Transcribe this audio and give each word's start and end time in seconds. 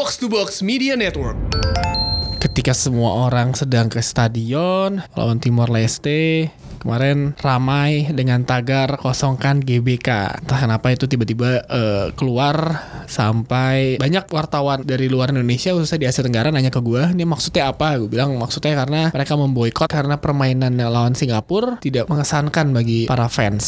Box 0.00 0.16
to 0.16 0.32
Box 0.32 0.64
Media 0.64 0.96
Network. 0.96 1.36
Ketika 2.40 2.72
semua 2.72 3.28
orang 3.28 3.52
sedang 3.52 3.92
ke 3.92 4.00
stadion 4.00 5.04
lawan 5.12 5.36
Timor 5.44 5.68
Leste, 5.68 6.48
kemarin 6.80 7.36
ramai 7.38 8.08
dengan 8.10 8.42
tagar 8.48 8.96
kosongkan 8.96 9.60
GBK. 9.60 10.40
Entah 10.42 10.58
kenapa 10.58 10.90
itu 10.90 11.04
tiba-tiba 11.04 11.62
eh, 11.68 12.06
keluar 12.16 12.80
sampai 13.04 14.00
banyak 14.00 14.24
wartawan 14.32 14.82
dari 14.82 15.12
luar 15.12 15.30
Indonesia 15.30 15.76
khususnya 15.76 16.00
di 16.00 16.06
Asia 16.08 16.24
Tenggara 16.24 16.48
nanya 16.48 16.72
ke 16.72 16.80
gue, 16.80 17.12
ini 17.12 17.28
maksudnya 17.28 17.70
apa? 17.70 18.00
Gue 18.00 18.08
bilang 18.08 18.32
maksudnya 18.40 18.72
karena 18.72 19.12
mereka 19.12 19.36
memboikot 19.36 19.88
karena 19.92 20.16
permainan 20.16 20.74
lawan 20.80 21.12
Singapura 21.12 21.76
tidak 21.84 22.08
mengesankan 22.08 22.72
bagi 22.72 23.04
para 23.04 23.28
fans. 23.28 23.66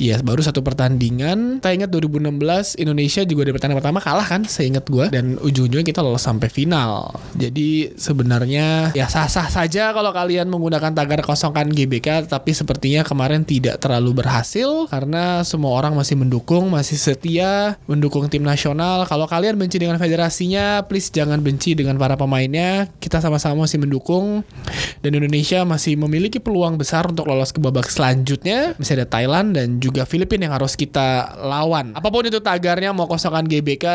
Iya, 0.00 0.22
baru 0.24 0.40
satu 0.40 0.64
pertandingan. 0.64 1.60
Saya 1.60 1.74
ingat 1.76 1.90
2016 1.92 2.80
Indonesia 2.80 3.22
juga 3.26 3.42
di 3.44 3.52
pertandingan 3.52 3.80
pertama 3.82 4.00
kalah 4.00 4.26
kan, 4.26 4.46
saya 4.46 4.70
ingat 4.70 4.88
gue 4.88 5.12
dan 5.12 5.36
ujung-ujungnya 5.40 5.86
kita 5.86 6.00
lolos 6.00 6.24
sampai 6.24 6.48
final. 6.48 7.16
Jadi 7.36 7.96
sebenarnya 7.96 8.92
ya 8.96 9.06
sah-sah 9.08 9.48
saja 9.48 9.92
kalau 9.92 10.12
kalian 10.12 10.48
menggunakan 10.48 10.92
tagar 10.92 11.20
kosongkan 11.24 11.68
GBK 11.72 12.19
tapi 12.26 12.52
sepertinya 12.52 13.06
kemarin 13.06 13.46
tidak 13.46 13.78
terlalu 13.78 14.20
berhasil 14.20 14.90
karena 14.90 15.40
semua 15.46 15.76
orang 15.76 15.94
masih 15.94 16.18
mendukung, 16.18 16.68
masih 16.72 16.98
setia 16.98 17.78
mendukung 17.86 18.26
tim 18.28 18.42
nasional. 18.42 19.06
Kalau 19.06 19.24
kalian 19.30 19.56
benci 19.56 19.78
dengan 19.78 19.96
federasinya, 19.96 20.84
please 20.84 21.08
jangan 21.14 21.40
benci 21.40 21.72
dengan 21.78 21.96
para 21.96 22.18
pemainnya. 22.18 22.90
Kita 22.98 23.22
sama-sama 23.22 23.64
masih 23.64 23.80
mendukung 23.80 24.42
dan 25.00 25.12
Indonesia 25.16 25.64
masih 25.64 25.96
memiliki 25.96 26.42
peluang 26.42 26.76
besar 26.76 27.08
untuk 27.08 27.28
lolos 27.30 27.54
ke 27.54 27.60
babak 27.62 27.88
selanjutnya. 27.88 28.76
Masih 28.76 29.00
ada 29.00 29.06
Thailand 29.08 29.56
dan 29.56 29.80
juga 29.80 30.04
Filipina 30.04 30.48
yang 30.50 30.56
harus 30.56 30.74
kita 30.76 31.38
lawan. 31.40 31.96
Apa 31.96 32.08
pun 32.12 32.26
itu 32.26 32.40
tagarnya 32.42 32.92
mau 32.92 33.08
kosongkan 33.08 33.46
GBK, 33.46 33.86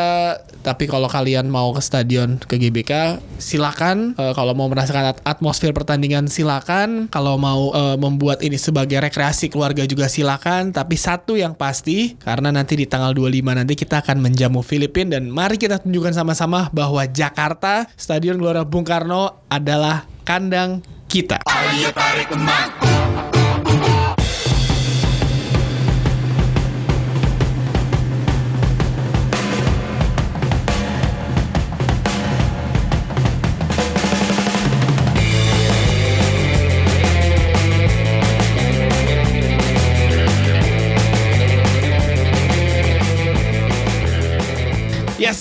tapi 0.66 0.90
kalau 0.90 1.06
kalian 1.06 1.46
mau 1.46 1.70
ke 1.74 1.82
stadion 1.84 2.38
ke 2.42 2.58
GBK, 2.58 3.22
silakan. 3.38 4.16
Eh, 4.18 4.32
kalau 4.34 4.56
mau 4.56 4.66
merasakan 4.66 5.14
at- 5.14 5.22
atmosfer 5.26 5.70
pertandingan 5.70 6.26
silakan. 6.26 7.06
Kalau 7.12 7.36
mau 7.36 7.70
eh, 7.74 7.96
membuat 8.16 8.40
ini 8.40 8.56
sebagai 8.56 8.96
rekreasi 8.96 9.52
keluarga 9.52 9.84
juga 9.84 10.08
silakan. 10.08 10.72
Tapi 10.72 10.96
satu 10.96 11.36
yang 11.36 11.52
pasti, 11.52 12.16
karena 12.16 12.48
nanti 12.48 12.80
di 12.80 12.88
tanggal 12.88 13.12
25 13.12 13.52
nanti 13.52 13.76
kita 13.76 14.00
akan 14.00 14.24
menjamu 14.24 14.64
Filipina 14.64 15.20
dan 15.20 15.28
mari 15.28 15.60
kita 15.60 15.84
tunjukkan 15.84 16.16
sama-sama 16.16 16.72
bahwa 16.72 17.04
Jakarta, 17.04 17.84
Stadion 18.00 18.40
Gelora 18.40 18.64
Bung 18.64 18.88
Karno 18.88 19.44
adalah 19.52 20.08
kandang 20.24 20.80
kita. 21.12 21.44
Yes, 21.76 23.35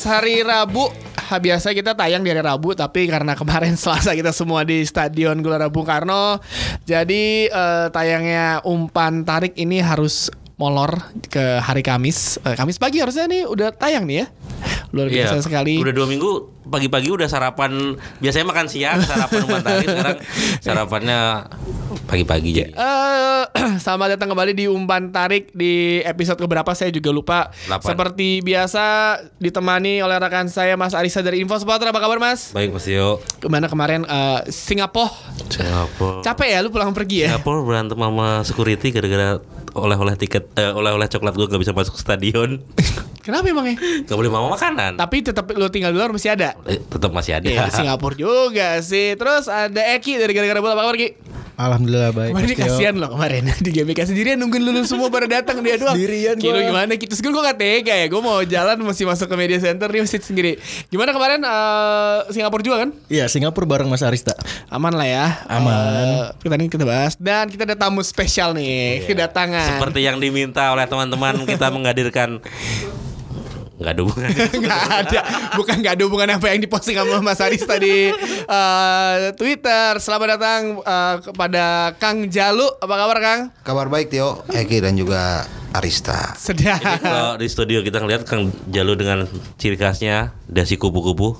hari 0.06 0.46
Rabu. 0.46 0.88
Biasa 1.26 1.74
kita 1.74 1.98
tayang 1.98 2.22
di 2.22 2.30
hari 2.30 2.46
Rabu 2.46 2.78
tapi 2.78 3.10
karena 3.10 3.34
kemarin 3.34 3.74
Selasa 3.82 4.14
kita 4.14 4.30
semua 4.30 4.62
di 4.62 4.86
Stadion 4.86 5.42
Gelora 5.42 5.68
Bung 5.74 5.90
Karno. 5.90 6.38
Jadi 6.86 7.50
eh, 7.50 7.88
tayangnya 7.90 8.62
umpan 8.62 9.26
tarik 9.26 9.58
ini 9.58 9.82
harus 9.82 10.30
molor 10.56 10.96
ke 11.28 11.60
hari 11.60 11.82
Kamis. 11.82 12.38
Eh, 12.46 12.54
Kamis 12.54 12.78
pagi 12.78 13.02
harusnya 13.02 13.26
nih 13.26 13.50
udah 13.50 13.74
tayang 13.74 14.06
nih 14.06 14.24
ya. 14.24 14.26
Luar 14.94 15.10
biasa 15.10 15.42
sekali. 15.42 15.82
Iya, 15.82 15.90
Udah 15.90 15.96
dua 15.98 16.08
minggu 16.08 16.55
pagi-pagi 16.68 17.10
udah 17.14 17.30
sarapan. 17.30 17.96
Biasanya 18.20 18.46
makan 18.50 18.66
siang, 18.68 19.00
sarapan 19.02 19.40
umpan 19.46 19.62
tarik. 19.62 19.88
Sekarang 19.96 20.18
sarapannya 20.62 21.20
pagi-pagi 22.10 22.50
jadi. 22.52 22.72
Eh, 22.74 23.44
selamat 23.84 24.18
datang 24.18 24.34
kembali 24.34 24.52
di 24.58 24.66
umpan 24.66 25.14
tarik 25.14 25.54
di 25.54 26.02
episode 26.02 26.42
keberapa 26.42 26.74
saya 26.74 26.90
juga 26.90 27.10
lupa. 27.14 27.40
Delapan. 27.66 27.88
Seperti 27.94 28.30
biasa 28.42 28.84
ditemani 29.38 30.02
oleh 30.02 30.18
rekan 30.18 30.50
saya 30.50 30.76
Mas 30.76 30.98
Arisa 30.98 31.22
dari 31.22 31.42
Info 31.42 31.56
Supporter. 31.58 31.90
Apa 31.90 32.02
kabar 32.02 32.18
Mas? 32.18 32.52
Baik 32.52 32.74
Mas 32.74 32.86
Tio. 32.86 33.22
Ke 33.40 33.48
mana 33.48 33.70
kemarin 33.70 34.04
eh, 34.06 34.40
Singapura? 34.50 35.14
Singapura. 35.50 36.22
Capek 36.26 36.50
ya 36.50 36.60
lu 36.66 36.70
pulang 36.74 36.92
pergi 36.92 37.26
ya? 37.26 37.36
Singapura 37.36 37.62
berantem 37.62 37.98
sama 37.98 38.42
security 38.42 38.90
gara-gara 38.90 39.40
oleh-oleh 39.76 40.16
tiket 40.16 40.56
eh, 40.56 40.72
oleh-oleh 40.72 41.06
coklat 41.12 41.36
gue 41.36 41.46
gak 41.52 41.62
bisa 41.62 41.76
masuk 41.76 42.00
stadion. 42.00 42.64
Kenapa 43.26 43.50
emangnya? 43.52 43.76
Gak 44.08 44.16
boleh 44.16 44.32
bawa 44.32 44.56
makanan. 44.56 44.96
Tapi 44.96 45.18
tetap 45.26 45.50
lu 45.52 45.68
tinggal 45.68 45.92
di 45.92 45.98
luar 46.00 46.16
masih 46.16 46.32
ada. 46.32 46.55
Eh, 46.66 46.80
tetap 46.82 47.12
masih 47.14 47.38
ada. 47.38 47.46
Iya, 47.46 47.70
di 47.70 47.74
Singapura 47.84 48.16
juga 48.18 48.82
sih. 48.82 49.14
Terus 49.14 49.46
ada 49.46 49.82
Eki 49.96 50.18
dari 50.18 50.32
gara-gara 50.34 50.60
bola 50.60 50.74
apa 50.74 50.82
kabar 50.88 50.98
Ki? 50.98 51.10
Alhamdulillah 51.56 52.12
baik. 52.12 52.32
Kemarin 52.36 52.48
ini 52.52 52.56
Mas 52.60 52.64
kasihan 52.68 52.96
loh 53.00 53.10
kemarin 53.16 53.42
di 53.66 53.70
GBK 53.72 54.00
sendirian 54.12 54.36
nungguin 54.36 54.60
lulu 54.60 54.84
semua 54.84 55.08
pada 55.08 55.24
datang 55.24 55.64
dia 55.64 55.80
doang. 55.80 55.96
Sendirian 55.96 56.36
Kilo 56.36 56.60
gua. 56.60 56.68
gimana 56.68 56.92
gitu? 57.00 57.16
Terus 57.16 57.22
gue 57.24 57.32
gak 57.32 57.58
tega 57.60 57.96
ya. 57.96 58.08
Gue 58.12 58.20
mau 58.20 58.44
jalan 58.44 58.76
masih 58.84 59.08
masuk 59.08 59.32
ke 59.32 59.36
media 59.40 59.60
center 59.64 59.88
dia 59.88 60.04
mesti 60.04 60.20
sendiri. 60.20 60.60
Gimana 60.92 61.16
kemarin 61.16 61.40
eh, 61.40 62.18
Singapura 62.36 62.60
juga 62.60 62.78
kan? 62.84 62.90
Iya 63.08 63.32
Singapura 63.32 63.64
bareng 63.64 63.88
Mas 63.88 64.04
Arista. 64.04 64.36
Aman 64.68 65.00
lah 65.00 65.08
ya. 65.08 65.26
Aman. 65.48 65.80
Eh, 65.80 66.24
kita 66.44 66.56
ini 66.60 66.68
kita 66.68 66.84
bahas 66.84 67.16
dan 67.16 67.48
kita 67.48 67.64
ada 67.64 67.80
tamu 67.80 68.04
spesial 68.04 68.52
nih 68.52 69.08
kedatangan. 69.08 69.80
Seperti 69.80 70.04
yang 70.04 70.20
diminta 70.20 70.76
oleh 70.76 70.84
teman-teman 70.84 71.48
kita 71.48 71.72
menghadirkan 71.72 72.44
nggak 73.76 73.92
ada 73.92 74.02
hubungannya. 74.08 74.46
nggak 74.64 74.84
ada 74.88 75.20
bukan 75.60 75.76
nggak 75.84 75.94
ada 76.00 76.04
hubungan 76.08 76.30
apa 76.32 76.48
yang 76.48 76.64
diposting 76.64 76.96
sama 76.96 77.20
Mas 77.20 77.44
Aris 77.44 77.68
tadi 77.68 78.08
eh, 78.48 79.16
Twitter 79.36 80.00
selamat 80.00 80.40
datang 80.40 80.62
eh, 80.80 81.16
kepada 81.20 81.66
Kang 82.00 82.32
Jalu 82.32 82.64
apa 82.80 82.96
kabar 82.96 83.18
Kang 83.20 83.42
Kabar 83.68 83.92
baik 83.92 84.08
Tio, 84.14 84.48
Eki 84.48 84.80
dan 84.80 84.96
juga 84.96 85.44
Arista. 85.76 86.32
sedang 86.40 86.80
Jadi 86.80 87.04
kalau 87.04 87.36
di 87.36 87.48
studio 87.52 87.84
kita 87.84 88.00
ngeliat 88.00 88.24
Kang 88.24 88.48
Jalu 88.72 88.96
dengan 88.96 89.28
ciri 89.60 89.76
khasnya 89.76 90.32
dasi 90.48 90.80
kupu-kupu. 90.80 91.36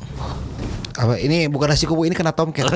Apa 0.96 1.20
ini 1.20 1.48
bukan 1.48 1.72
nasi 1.72 1.88
kubu 1.88 2.04
ini 2.04 2.16
kena 2.16 2.36
tomcat. 2.36 2.68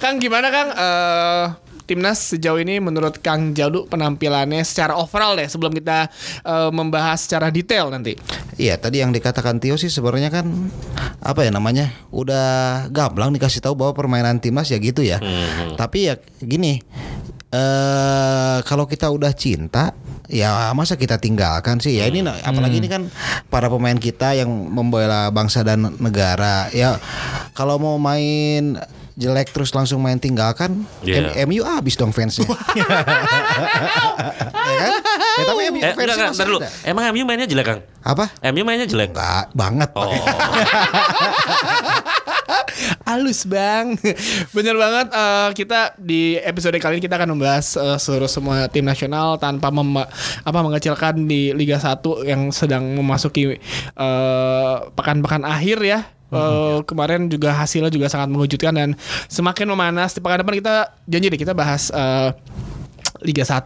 Kang 0.00 0.16
gimana 0.20 0.48
Kang 0.48 0.68
Eh, 0.72 1.44
timnas 1.88 2.36
sejauh 2.36 2.60
ini 2.60 2.76
menurut 2.76 3.24
Kang 3.24 3.56
Jalu 3.56 3.88
penampilannya 3.88 4.60
secara 4.60 4.92
overall 4.92 5.40
deh 5.40 5.48
sebelum 5.48 5.72
kita 5.72 6.12
eh, 6.44 6.70
membahas 6.70 7.24
secara 7.24 7.48
detail 7.48 7.88
nanti. 7.88 8.20
Iya, 8.60 8.76
tadi 8.76 9.00
yang 9.00 9.16
dikatakan 9.16 9.56
Tio 9.56 9.80
sih 9.80 9.88
sebenarnya 9.88 10.28
kan 10.28 10.44
apa 11.24 11.48
ya 11.48 11.50
namanya? 11.50 11.88
Udah 12.12 12.86
gamblang 12.92 13.32
dikasih 13.32 13.64
tahu 13.64 13.72
bahwa 13.72 13.96
permainan 13.96 14.36
timnas 14.38 14.68
ya 14.68 14.76
gitu 14.76 15.00
ya. 15.00 15.16
Tapi 15.80 16.12
ya 16.12 16.14
gini, 16.44 16.82
eh 17.48 18.58
kalau 18.68 18.84
kita 18.84 19.08
udah 19.08 19.32
cinta 19.32 19.96
ya 20.28 20.74
masa 20.76 21.00
kita 21.00 21.16
tinggalkan 21.16 21.80
sih? 21.80 21.96
Ya 21.96 22.10
ini 22.10 22.20
apalagi 22.20 22.84
ini 22.84 22.88
kan 22.90 23.08
para 23.48 23.72
pemain 23.72 23.96
kita 23.96 24.36
yang 24.36 24.50
membela 24.50 25.32
bangsa 25.32 25.64
dan 25.64 25.96
negara. 25.98 26.68
Ya 26.74 27.00
kalau 27.56 27.80
mau 27.80 27.96
main 27.96 28.76
jelek 29.18 29.50
terus 29.50 29.74
langsung 29.74 29.98
main 29.98 30.16
tinggalkan. 30.16 30.86
M- 31.02 31.34
MU 31.44 31.66
abis 31.66 31.94
dong 31.94 32.08
fansnya 32.08 32.46
ya 32.46 32.54
kan 34.78 34.94
ya, 35.34 35.44
tapi 35.44 35.62
MU 35.68 35.80
Eh, 35.80 35.92
fansnya 35.92 36.30
enggak, 36.30 36.46
dulu. 36.46 36.58
Emang 36.82 37.04
MU 37.10 37.24
mainnya 37.24 37.44
jelek, 37.44 37.66
Kang? 37.66 37.80
apa 38.00 38.30
MU 38.48 38.62
mainnya 38.62 38.86
jelek. 38.86 39.10
Enggak 39.10 39.50
banget 39.52 39.90
Oh. 39.92 40.06
Halus 43.04 43.42
bang 43.44 43.96
Bener 44.52 44.76
banget 44.76 45.10
eh, 45.10 45.48
Kita 45.52 45.80
di 45.96 46.38
episode 46.38 46.76
kali 46.76 46.96
ini 46.96 47.02
Kita 47.02 47.16
akan 47.16 47.34
membahas 47.34 47.74
eh, 47.74 47.98
Seluruh 47.98 48.28
semua 48.28 48.68
tim 48.68 48.84
nasional 48.84 49.34
Tanpa 49.36 49.68
mem- 49.68 50.06
apa 50.38 50.58
mengecilkan 50.58 51.26
di 51.26 51.50
Liga 51.50 51.76
1 51.76 51.98
Yang 52.22 52.40
sedang 52.54 52.84
memasuki 52.94 53.56
eh, 53.56 54.76
Pekan-pekan 54.88 55.42
akhir 55.42 55.78
ya 55.82 56.00
Eh, 56.28 56.78
kemarin 56.84 57.24
juga 57.32 57.56
hasilnya 57.56 57.88
juga 57.88 58.12
sangat 58.12 58.28
mengejutkan 58.28 58.76
dan 58.76 58.92
semakin 59.32 59.64
memanas 59.72 60.12
di 60.12 60.20
pekan 60.20 60.44
depan 60.44 60.60
kita 60.60 60.92
janji 61.08 61.32
deh 61.32 61.40
kita 61.40 61.56
bahas 61.56 61.88
eh, 61.88 62.36
Liga 63.24 63.42
1 63.42 63.64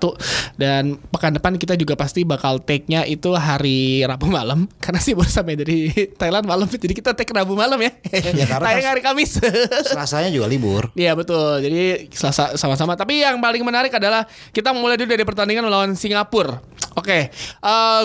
dan 0.56 0.96
pekan 1.12 1.34
depan 1.36 1.58
kita 1.60 1.76
juga 1.76 1.92
pasti 1.98 2.24
bakal 2.24 2.62
take-nya 2.62 3.04
itu 3.04 3.34
hari 3.36 4.00
Rabu 4.06 4.30
malam 4.30 4.64
karena 4.84 5.00
sih 5.02 5.12
baru 5.12 5.28
sampai 5.28 5.58
dari 5.58 5.90
Thailand 6.16 6.46
malam 6.48 6.70
jadi 6.70 6.94
kita 6.94 7.12
take 7.12 7.34
Rabu 7.34 7.58
malam 7.58 7.76
ya. 7.82 7.90
Ya, 8.12 8.46
Tayang 8.46 8.96
hari 8.96 9.02
Kamis. 9.04 9.42
Selasanya 9.92 10.30
juga 10.30 10.46
libur 10.48 10.94
Iya 10.94 11.16
betul. 11.16 11.60
Jadi 11.64 12.12
selasa 12.12 12.54
sama-sama. 12.56 12.96
Tapi 12.96 13.24
yang 13.24 13.40
paling 13.40 13.64
menarik 13.64 13.92
adalah 13.92 14.24
kita 14.54 14.72
mulai 14.72 14.96
dulu 14.96 15.10
dari 15.10 15.24
pertandingan 15.24 15.64
melawan 15.66 15.92
Singapura. 15.96 16.60
Oke, 16.92 17.32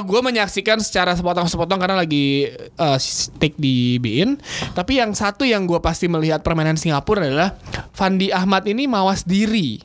gue 0.03 0.21
menyaksikan 0.23 0.79
secara 0.79 1.11
sepotong-sepotong 1.11 1.75
karena 1.75 1.99
lagi 1.99 2.47
eh, 2.55 2.99
take 3.35 3.59
di 3.59 3.99
BIN. 3.99 4.39
Tapi 4.71 5.03
yang 5.03 5.11
satu 5.11 5.43
yang 5.43 5.67
gue 5.67 5.79
pasti 5.83 6.07
melihat 6.07 6.39
permainan 6.39 6.79
Singapura 6.79 7.27
adalah 7.27 7.59
Fandi 7.91 8.31
Ahmad 8.31 8.63
ini 8.63 8.87
mawas 8.87 9.27
diri. 9.27 9.83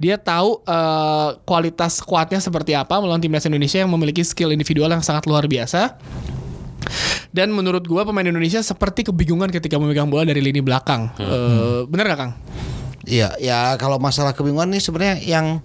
Dia 0.00 0.16
tahu 0.16 0.64
eh, 0.64 1.28
kualitas 1.44 2.00
kuatnya 2.00 2.40
seperti 2.40 2.72
apa 2.72 2.96
melawan 2.96 3.20
timnas 3.20 3.44
Indonesia 3.44 3.84
yang 3.84 3.92
memiliki 3.92 4.24
skill 4.24 4.56
individual 4.56 4.88
yang 4.88 5.04
sangat 5.04 5.28
luar 5.28 5.44
biasa. 5.44 6.00
Dan 7.30 7.54
menurut 7.54 7.86
gua 7.86 8.02
pemain 8.02 8.26
Indonesia 8.26 8.58
seperti 8.64 9.06
kebingungan 9.06 9.52
ketika 9.54 9.78
memegang 9.78 10.10
bola 10.10 10.26
dari 10.26 10.42
lini 10.42 10.58
belakang. 10.64 11.12
Eh, 11.20 11.86
bener 11.86 12.08
gak 12.10 12.18
Kang? 12.18 12.32
Iya, 13.10 13.34
ya 13.36 13.74
kalau 13.74 13.98
masalah 13.98 14.30
kebingungan 14.30 14.70
ini 14.70 14.78
sebenarnya 14.78 15.18
yang 15.20 15.58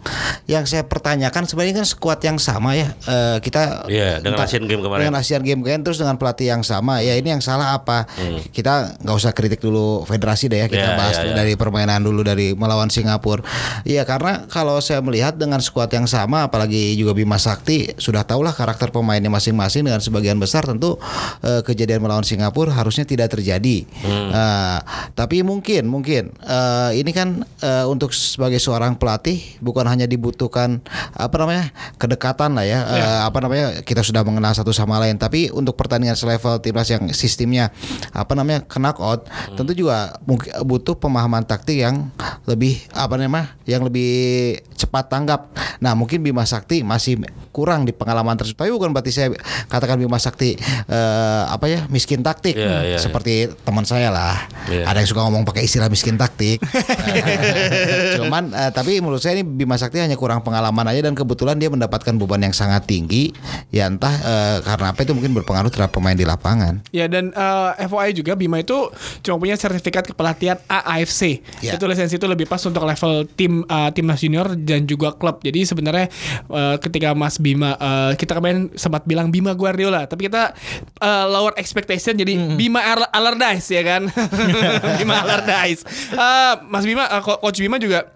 yang 0.46 0.66
saya 0.66 0.82
pertanyakan 0.82 1.46
sebenarnya 1.46 1.80
kan 1.80 1.88
skuad 1.88 2.20
yang 2.20 2.38
sama 2.38 2.74
ya. 2.74 2.90
Eh, 3.06 3.38
kita 3.40 3.86
Iya, 3.86 4.18
dengan 4.20 4.42
entah- 4.42 4.50
Asian 4.50 4.66
Game 4.66 4.82
kemarin. 4.82 5.02
Dengan 5.06 5.16
Asian 5.18 5.44
Game 5.46 5.62
kemarin 5.62 5.82
terus 5.82 5.98
dengan 5.98 6.18
pelatih 6.18 6.50
yang 6.50 6.62
sama. 6.62 7.00
Ya 7.00 7.14
ini 7.14 7.30
yang 7.30 7.42
salah 7.42 7.78
apa? 7.78 8.10
Kita 8.50 8.98
nggak 8.98 9.16
usah 9.16 9.32
kritik 9.32 9.62
dulu 9.62 10.02
federasi 10.04 10.50
deh 10.50 10.66
ya. 10.66 10.68
Kita 10.68 10.90
Iya, 10.94 10.98
bahas 10.98 11.16
iya, 11.18 11.26
iya. 11.30 11.36
dari 11.36 11.54
permainan 11.54 12.02
dulu 12.02 12.22
dari 12.22 12.54
melawan 12.54 12.90
Singapura. 12.90 13.46
Iya, 13.86 14.02
karena 14.04 14.46
kalau 14.48 14.82
saya 14.82 15.02
melihat 15.02 15.36
dengan 15.36 15.62
skuad 15.62 15.90
yang 15.90 16.06
sama 16.06 16.46
apalagi 16.46 16.94
juga 16.96 17.14
Bima 17.14 17.38
Sakti 17.38 17.94
sudah 17.98 18.24
tahulah 18.24 18.52
karakter 18.52 18.90
pemainnya 18.90 19.30
masing-masing 19.30 19.86
dengan 19.86 20.02
sebagian 20.02 20.38
besar 20.38 20.66
tentu 20.66 20.98
eh, 21.42 21.62
kejadian 21.62 22.02
melawan 22.02 22.26
Singapura 22.26 22.74
harusnya 22.74 23.06
tidak 23.06 23.30
terjadi. 23.30 23.86
Nah, 24.06 24.82
tapi 25.14 25.42
mungkin 25.42 25.86
mungkin 25.86 26.34
eh, 26.40 26.92
ini 26.96 27.12
kan 27.12 27.35
eh, 27.44 27.86
untuk 27.90 28.16
sebagai 28.16 28.62
seorang 28.62 28.96
pelatih 28.96 29.42
bukan 29.60 29.84
hanya 29.84 30.08
dibutuhkan 30.08 30.80
apa 31.12 31.36
namanya 31.42 31.74
kedekatan 32.00 32.56
lah 32.56 32.64
ya, 32.64 32.80
eh, 32.86 33.20
apa 33.26 33.38
namanya 33.44 33.82
kita 33.84 34.06
sudah 34.06 34.22
mengenal 34.24 34.54
satu 34.56 34.72
sama 34.72 35.02
lain. 35.02 35.20
Tapi 35.20 35.52
untuk 35.52 35.76
pertandingan 35.76 36.16
selevel 36.16 36.62
timnas 36.64 36.88
yang 36.88 37.10
sistemnya 37.12 37.74
apa 38.16 38.32
namanya 38.38 38.64
knockout, 38.70 39.28
tentu 39.58 39.76
juga 39.76 40.16
mungkin 40.24 40.52
butuh 40.64 40.96
pemahaman 40.96 41.44
taktik 41.44 41.82
yang 41.84 42.08
lebih 42.46 42.80
apa 42.94 43.20
namanya, 43.20 43.58
yang 43.66 43.84
lebih 43.84 44.60
cepat 44.78 45.10
tanggap. 45.12 45.52
Nah 45.82 45.98
mungkin 45.98 46.22
Bima 46.22 46.46
Sakti 46.46 46.86
masih 46.86 47.20
kurang 47.56 47.88
di 47.88 47.96
pengalaman 47.96 48.36
tersebut. 48.36 48.68
Tapi 48.68 48.72
bukan 48.72 48.92
berarti 48.92 49.12
saya 49.12 49.32
katakan 49.72 50.00
Bima 50.00 50.20
Sakti 50.20 50.56
eh, 50.92 51.44
apa 51.48 51.66
ya 51.68 51.88
miskin 51.90 52.22
taktik, 52.22 52.56
Iya, 52.56 52.96
iya, 52.96 53.00
seperti 53.00 53.52
teman 53.64 53.84
saya 53.88 54.12
lah. 54.12 54.48
Iya. 54.68 54.86
Ada 54.88 55.04
yang 55.04 55.10
suka 55.10 55.22
ngomong 55.28 55.44
pakai 55.48 55.64
istilah 55.66 55.88
miskin 55.88 56.20
taktik. 56.20 56.60
Cuman 58.20 58.52
eh, 58.52 58.72
tapi 58.72 59.00
menurut 59.00 59.22
saya 59.22 59.40
ini 59.40 59.44
Bima 59.46 59.76
Sakti 59.80 60.00
hanya 60.02 60.16
kurang 60.20 60.42
pengalaman 60.42 60.86
aja 60.90 61.06
dan 61.06 61.14
kebetulan 61.14 61.58
dia 61.60 61.70
mendapatkan 61.72 62.14
beban 62.16 62.42
yang 62.44 62.56
sangat 62.56 62.86
tinggi. 62.88 63.32
Ya 63.72 63.88
entah 63.90 64.12
eh, 64.12 64.58
karena 64.64 64.92
apa 64.92 65.00
itu 65.04 65.14
mungkin 65.16 65.32
berpengaruh 65.42 65.72
terhadap 65.72 65.94
pemain 65.96 66.16
di 66.16 66.26
lapangan. 66.28 66.82
Ya 66.92 67.08
dan 67.08 67.32
eh, 67.32 67.88
FYI 67.88 68.12
juga 68.16 68.34
Bima 68.36 68.60
itu 68.62 68.90
cuma 69.26 69.36
punya 69.40 69.56
sertifikat 69.56 70.08
kepelatihan 70.10 70.58
AAFC. 70.68 71.42
Ya. 71.64 71.76
Itu 71.76 71.86
lisensi 71.90 72.18
itu 72.18 72.28
lebih 72.28 72.46
pas 72.50 72.62
untuk 72.66 72.84
level 72.84 73.28
tim 73.36 73.64
eh, 73.66 73.90
timnas 73.94 74.20
junior 74.22 74.54
dan 74.58 74.86
juga 74.86 75.14
klub. 75.16 75.42
Jadi 75.42 75.66
sebenarnya 75.68 76.08
eh, 76.50 76.76
ketika 76.82 77.14
Mas 77.16 77.40
Bima 77.40 77.76
eh, 77.78 78.12
kita 78.20 78.38
kemarin 78.38 78.72
sempat 78.76 79.04
bilang 79.08 79.30
Bima 79.30 79.54
Guardiola, 79.56 80.06
tapi 80.06 80.28
kita 80.28 80.54
eh, 81.02 81.26
lower 81.30 81.56
expectation 81.58 82.16
jadi 82.18 82.58
Bima 82.58 82.82
Al- 82.82 83.12
Allardyce 83.12 83.68
ya 83.74 83.84
kan. 83.84 84.08
Bima 85.00 85.22
Allardyce. 85.26 85.86
Eh, 86.14 86.54
Mas 86.70 86.84
Bima 86.86 87.05
eh, 87.12 87.22
Co- 87.22 87.38
coach 87.38 87.60
Bima 87.60 87.78
juga 87.80 88.10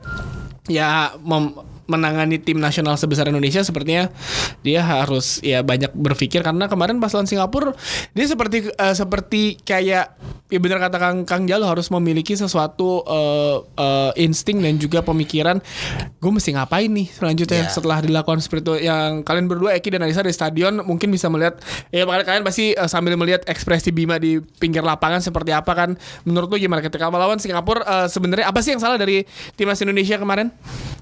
ya 0.67 1.13
mem- 1.23 1.55
menangani 1.89 2.37
tim 2.37 2.61
nasional 2.61 2.95
sebesar 2.95 3.25
Indonesia 3.27 3.65
sepertinya 3.65 4.13
dia 4.61 4.85
harus 4.85 5.41
ya 5.41 5.65
banyak 5.65 5.91
berpikir 5.97 6.45
karena 6.45 6.69
kemarin 6.69 7.01
pas 7.01 7.09
lawan 7.11 7.25
Singapura 7.25 7.73
dia 8.13 8.25
seperti 8.29 8.69
eh, 8.69 8.95
seperti 8.95 9.57
kayak 9.65 10.15
ya 10.49 10.59
benar 10.61 10.77
kata 10.77 10.97
Kang 10.97 11.17
Kang 11.25 11.43
Jalo 11.49 11.65
harus 11.65 11.89
memiliki 11.89 12.37
sesuatu 12.37 13.01
eh, 13.05 13.57
eh, 13.75 14.11
insting 14.21 14.61
dan 14.61 14.77
juga 14.77 15.01
pemikiran 15.01 15.57
gue 16.21 16.31
mesti 16.31 16.53
ngapain 16.53 16.89
nih 16.89 17.09
selanjutnya 17.09 17.47
Ya. 17.59 17.67
setelah 17.67 17.99
dilakukan 17.99 18.39
seperti 18.39 18.61
itu 18.61 18.75
yang 18.87 19.25
kalian 19.25 19.49
berdua 19.49 19.75
Eki 19.75 19.97
dan 19.97 20.05
Alisa 20.05 20.21
di 20.21 20.31
stadion 20.31 20.79
mungkin 20.85 21.09
bisa 21.09 21.27
melihat 21.27 21.57
ya 21.89 22.05
kalian 22.05 22.23
kalian 22.23 22.43
pasti 22.45 22.71
eh, 22.71 22.89
sambil 22.89 23.17
melihat 23.17 23.41
ekspresi 23.49 23.89
Bima 23.89 24.21
di 24.21 24.37
pinggir 24.61 24.85
lapangan 24.85 25.19
seperti 25.19 25.49
apa 25.49 25.73
kan 25.73 25.89
menurut 26.23 26.47
lu 26.51 26.61
gimana 26.61 26.79
ketika 26.85 27.09
melawan 27.09 27.41
Singapura 27.41 27.81
eh, 27.81 28.07
sebenarnya 28.07 28.47
apa 28.47 28.59
sih 28.61 28.77
yang 28.77 28.81
salah 28.83 28.95
dari 28.95 29.25
timnas 29.57 29.81
Indonesia 29.81 30.15
kemarin? 30.15 30.53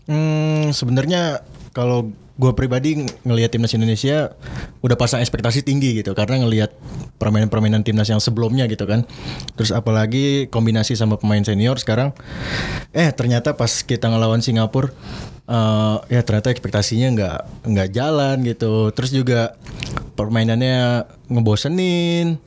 Hmm, 0.08 0.72
sebenarnya 0.72 1.44
kalau 1.76 2.16
gue 2.38 2.54
pribadi 2.54 2.94
ng- 2.96 3.10
ngelihat 3.26 3.50
timnas 3.50 3.74
Indonesia 3.74 4.38
udah 4.86 4.94
pasang 4.94 5.26
ekspektasi 5.26 5.66
tinggi 5.66 6.00
gitu 6.00 6.14
karena 6.14 6.46
ngelihat 6.46 6.70
permainan-permainan 7.18 7.82
timnas 7.82 8.08
yang 8.14 8.22
sebelumnya 8.22 8.70
gitu 8.70 8.86
kan. 8.86 9.04
Terus 9.58 9.74
apalagi 9.74 10.48
kombinasi 10.54 10.94
sama 10.94 11.18
pemain 11.18 11.42
senior 11.42 11.82
sekarang 11.82 12.14
eh 12.94 13.10
ternyata 13.10 13.58
pas 13.58 13.82
kita 13.82 14.06
ngelawan 14.08 14.40
Singapura 14.46 14.94
eh, 15.50 15.98
ya 16.14 16.22
ternyata 16.22 16.54
ekspektasinya 16.54 17.08
nggak 17.18 17.38
nggak 17.74 17.90
jalan 17.92 18.36
gitu. 18.46 18.94
Terus 18.94 19.12
juga 19.12 19.58
permainannya 20.14 21.10
ngebosenin. 21.34 22.38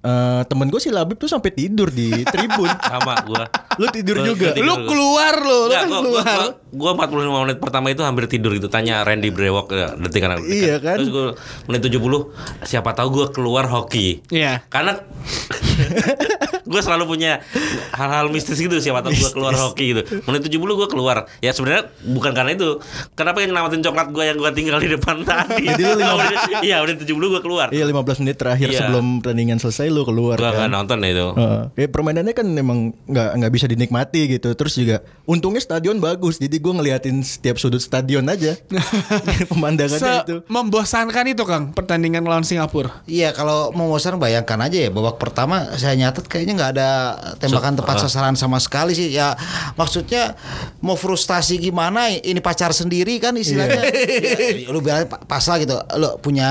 Eh, 0.00 0.42
temen 0.48 0.64
gue 0.66 0.80
si 0.80 0.88
Labib 0.88 1.14
tuh 1.14 1.28
sampai 1.28 1.52
tidur 1.52 1.92
di 1.92 2.24
tribun. 2.24 2.72
Sama 2.88 3.20
gua. 3.20 3.44
Lu 3.76 3.84
tidur 3.86 4.16
Gua- 4.16 4.28
juga? 4.32 4.48
tidur 4.50 4.64
Lu 4.64 4.74
gua. 4.74 4.88
keluar 4.88 5.34
lu, 5.36 5.58
lu 5.60 5.68
kan 5.70 5.86
gua, 5.86 6.00
keluar. 6.00 6.24
gua, 6.24 6.48
gua, 6.72 6.96
gua 6.96 7.06
45 7.28 7.44
menit 7.44 7.58
pertama 7.60 7.86
itu 7.88 8.00
hampir 8.00 8.24
tidur 8.26 8.50
gitu. 8.50 8.66
Tanya 8.66 9.04
Randy 9.04 9.28
Brewok 9.28 9.68
ya, 9.70 9.92
detik 9.94 10.24
kan 10.24 10.40
Iya 10.40 10.80
kan? 10.80 10.96
Terus 10.96 11.10
gua 11.10 11.26
menit 11.66 11.84
70 11.84 12.32
siapa 12.64 12.90
tahu 12.92 13.08
gua 13.12 13.26
keluar 13.28 13.68
hoki. 13.68 14.24
Iya. 14.30 14.64
Karena 14.66 14.96
gue 16.70 16.80
selalu 16.80 17.04
punya 17.08 17.42
hal-hal 17.90 18.26
mistis 18.28 18.56
gitu 18.56 18.78
siapa 18.78 19.02
tahu 19.02 19.10
gue 19.12 19.30
keluar 19.32 19.52
hoki 19.52 19.84
gitu. 19.90 20.02
Menit 20.22 20.46
70 20.46 20.54
gue 20.54 20.88
keluar. 20.88 21.26
Ya 21.38 21.50
sebenarnya 21.50 21.90
bukan 22.06 22.30
karena 22.30 22.54
itu. 22.54 22.78
Kenapa 23.12 23.42
yang 23.42 23.50
nyelamatin 23.50 23.82
coklat 23.82 24.08
gue 24.08 24.24
yang 24.24 24.38
gue 24.38 24.50
tinggal 24.52 24.78
di 24.78 24.88
depan 24.88 25.22
tadi? 25.26 25.66
Jadi 25.66 25.82
lu 25.84 25.94
lima- 25.98 26.18
Iya, 26.60 26.76
menit 26.80 27.02
70 27.02 27.10
gue 27.28 27.40
keluar. 27.40 27.66
Iya 27.68 27.84
15 27.84 28.22
menit 28.22 28.36
terakhir 28.36 28.68
Iya. 28.68 28.78
sebelum 28.80 29.18
pertandingan 29.20 29.58
selesai 29.58 29.88
lu 29.88 30.04
keluar 30.04 30.36
Gue 30.36 30.46
kan. 30.46 30.54
nggak 30.60 30.70
nonton 30.70 30.98
itu. 31.02 31.26
Heeh. 31.32 31.62
ya 31.76 31.86
permainannya 31.88 32.32
kan 32.32 32.46
memang 32.46 32.78
nggak 33.04 33.28
nggak 33.36 33.52
bisa 33.52 33.66
dinikmati 33.66 34.30
gitu. 34.30 34.54
Terus 34.54 34.72
juga 34.72 34.96
untungnya 35.24 35.58
stadion 35.58 35.98
bagus, 35.98 36.36
jadi 36.36 36.54
gue 36.54 36.72
ngeliatin 36.72 37.18
setiap 37.20 37.56
sudut 37.56 37.80
stadion 37.80 38.22
aja. 38.24 38.54
Pemandangannya 39.50 39.98
Se 40.00 40.22
itu. 40.22 40.36
membosankan 40.46 41.24
itu 41.26 41.42
Kang 41.42 41.72
pertandingan 41.72 42.22
melawan 42.22 42.42
Singapura. 42.42 43.02
Iya 43.04 43.32
kalau 43.32 43.72
mau 43.72 43.88
bosan 43.88 44.16
bayangkan 44.16 44.60
aja 44.60 44.78
ya 44.78 44.90
babak 44.90 45.16
pertama 45.16 45.66
saya 45.74 45.96
nyatet 45.96 46.26
kayaknya 46.26 46.54
nggak 46.60 46.70
ada 46.70 46.90
tembakan 47.36 47.72
tepat 47.74 47.96
sasaran 47.98 48.36
sama 48.36 48.60
sekali 48.60 48.92
sih. 48.92 49.08
Ya 49.08 49.32
maksudnya 49.74 50.36
mau 50.78 50.92
frustasi 50.92 51.56
gimana 51.56 52.12
ini 52.12 52.36
pacar 52.38 52.70
sendiri 52.70 53.16
kan 53.16 53.32
istilahnya. 53.32 53.80
Ya, 53.80 54.68
lu 54.68 54.78
bilang 54.78 55.08
pa- 55.08 55.24
pas 55.24 55.40
lah 55.42 55.56
gitu 55.56 55.72
lu 55.96 56.20
punya 56.20 56.50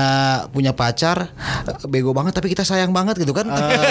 punya 0.50 0.74
pacar 0.74 1.30
bego 1.86 2.10
banget 2.10 2.34
tapi 2.34 2.50
kita 2.50 2.66
sayang 2.66 2.90
banget 2.90 3.14
gitu 3.16 3.30
kan. 3.30 3.46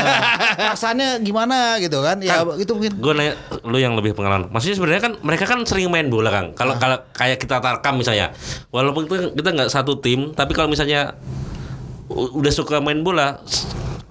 Perasaannya 0.60 1.24
gimana 1.24 1.80
gitu 1.80 2.04
kan? 2.04 2.20
Ya 2.20 2.44
itu 2.54 2.76
mungkin. 2.76 3.00
Gue 3.00 3.14
nanya 3.14 3.40
lu 3.64 3.80
yang 3.80 3.96
lebih 3.96 4.12
pengalaman. 4.12 4.52
Maksudnya 4.52 4.76
sebenarnya 4.76 5.02
kan 5.02 5.14
mereka 5.24 5.48
kan 5.48 5.64
sering 5.64 5.88
main 5.88 6.12
bola 6.12 6.28
kan. 6.28 6.52
Kalau 6.52 6.76
Ah. 6.76 6.78
kalau 6.78 6.98
kayak 7.12 7.38
kita 7.38 7.58
tarkam 7.60 7.96
misalnya, 7.96 8.36
walaupun 8.70 9.06
kita 9.08 9.50
nggak 9.50 9.70
satu 9.70 9.98
tim, 9.98 10.34
tapi 10.34 10.52
kalau 10.52 10.68
misalnya 10.68 11.16
udah 12.10 12.50
suka 12.50 12.80
main 12.80 13.00
bola, 13.00 13.38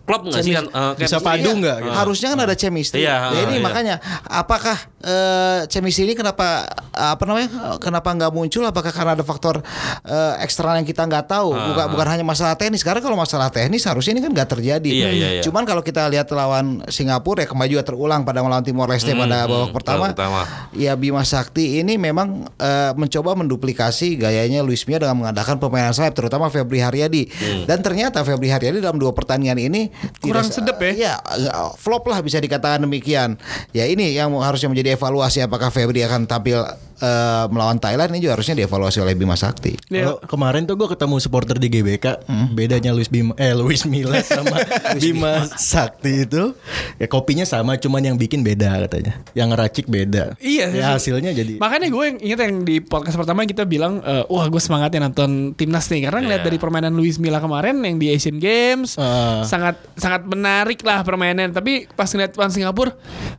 klub 0.08 0.22
nggak 0.24 0.40
sih? 0.40 0.56
Kayak- 0.56 0.96
Bisa 0.96 1.20
padu 1.20 1.50
nggak 1.60 1.76
gitu? 1.84 1.92
harusnya 1.92 2.28
kan 2.32 2.40
ada 2.48 2.54
chemistry. 2.56 3.04
Iya, 3.04 3.16
ya 3.36 3.40
ini 3.44 3.60
iya. 3.60 3.62
makanya 3.62 3.94
apakah 4.24 4.76
eh, 5.04 5.68
chemistry 5.68 6.08
ini 6.08 6.16
kenapa 6.16 6.64
apa 6.96 7.22
namanya 7.28 7.76
kenapa 7.76 8.08
nggak 8.16 8.32
muncul? 8.32 8.64
Apakah 8.64 8.88
karena 8.88 9.12
ada 9.12 9.24
faktor 9.26 9.60
eh, 10.08 10.34
eksternal 10.40 10.80
yang 10.80 10.88
kita 10.88 11.04
nggak 11.04 11.28
tahu? 11.28 11.52
Bukan 11.52 11.92
bukan 11.92 12.06
hanya 12.08 12.24
masalah 12.24 12.56
teknis. 12.56 12.80
Karena 12.80 13.04
kalau 13.04 13.20
masalah 13.20 13.52
teknis 13.52 13.84
harusnya 13.84 14.16
ini 14.16 14.22
kan 14.24 14.32
nggak 14.32 14.48
terjadi. 14.48 14.88
Iya, 14.88 15.08
iya, 15.12 15.28
iya. 15.38 15.42
cuman 15.44 15.68
kalau 15.68 15.84
kita 15.84 16.08
lihat 16.08 16.32
lawan 16.32 16.80
Singapura 16.88 17.44
ya 17.44 17.48
kembali 17.52 17.68
juga 17.68 17.84
terulang 17.84 18.24
pada 18.24 18.40
melawan 18.40 18.64
Timor 18.64 18.88
Leste 18.88 19.12
pada 19.12 19.44
babak 19.44 19.68
hmm, 19.68 19.76
pertama. 19.76 20.06
babak 20.08 20.16
pertama. 20.16 20.40
ya 20.72 20.96
Bima 20.96 21.22
Sakti 21.28 21.84
ini 21.84 22.00
memang 22.00 22.48
eh, 22.56 22.96
mencoba 22.96 23.36
menduplikasi 23.36 24.16
gayanya 24.16 24.64
Luis 24.64 24.88
Mia 24.88 24.96
dengan 24.96 25.20
mengadakan 25.20 25.60
pemainan 25.60 25.92
sayap 25.92 26.16
terutama 26.16 26.48
Febri 26.48 26.80
Haryadi. 26.80 27.28
Dan 27.68 27.84
ternyata 27.84 28.24
Febri 28.24 28.48
Haryadi 28.48 28.80
dalam 28.80 28.96
dua 28.96 29.12
pertandingan 29.12 29.60
ini 29.60 29.92
Kurang 30.22 30.46
tidak- 30.50 30.76
sedep 30.76 30.78
ya? 30.82 31.18
Eh, 31.18 31.70
flop 31.78 32.06
lah 32.06 32.22
bisa 32.22 32.38
dikatakan 32.38 32.82
demikian. 32.84 33.38
Ya 33.74 33.86
ini 33.86 34.14
yang 34.14 34.34
harusnya 34.38 34.70
menjadi 34.70 34.94
evaluasi 34.94 35.42
apakah 35.42 35.70
Febri 35.70 36.02
akan 36.02 36.26
tampil 36.26 36.62
eh, 36.98 37.44
melawan 37.48 37.76
Thailand 37.76 38.10
ini 38.10 38.20
juga 38.20 38.34
harusnya 38.34 38.54
dievaluasi 38.56 38.98
oleh 38.98 39.14
Bima 39.14 39.34
Sakti. 39.34 39.74
Iya. 39.88 40.02
Kalau 40.04 40.18
kemarin 40.20 40.62
tuh 40.62 40.74
gue 40.74 40.88
ketemu 40.88 41.14
supporter 41.18 41.56
di 41.56 41.68
GBK, 41.68 42.06
bedanya 42.52 42.90
Luis 42.90 43.06
Bima 43.06 43.32
eh 43.34 43.52
Luis 43.52 43.82
Mila 43.82 44.18
sama 44.26 44.58
Bima 44.94 45.46
Sakti 45.48 46.24
itu 46.24 46.52
ya 46.96 47.06
kopinya 47.06 47.42
sama 47.42 47.74
cuman 47.74 48.02
yang 48.04 48.16
bikin 48.16 48.42
beda 48.42 48.84
katanya. 48.84 49.18
Yang 49.32 49.48
ngeracik 49.50 49.86
beda. 49.86 50.24
Iya, 50.38 50.66
Ya 50.70 50.86
hasilnya 50.90 51.32
jadi 51.32 51.56
Makanya 51.56 51.88
gue 51.88 52.04
yang 52.04 52.18
ingat 52.20 52.38
yang 52.40 52.54
di 52.62 52.76
podcast 52.78 53.14
pertama 53.14 53.42
kita 53.42 53.62
bilang 53.62 53.98
eh, 54.00 54.24
wah 54.26 54.46
gue 54.46 54.58
semangatnya 54.58 55.04
nonton 55.04 55.54
timnas 55.54 55.86
nih 55.86 56.04
karena 56.04 56.20
ngeliat 56.20 56.36
Iya. 56.38 56.46
dari 56.46 56.58
permainan 56.58 56.92
Luis 56.92 57.16
Milla 57.16 57.38
kemarin 57.38 57.78
yang 57.80 57.96
di 57.96 58.08
Asian 58.08 58.36
Games 58.36 58.94
Ah. 58.94 59.42
sangat 59.42 59.78
sangat 59.94 60.22
menarik 60.24 60.80
lah 60.80 61.00
permainan 61.00 61.50
tapi 61.50 61.86
pas 61.88 62.06
ngeliat 62.06 62.34
lawan 62.34 62.50
Singapura 62.50 62.92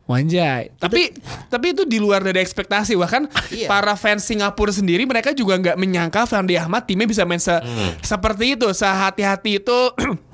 wanjai 0.04 0.74
tapi 0.76 1.12
tapi 1.48 1.66
itu 1.70 1.84
di 1.84 1.96
luar 1.96 2.20
dari 2.20 2.38
ekspektasi 2.38 2.94
bahkan 2.94 3.26
Iya. 3.52 3.66
para 3.66 3.94
fans 3.94 4.22
Singapura 4.22 4.70
sendiri 4.70 5.02
mereka 5.02 5.30
juga 5.30 5.54
nggak 5.54 5.74
menyangka 5.74 6.22
Fandi 6.22 6.54
Ahmad 6.54 6.84
timnya 6.84 7.04
bisa 7.04 7.22
main 7.22 7.38
se- 7.38 7.58
seperti 8.00 8.54
itu 8.54 8.70
sehati-hati 8.70 9.58
itu 9.58 9.78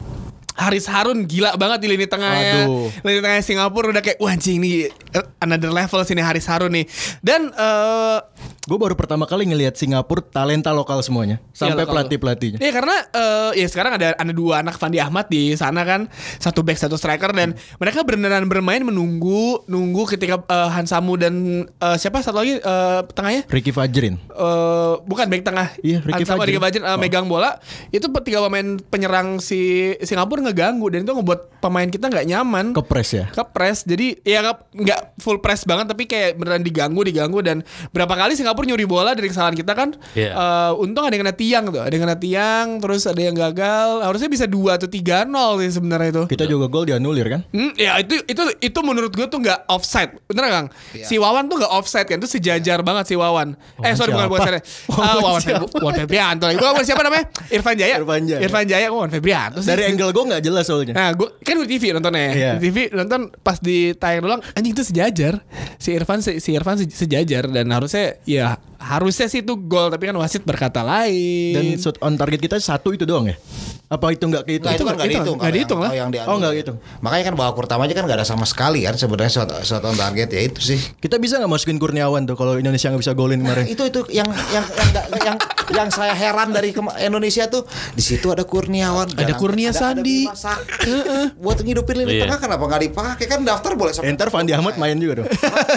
Haris 0.57 0.89
Harun 0.89 1.25
gila 1.25 1.55
banget 1.55 1.85
di 1.85 1.89
lini 1.89 2.07
tengahnya. 2.09 2.65
Aduh. 2.65 2.89
Lini 3.05 3.21
tengah 3.21 3.41
Singapura 3.41 3.93
udah 3.93 4.03
kayak 4.03 4.19
wah 4.19 4.33
anjing 4.33 4.59
nih 4.59 4.89
eh, 4.89 5.25
another 5.39 5.71
level 5.71 6.01
sini 6.03 6.25
Haris 6.25 6.49
Harun 6.49 6.73
nih. 6.73 6.85
Dan 7.21 7.53
eh 7.53 8.19
Gue 8.67 8.83
baru 8.83 8.99
pertama 8.99 9.31
kali 9.31 9.47
ngelihat 9.47 9.79
Singapura 9.79 10.19
talenta 10.27 10.75
lokal 10.75 10.99
semuanya, 10.99 11.39
sampai 11.55 11.87
Iya, 11.87 11.87
pelatih 11.87 12.19
pelatihnya. 12.19 12.59
Iya 12.59 12.73
karena 12.75 12.97
eh, 13.15 13.63
ya 13.63 13.67
sekarang 13.71 13.95
ada 13.95 14.19
ada 14.19 14.33
dua 14.35 14.59
anak 14.59 14.75
Fandi 14.75 14.99
Ahmad 14.99 15.31
di 15.31 15.55
sana 15.55 15.87
kan 15.87 16.11
satu 16.43 16.67
back 16.67 16.75
satu 16.75 16.99
striker 16.99 17.31
dan 17.31 17.55
mereka 17.79 18.03
beneran 18.03 18.51
bermain 18.51 18.83
menunggu 18.83 19.63
nunggu 19.71 20.11
ketika 20.11 20.43
eh, 20.43 20.71
Hansamu 20.75 21.15
dan 21.15 21.35
eh, 21.71 21.97
siapa 21.97 22.19
satu 22.19 22.43
lagi 22.43 22.59
eh, 22.59 23.01
tengahnya 23.15 23.47
Ricky 23.47 23.71
Fajrin. 23.71 24.19
eh 24.19 24.93
bukan 25.07 25.27
back 25.31 25.43
tengah 25.47 25.69
Iya, 25.79 26.03
Ricky 26.03 26.27
Hansamu 26.27 26.41
Fajrin. 26.43 26.51
Ricky 26.51 26.63
Fajrin, 26.67 26.83
eh, 26.83 26.91
Oh. 26.91 26.99
megang 26.99 27.27
bola 27.31 27.63
itu 27.95 28.11
tiga 28.27 28.43
pemain 28.43 28.83
penyerang 28.83 29.39
si 29.39 29.95
Singapura 30.03 30.43
ngeganggu 30.47 30.87
dan 30.89 31.03
itu 31.03 31.13
ngebuat 31.13 31.41
pemain 31.59 31.87
kita 31.87 32.07
nggak 32.07 32.27
nyaman. 32.27 32.67
Kepres 32.73 33.11
ya. 33.13 33.25
kepres. 33.29 33.83
Jadi 33.83 34.23
ya 34.23 34.41
nggak- 34.73 35.19
full 35.19 35.39
press 35.39 35.63
banget 35.63 35.89
tapi 35.89 36.05
kayak 36.05 36.37
beneran 36.37 36.61
diganggu 36.61 37.03
diganggu. 37.03 37.39
Dan 37.39 37.61
berapa 37.91 38.11
kali 38.11 38.33
Singapura 38.33 38.65
nyuri 38.65 38.85
bola 38.85 39.13
dari 39.13 39.27
kesalahan 39.27 39.53
kita 39.53 39.73
kan 39.73 39.95
Iya. 40.13 40.31
Eh, 40.31 40.73
untung 40.77 41.03
ada 41.03 41.11
yang 41.11 41.23
kena 41.23 41.35
tiang 41.35 41.65
tuh. 41.67 41.81
Ada 41.81 41.91
yang 41.91 42.05
kena 42.05 42.17
tiang 42.17 42.67
terus 42.79 43.03
ada 43.05 43.19
yang 43.19 43.35
gagal. 43.35 43.89
Harusnya 44.01 44.29
bisa 44.29 44.47
dua 44.47 44.77
atau 44.77 44.87
tiga 44.87 45.23
nol 45.23 45.59
sih 45.59 45.73
sebenarnya 45.73 46.09
itu. 46.13 46.23
Kita 46.29 46.45
juga 46.45 46.67
gol 46.67 46.85
dianulir 46.85 47.27
kan? 47.29 47.41
Hmm, 47.49 47.75
ya 47.75 47.99
itu 47.99 48.15
itu 48.23 48.43
itu 48.61 48.79
menurut 48.81 49.11
gue 49.11 49.27
tuh 49.27 49.39
nggak 49.39 49.67
offside. 49.67 50.15
Bener 50.25 50.47
kang? 50.47 50.67
Iya. 50.93 51.05
si 51.05 51.17
Wawan 51.17 51.47
tuh 51.47 51.59
nggak 51.59 51.73
offside 51.73 52.07
kan? 52.07 52.17
Itu 52.17 52.29
sejajar 52.29 52.81
banget 52.81 53.07
si 53.07 53.15
Wawan. 53.15 53.59
Eh 53.81 53.93
sorry 53.93 54.13
bukan 54.13 54.27
siapa? 54.27 54.31
bukan 54.31 54.45
sorry 54.45 54.61
Wawan 54.93 55.05
Ah, 55.07 55.17
Wawan 55.19 55.43
Wawan 55.77 55.95
Febrianto 55.97 56.47
itu 56.49 56.63
Wawan 56.63 56.83
siapa 56.83 57.03
namanya? 57.03 57.25
Irfan 57.49 57.75
Jaya. 57.75 57.95
Irfan 57.97 58.23
Jaya. 58.23 58.41
Irfan 58.41 58.65
Jaya 58.65 58.87
Wawan 58.89 59.09
Febrianto 59.09 59.59
sih. 59.59 59.69
Dari 59.69 59.83
angle 59.87 60.11
gue 60.11 60.25
nggak 60.27 60.36
jelas 60.39 60.65
soalnya. 60.65 60.93
Nah, 60.93 61.11
gue 61.13 61.29
kan 61.39 61.57
di 61.57 61.69
TV 61.69 61.93
nontonnya. 61.93 62.29
Iya. 62.29 62.53
Di 62.57 62.67
TV 62.67 62.77
nonton 62.91 63.21
pas 63.37 63.57
di 63.57 63.93
tayang 63.93 64.25
ulang 64.25 64.41
anjing 64.53 64.73
itu 64.73 64.83
sejajar. 64.83 65.41
Si 65.77 65.91
Irfan 65.91 66.19
si, 66.19 66.39
si 66.39 66.51
Irfan 66.51 66.77
se- 66.77 66.89
sejajar 66.89 67.47
dan 67.47 67.69
harusnya 67.69 68.17
ya 68.23 68.57
harusnya 68.77 69.27
sih 69.27 69.41
itu 69.41 69.57
gol 69.57 69.89
tapi 69.89 70.07
kan 70.07 70.17
wasit 70.17 70.43
berkata 70.43 70.81
lain. 70.81 71.53
Dan 71.53 71.65
shot 71.77 71.97
on 71.99 72.15
target 72.15 72.41
kita 72.41 72.57
satu 72.57 72.91
itu 72.91 73.03
doang 73.03 73.27
ya? 73.27 73.37
Apa 73.87 74.11
itu 74.11 74.27
nggak 74.27 74.43
kehitung? 74.43 74.67
Nah, 74.67 74.75
itu 74.75 74.83
kan 74.83 74.95
nggak 74.95 75.07
itu 75.07 75.15
dihitung. 75.15 75.37
nggak 75.39 75.53
dihitung 75.53 75.79
yang- 75.79 75.87
lah. 75.87 75.91
kalau 75.93 76.11
yang. 76.11 76.27
Oh, 76.27 76.37
nggak 76.37 76.53
dihitung. 76.53 76.77
Makanya 76.99 77.25
kan 77.25 77.35
babak 77.37 77.55
pertama 77.57 77.81
aja 77.83 77.95
kan 77.95 78.05
nggak 78.05 78.19
ada 78.19 78.27
sama 78.27 78.43
sekali 78.43 78.83
kan 78.83 78.95
sebenarnya 78.95 79.31
shot, 79.33 79.51
shot 79.63 79.79
on 79.81 79.95
target 79.95 80.27
ya 80.29 80.41
itu 80.45 80.59
sih. 80.61 80.79
Kita 80.97 81.17
bisa 81.17 81.39
nggak 81.39 81.47
masukin 81.49 81.79
Kurniawan 81.79 82.27
tuh 82.27 82.35
kalau 82.35 82.59
Indonesia 82.59 82.91
nggak 82.91 82.99
bisa 83.01 83.15
golin 83.15 83.39
Nah, 83.39 83.55
kemarin? 83.55 83.65
itu 83.69 83.83
itu 83.85 84.01
yang 84.11 84.27
yang 84.51 84.67
yang 84.67 84.89
nggak- 84.91 85.09
yang 85.23 85.37
yang 85.69 85.89
saya 85.89 86.13
heran 86.13 86.51
dari 86.51 86.75
Indonesia 86.99 87.47
tuh 87.47 87.63
di 87.93 88.03
situ 88.03 88.27
ada 88.27 88.43
Kurniawan, 88.43 89.07
Ada 89.13 89.35
Kurnia 89.35 89.71
Sandi. 89.71 90.26
Bima 90.27 90.37
Sakti. 90.37 90.93
buat 91.37 91.59
ngidupin 91.59 91.95
lini 91.97 92.13
Iya. 92.13 92.23
tengah 92.25 92.39
kenapa 92.41 92.65
nggak 92.65 92.83
dipakai 92.85 93.27
kan 93.27 93.41
daftar 93.41 93.73
boleh 93.73 93.93
sampai 93.93 94.11
Entar 94.11 94.29
Fandi 94.29 94.51
Ahmad 94.51 94.75
main 94.75 94.95
juga 94.95 95.23
dong. 95.23 95.29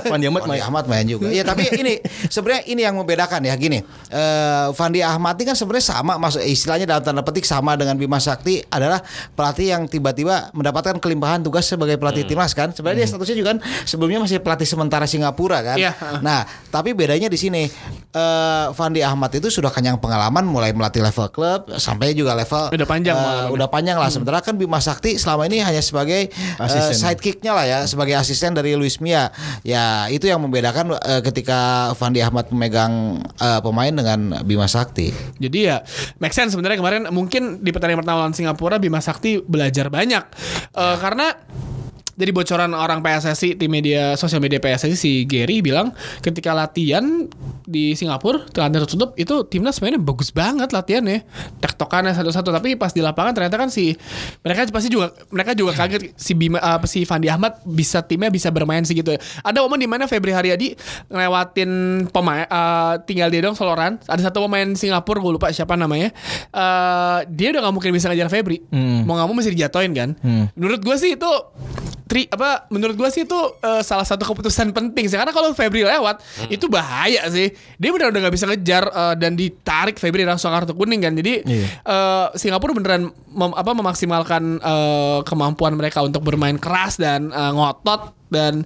Fandi 0.05 0.25
Ahmad 0.25 0.43
main. 0.45 0.61
Ahmad 0.61 0.85
main 0.85 1.05
juga. 1.05 1.29
Ya 1.29 1.43
tapi 1.43 1.67
ini 1.71 1.99
sebenarnya 2.27 2.63
ini 2.65 2.81
yang 2.81 2.95
membedakan 2.95 3.41
ya 3.41 3.53
gini. 3.53 3.79
Eh 4.07 4.67
Fandi 4.73 4.99
Ahmad 4.99 5.35
ini 5.35 5.45
kan 5.45 5.55
sebenarnya 5.55 5.85
sama 5.87 6.17
masuk 6.17 6.41
istilahnya 6.41 6.85
dalam 6.85 7.01
tanda 7.01 7.21
petik 7.21 7.43
sama 7.43 7.73
dengan 7.73 7.95
Bima 7.95 8.17
Sakti 8.17 8.59
adalah 8.65 8.99
pelatih 9.31 9.69
yang 9.69 9.85
tiba-tiba 9.85 10.49
mendapatkan 10.51 10.97
kelimpahan 10.97 11.39
tugas 11.39 11.65
sebagai 11.65 11.95
pelatih 11.95 12.25
timnas 12.25 12.51
kan. 12.51 12.71
Sebenarnya 12.71 13.03
dia 13.03 13.07
statusnya 13.07 13.35
juga 13.35 13.49
kan 13.53 13.59
sebelumnya 13.83 14.19
masih 14.19 14.39
pelatih 14.39 14.65
sementara 14.65 15.05
Singapura 15.05 15.61
kan. 15.61 15.77
Iya. 15.77 15.93
Nah, 16.19 16.43
tapi 16.67 16.91
bedanya 16.91 17.27
di 17.27 17.37
sini 17.37 17.67
eh 18.09 18.65
Fandi 18.71 18.99
Ahmad 18.99 19.29
itu 19.31 19.49
sudah 19.49 19.69
kenyang 19.69 19.97
pengalaman 19.97 20.41
mulai 20.41 20.71
melatih 20.71 20.99
level 20.99 21.29
klub 21.29 21.69
sampai 21.75 22.11
juga 22.11 22.33
level 22.33 22.71
Udah 22.71 22.87
panjang 22.87 23.13
pengalamannya. 23.13 23.53
udah 23.53 23.67
panjang 23.67 23.97
lah. 23.97 24.09
Sementara 24.29 24.45
kan 24.45 24.61
Bima 24.61 24.77
Sakti 24.77 25.17
selama 25.17 25.49
ini 25.49 25.57
hanya 25.65 25.81
sebagai 25.81 26.29
eh, 26.29 26.61
Asisten. 26.61 27.17
sidekicknya 27.17 27.49
lah 27.49 27.65
ya 27.65 27.79
sebagai 27.89 28.13
asisten 28.13 28.53
dari 28.53 28.77
Luis 28.77 29.01
Mia. 29.01 29.33
Ya 29.65 30.05
itu 30.13 30.29
yang 30.29 30.37
membedakan 30.45 30.93
eh, 31.01 31.25
ketika 31.25 31.89
Fandi 31.97 32.21
Ahmad 32.21 32.45
memegang 32.53 33.25
eh, 33.25 33.59
pemain 33.65 33.89
dengan 33.89 34.45
Bima 34.45 34.69
Sakti. 34.69 35.09
Jadi 35.41 35.65
ya 35.65 35.81
make 36.21 36.37
sense 36.37 36.53
sebenarnya 36.53 36.77
kemarin 36.77 37.01
mungkin 37.09 37.65
di 37.65 37.73
pertandingan 37.73 38.05
pertama 38.05 38.21
lawan 38.21 38.37
Singapura 38.37 38.77
Bima 38.77 39.01
Sakti 39.01 39.41
belajar 39.41 39.89
banyak 39.89 40.21
Eh, 40.69 40.97
karena 41.01 41.33
dari 42.19 42.35
bocoran 42.35 42.75
orang 42.75 42.99
PSSI 42.99 43.55
di 43.55 43.71
media 43.71 44.19
sosial 44.19 44.43
media 44.43 44.59
PSSI 44.59 44.97
si 44.99 45.11
Gary 45.23 45.63
bilang 45.63 45.95
ketika 46.19 46.51
latihan 46.51 47.31
di 47.63 47.95
Singapura 47.95 48.43
latihan 48.43 48.83
tertutup 48.83 49.15
itu 49.15 49.47
timnas 49.47 49.79
mainnya 49.79 50.03
bagus 50.03 50.35
banget 50.35 50.75
latihannya 50.75 51.23
tektokannya 51.63 52.11
satu-satu 52.11 52.51
tapi 52.51 52.75
pas 52.75 52.91
di 52.91 52.99
lapangan 52.99 53.31
ternyata 53.31 53.55
kan 53.55 53.71
si 53.71 53.95
mereka 54.43 54.67
pasti 54.67 54.91
juga 54.91 55.15
mereka 55.31 55.55
juga 55.55 55.71
kaget 55.71 56.11
si 56.19 56.35
Bima 56.35 56.59
apa 56.59 56.83
si 56.83 57.07
Fandi 57.07 57.31
Ahmad 57.31 57.63
bisa 57.63 58.03
timnya 58.03 58.27
bisa 58.27 58.51
bermain 58.51 58.83
segitu 58.83 59.15
ya. 59.15 59.19
Ada 59.45 59.63
momen 59.63 59.79
di 59.79 59.87
mana 59.87 60.03
Febri 60.09 60.35
Haryadi 60.35 60.75
ngelewatin 61.07 61.69
pemain 62.11 62.43
eh, 62.43 62.93
tinggal 63.07 63.31
dia 63.31 63.45
dong 63.45 63.55
soloran. 63.55 63.95
Ada 64.09 64.27
satu 64.27 64.43
pemain 64.43 64.75
Singapura 64.75 65.23
gue 65.23 65.31
lupa 65.39 65.47
siapa 65.55 65.79
namanya. 65.79 66.11
Eh, 66.51 67.19
dia 67.31 67.55
udah 67.55 67.69
nggak 67.69 67.75
mungkin 67.79 67.91
bisa 67.95 68.11
ngejar 68.11 68.27
Febri. 68.27 68.59
Mau 69.07 69.15
nggak 69.15 69.27
mau 69.29 69.35
mesti 69.37 69.55
dijatoin 69.55 69.91
kan. 69.95 70.09
Menurut 70.57 70.81
gue 70.83 70.95
sih 70.99 71.15
itu 71.15 71.31
tri 72.09 72.25
apa 72.25 72.65
menurut 72.67 72.97
gua 72.97 73.07
sih 73.07 73.21
itu 73.21 73.37
eh, 73.61 73.79
salah 73.79 74.01
satu 74.01 74.25
keputusan 74.25 74.73
penting 74.73 75.05
sih. 75.05 75.13
Karena 75.13 75.29
kalau 75.29 75.53
Febri 75.53 75.85
lewat 75.85 76.19
itu 76.49 76.65
bahaya 76.65 77.29
sih. 77.29 77.47
Dia 77.77 77.93
benar 77.93 78.09
udah 78.09 78.19
nggak 78.19 78.33
bisa 78.33 78.49
ngejar 78.49 78.83
eh, 78.83 79.15
dan 79.15 79.37
ditarik 79.37 79.95
Febri 79.95 80.25
langsung 80.25 80.49
kartu 80.49 80.73
kuning 80.73 80.99
kan. 80.99 81.13
Jadi 81.13 81.45
Iya. 81.45 81.65
eh, 81.79 82.27
Singapura 82.33 82.73
beneran 82.73 83.07
mem- 83.29 83.53
apa 83.53 83.71
memaksimalkan 83.71 84.43
eh, 84.57 85.19
kemampuan 85.23 85.77
mereka 85.77 86.01
untuk 86.01 86.25
bermain 86.25 86.57
keras 86.57 86.97
dan 86.97 87.29
eh, 87.29 87.51
ngotot 87.53 88.18
dan 88.29 88.63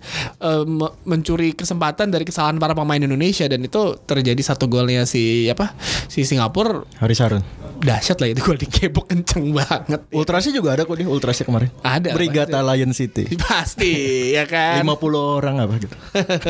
me- 0.63 0.93
mencuri 1.03 1.51
kesempatan 1.51 2.11
dari 2.11 2.23
kesalahan 2.23 2.55
para 2.55 2.71
pemain 2.71 2.99
Indonesia 2.99 3.47
dan 3.47 3.63
itu 3.63 3.97
terjadi 4.03 4.39
satu 4.39 4.67
golnya 4.67 5.03
si 5.03 5.47
apa 5.47 5.73
si 6.07 6.23
Singapura 6.23 6.83
Haris 6.99 7.19
Harun. 7.19 7.43
dahsyat 7.83 8.19
lah 8.19 8.31
itu 8.31 8.39
gol 8.39 8.55
dikebok 8.55 9.11
kenceng 9.11 9.51
banget 9.51 10.03
Ultrasnya 10.13 10.55
juga 10.55 10.75
ada 10.75 10.83
kok 10.83 10.95
di 10.95 11.03
Ultrasnya 11.03 11.43
kemarin. 11.43 11.69
Ada, 11.81 12.13
Brigata 12.13 12.59
Lion 12.63 12.93
City. 12.93 13.27
pasti 13.43 14.31
ya 14.31 14.45
kan 14.45 14.79
50 14.83 14.93
orang 15.19 15.55
apa 15.59 15.73
gitu. 15.79 15.95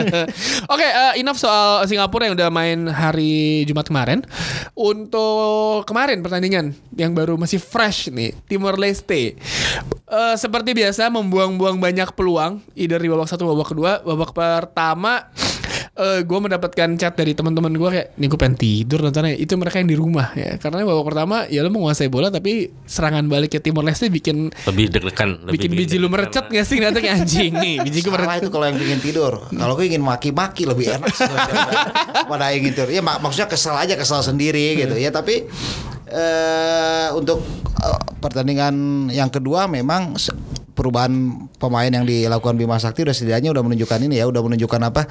Oke, 0.73 0.85
eh, 0.85 1.13
enough 1.21 1.37
soal 1.37 1.85
Singapura 1.85 2.27
yang 2.27 2.35
udah 2.35 2.49
main 2.49 2.85
hari 2.87 3.63
Jumat 3.65 3.87
kemarin. 3.87 4.21
Untuk 4.73 5.85
kemarin 5.85 6.21
pertandingan 6.21 6.73
yang 6.97 7.13
baru 7.13 7.37
masih 7.37 7.61
fresh 7.61 8.09
nih, 8.09 8.33
Timor 8.45 8.77
Leste. 8.77 9.37
Eh, 10.03 10.35
seperti 10.37 10.73
biasa 10.73 11.09
membuang-buang 11.09 11.77
banyak 11.77 12.13
peluang, 12.13 12.61
either 12.73 13.01
di 13.03 13.11
babak 13.11 13.27
satu, 13.27 13.43
babak 13.45 13.67
kedua, 13.69 13.99
babak 13.99 14.31
pertama. 14.31 15.27
eh 15.93 16.25
gue 16.25 16.39
mendapatkan 16.41 16.89
chat 16.97 17.13
dari 17.13 17.37
teman-teman 17.37 17.69
gue 17.69 17.85
kayak 17.85 18.07
nih 18.17 18.25
gue 18.25 18.39
pengen 18.41 18.57
tidur 18.57 19.05
nontonnya 19.05 19.37
itu 19.37 19.53
mereka 19.53 19.77
yang 19.77 19.85
di 19.85 19.93
rumah 19.93 20.33
ya 20.33 20.57
karena 20.57 20.81
babak 20.81 21.05
pertama 21.05 21.45
ya 21.45 21.61
lo 21.61 21.69
menguasai 21.69 22.09
bola 22.09 22.33
tapi 22.33 22.73
serangan 22.89 23.29
balik 23.29 23.53
ke 23.53 23.59
Timor 23.61 23.85
Leste 23.85 24.09
bikin 24.09 24.49
Lebih 24.65 24.89
deg-degan, 24.89 25.45
lebih 25.45 25.53
bikin 25.53 25.69
biji 25.69 25.95
lu 26.01 26.09
merecet 26.09 26.49
gak 26.49 26.65
sih 26.65 26.81
nanti 26.81 26.97
kayak 26.97 27.21
anjing 27.21 27.53
nih 27.53 27.85
biji 27.85 28.01
gue 28.01 28.09
merecet 28.09 28.41
itu 28.41 28.49
kalau 28.49 28.65
yang 28.65 28.81
ingin 28.81 28.99
tidur. 29.05 29.33
Kalau 29.45 29.73
gue 29.77 29.85
ingin 29.85 30.01
maki-maki 30.01 30.65
lebih 30.65 30.97
enak 30.97 31.13
sih 31.13 31.29
pada 32.25 32.45
ingin 32.49 32.73
tidur. 32.73 32.89
Ya 32.89 33.05
mak- 33.05 33.21
maksudnya 33.21 33.45
kesel 33.45 33.77
aja 33.77 33.93
kesel 33.93 34.25
sendiri 34.25 34.73
gitu 34.81 34.97
ya. 34.97 35.13
Tapi 35.13 35.45
eh 36.09 37.07
untuk 37.13 37.45
eh, 37.77 38.01
pertandingan 38.17 38.73
yang 39.09 39.29
kedua 39.29 39.69
memang 39.69 40.17
perubahan 40.73 41.13
pemain 41.55 41.87
yang 41.87 42.03
dilakukan 42.03 42.53
Bima 42.53 42.75
Sakti 42.75 43.01
udah 43.01 43.13
setidaknya 43.13 43.49
udah 43.49 43.61
menunjukkan 43.61 43.99
ini 44.03 44.17
ya 44.17 44.25
udah 44.25 44.41
menunjukkan 44.41 44.81
apa 44.83 45.01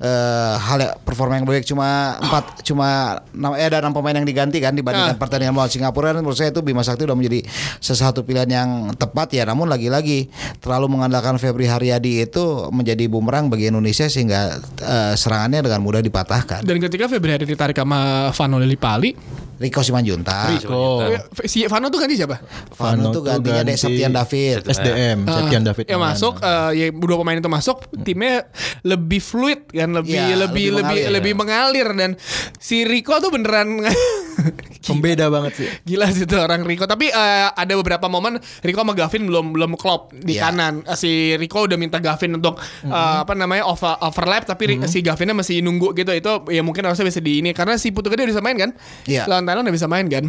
eh 0.00 0.54
hal 0.58 0.78
ya- 0.80 0.94
performa 0.98 1.36
yang 1.36 1.44
baik. 1.44 1.62
Cuma 1.62 2.16
empat 2.18 2.64
cuma 2.64 2.88
enam 3.30 3.52
eh 3.52 3.64
ada 3.64 3.78
enam 3.78 3.92
pemain 3.92 4.12
yang 4.12 4.24
diganti 4.24 4.58
kan 4.58 4.72
dibandingkan 4.72 5.14
Ah. 5.14 5.20
pertandingan 5.20 5.52
melawan 5.52 5.68
Singapura. 5.68 6.10
Dan 6.10 6.20
menurut 6.20 6.36
saya 6.36 6.50
itu 6.50 6.60
Bima 6.60 6.80
Sakti 6.80 7.04
udah 7.04 7.14
menjadi 7.14 7.44
sesuatu 7.78 8.22
pilihan 8.22 8.48
yang 8.48 8.68
tepat 8.94 9.30
ya. 9.30 9.44
Namun 9.44 9.68
lagi-lagi 9.68 10.32
terlalu 10.58 10.88
mengandalkan 10.90 11.36
Febri 11.36 11.66
Haryadi 11.66 12.24
itu 12.24 12.42
menjadi 12.68 13.04
bumerang 13.06 13.46
bagi 13.46 13.68
Indonesia 13.68 14.08
sehingga 14.08 14.56
eh, 14.80 15.14
serangannya 15.14 15.60
dengan 15.62 15.80
mudah 15.80 16.00
dipatahkan. 16.00 16.64
Dan 16.64 16.80
ketika 16.80 17.06
Februari 17.06 17.44
ditarik 17.44 17.76
sama 17.76 18.32
Vano 18.32 18.56
Lillipali, 18.56 19.12
Rico 19.56 19.80
Simanjuntak 19.80 20.58
Rico. 20.58 21.02
eh, 21.02 21.20
si 21.44 21.62
Vano 21.64 21.86
tuh 21.86 21.98
ganti 21.98 22.14
siapa? 22.14 22.40
Vano 22.72 23.10
tuh 23.10 23.22
gantinya 23.22 23.62
Dek 23.62 23.76
Septian 23.76 24.10
David 24.10 24.64
SDM, 24.64 25.18
Septian 25.24 25.62
David. 25.62 25.84
Ya 25.86 25.96
masuk, 25.96 26.38
eh, 26.38 26.70
ya 26.74 26.84
dua 26.90 27.16
pemain 27.18 27.36
itu 27.36 27.46
masuk, 27.46 27.78
timnya 27.98 28.48
lebih 28.82 29.18
fluid 29.18 29.68
kan, 29.68 29.92
lebih 29.92 30.14
Iya, 30.14 30.34
lebih 30.34 30.40
lebih 30.40 30.72
lebih 30.72 30.82
mengalir. 30.98 31.10
lebih 31.12 31.32
mengalir 31.34 31.88
dan 31.92 32.10
si 32.56 32.82
Rico 32.82 33.14
tuh 33.16 33.30
beneran 33.30 33.78
Pembeda 34.84 35.26
banget 35.26 35.52
sih. 35.54 35.68
Gila 35.84 36.06
sih 36.08 36.22
itu 36.22 36.34
orang 36.34 36.62
Rico. 36.62 36.84
Tapi 36.84 37.06
eh, 37.06 37.48
ada 37.48 37.72
beberapa 37.74 38.06
momen 38.06 38.36
Rico 38.60 38.78
sama 38.78 38.92
Gavin 38.92 39.24
belum 39.24 39.46
belum 39.50 39.70
klop 39.74 40.10
di 40.12 40.34
Iya. 40.34 40.48
kanan. 40.48 40.82
Eh, 40.82 40.94
Si 40.94 41.10
Rico 41.34 41.62
udah 41.62 41.74
minta 41.74 41.96
Gavin 41.96 42.34
untuk 42.34 42.58
eh, 42.82 42.90
apa 43.18 43.32
namanya 43.32 43.64
over, 43.64 43.94
overlap 44.00 44.44
tapi 44.44 44.62
Ri- 44.68 44.84
si 44.84 45.00
Gavinnya 45.00 45.32
masih 45.32 45.60
nunggu 45.60 45.94
gitu. 45.94 46.10
Itu 46.10 46.30
ya 46.48 46.60
mungkin 46.60 46.82
harusnya 46.82 47.04
bisa 47.04 47.18
di 47.18 47.38
ini 47.38 47.50
karena 47.50 47.74
si 47.74 47.90
Putu 47.90 48.06
Gede 48.06 48.24
udah 48.24 48.32
bisa 48.32 48.42
main 48.42 48.56
kan? 48.56 48.70
Iya. 49.04 49.24
Lawan 49.24 49.42
Thailand 49.42 49.64
udah 49.64 49.74
bisa 49.74 49.86
main 49.86 50.06
kan? 50.06 50.26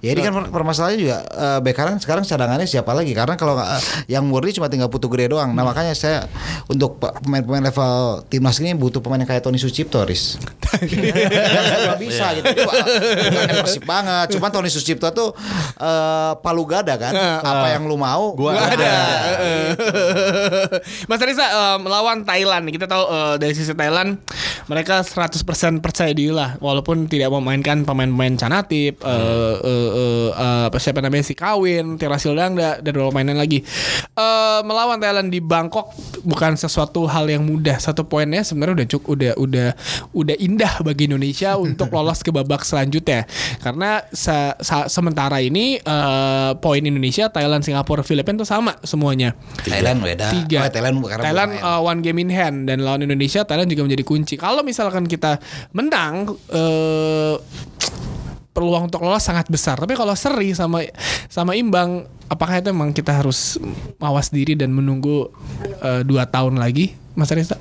Ya 0.00 0.10
ini 0.10 0.20
kan 0.20 0.32
per- 0.32 0.48
permasalahannya 0.50 0.98
juga 0.98 1.16
eh, 1.20 1.58
bek 1.60 1.74
kanan 1.74 1.98
sekarang 1.98 2.22
cadangannya 2.22 2.64
siapa 2.64 2.90
lagi? 2.90 3.10
Karena 3.10 3.34
kalau 3.34 3.54
eh, 3.54 3.82
yang 4.08 4.24
murni 4.24 4.50
cuma 4.50 4.66
tinggal 4.66 4.86
Putu 4.86 5.08
Gede 5.08 5.28
doang. 5.28 5.50
Nah 5.50 5.62
makanya 5.62 5.92
saya 5.92 6.24
untuk 6.66 6.96
pe- 6.96 7.12
pemain-pemain 7.20 7.64
level 7.64 7.90
timnas 8.26 8.58
ini 8.58 8.72
butuh 8.72 8.98
pemain 8.98 9.18
yang 9.18 9.28
kayak 9.28 9.40
Tony 9.40 9.56
Sucipto, 9.56 10.00
Riz. 10.02 10.38
Gak 11.80 11.98
bisa 11.98 12.26
gitu. 12.32 12.48
Bukan 12.54 13.56
banget. 13.82 14.36
Cuma 14.36 14.48
Tony 14.48 14.68
Sucipto 14.68 15.08
tuh 15.10 15.30
eh, 15.76 16.32
palu 16.40 16.64
gada 16.64 16.94
kan. 16.96 17.12
Apa 17.40 17.74
yang 17.74 17.86
lu 17.86 17.96
mau? 17.96 18.32
Gua 18.34 18.54
Gak 18.56 18.78
ada. 18.78 18.90
ada. 18.90 18.94
Mas 21.10 21.20
Risa 21.20 21.46
eh, 21.46 21.78
melawan 21.80 22.22
Thailand. 22.22 22.64
Kita 22.68 22.86
tahu 22.86 23.04
eh, 23.06 23.34
dari 23.38 23.54
sisi 23.54 23.72
Thailand 23.72 24.18
mereka 24.66 25.02
100% 25.02 25.42
percaya 25.82 26.14
diri 26.14 26.30
lah 26.30 26.54
walaupun 26.62 27.10
tidak 27.10 27.32
memainkan 27.34 27.82
pemain-pemain 27.82 28.38
Canatip 28.38 29.02
eh 29.02 29.10
eh, 29.10 29.56
eh, 29.64 29.90
eh, 30.30 30.64
apa 30.70 30.78
siapa 30.78 31.02
namanya 31.02 31.26
si 31.26 31.34
Kawin, 31.34 31.98
Tirasil 31.98 32.34
Dangda 32.34 32.78
dan 32.78 32.92
beberapa 32.94 33.10
mainan 33.10 33.36
lagi. 33.36 33.62
Eh, 34.14 34.60
melawan 34.62 35.02
Thailand 35.02 35.28
di 35.28 35.42
Bangkok 35.42 35.90
bukan 36.22 36.56
sesuatu 36.56 37.04
hal 37.08 37.26
yang 37.28 37.42
mudah. 37.42 37.76
Satu 37.80 38.06
poinnya 38.06 38.44
sebenarnya 38.44 38.84
udah 38.84 38.88
cukup 38.88 39.08
udah 39.16 39.32
udah 39.36 39.68
udah 40.14 40.36
indah 40.38 40.72
bagi 40.84 41.10
Indonesia 41.10 41.58
untuk 41.64 41.90
lolos 41.90 42.20
ke 42.22 42.30
babak 42.30 42.62
selanjutnya. 42.62 43.26
Karena 43.60 44.04
se- 44.12 44.56
sa- 44.60 44.86
sementara 44.86 45.40
ini 45.40 45.80
eh, 45.80 46.50
poin 46.60 46.82
Indonesia, 46.82 47.28
Thailand, 47.28 47.64
Singapura, 47.64 48.04
Filipina 48.04 48.40
itu 48.40 48.48
sama 48.48 48.76
semuanya. 48.86 49.34
Thailand 49.64 50.00
beda. 50.04 50.30
Tiga. 50.30 50.66
Oh, 50.66 50.70
Thailand 50.70 50.94
karena 51.04 51.22
Thailand 51.24 51.50
uh, 51.60 51.80
one 51.80 52.00
game 52.00 52.18
in 52.22 52.30
hand 52.30 52.68
dan 52.68 52.84
lawan 52.84 53.02
Indonesia 53.02 53.42
Thailand 53.42 53.68
juga 53.68 53.82
menjadi 53.86 54.04
kunci. 54.06 54.34
Kalau 54.38 54.62
misalkan 54.62 55.08
kita 55.08 55.40
menang 55.74 56.36
eh 56.52 57.34
peluang 58.50 58.90
untuk 58.90 59.02
lolos 59.02 59.22
sangat 59.22 59.46
besar. 59.46 59.78
Tapi 59.78 59.94
kalau 59.94 60.14
seri 60.18 60.52
sama 60.54 60.82
sama 61.30 61.54
imbang, 61.54 62.06
apakah 62.26 62.58
itu 62.58 62.70
memang 62.74 62.90
kita 62.90 63.14
harus 63.14 63.58
mawas 64.02 64.30
diri 64.30 64.58
dan 64.58 64.74
menunggu 64.74 65.30
eh, 65.82 66.02
dua 66.02 66.26
tahun 66.26 66.58
lagi, 66.58 66.94
Mas 67.14 67.30
Reza? 67.30 67.58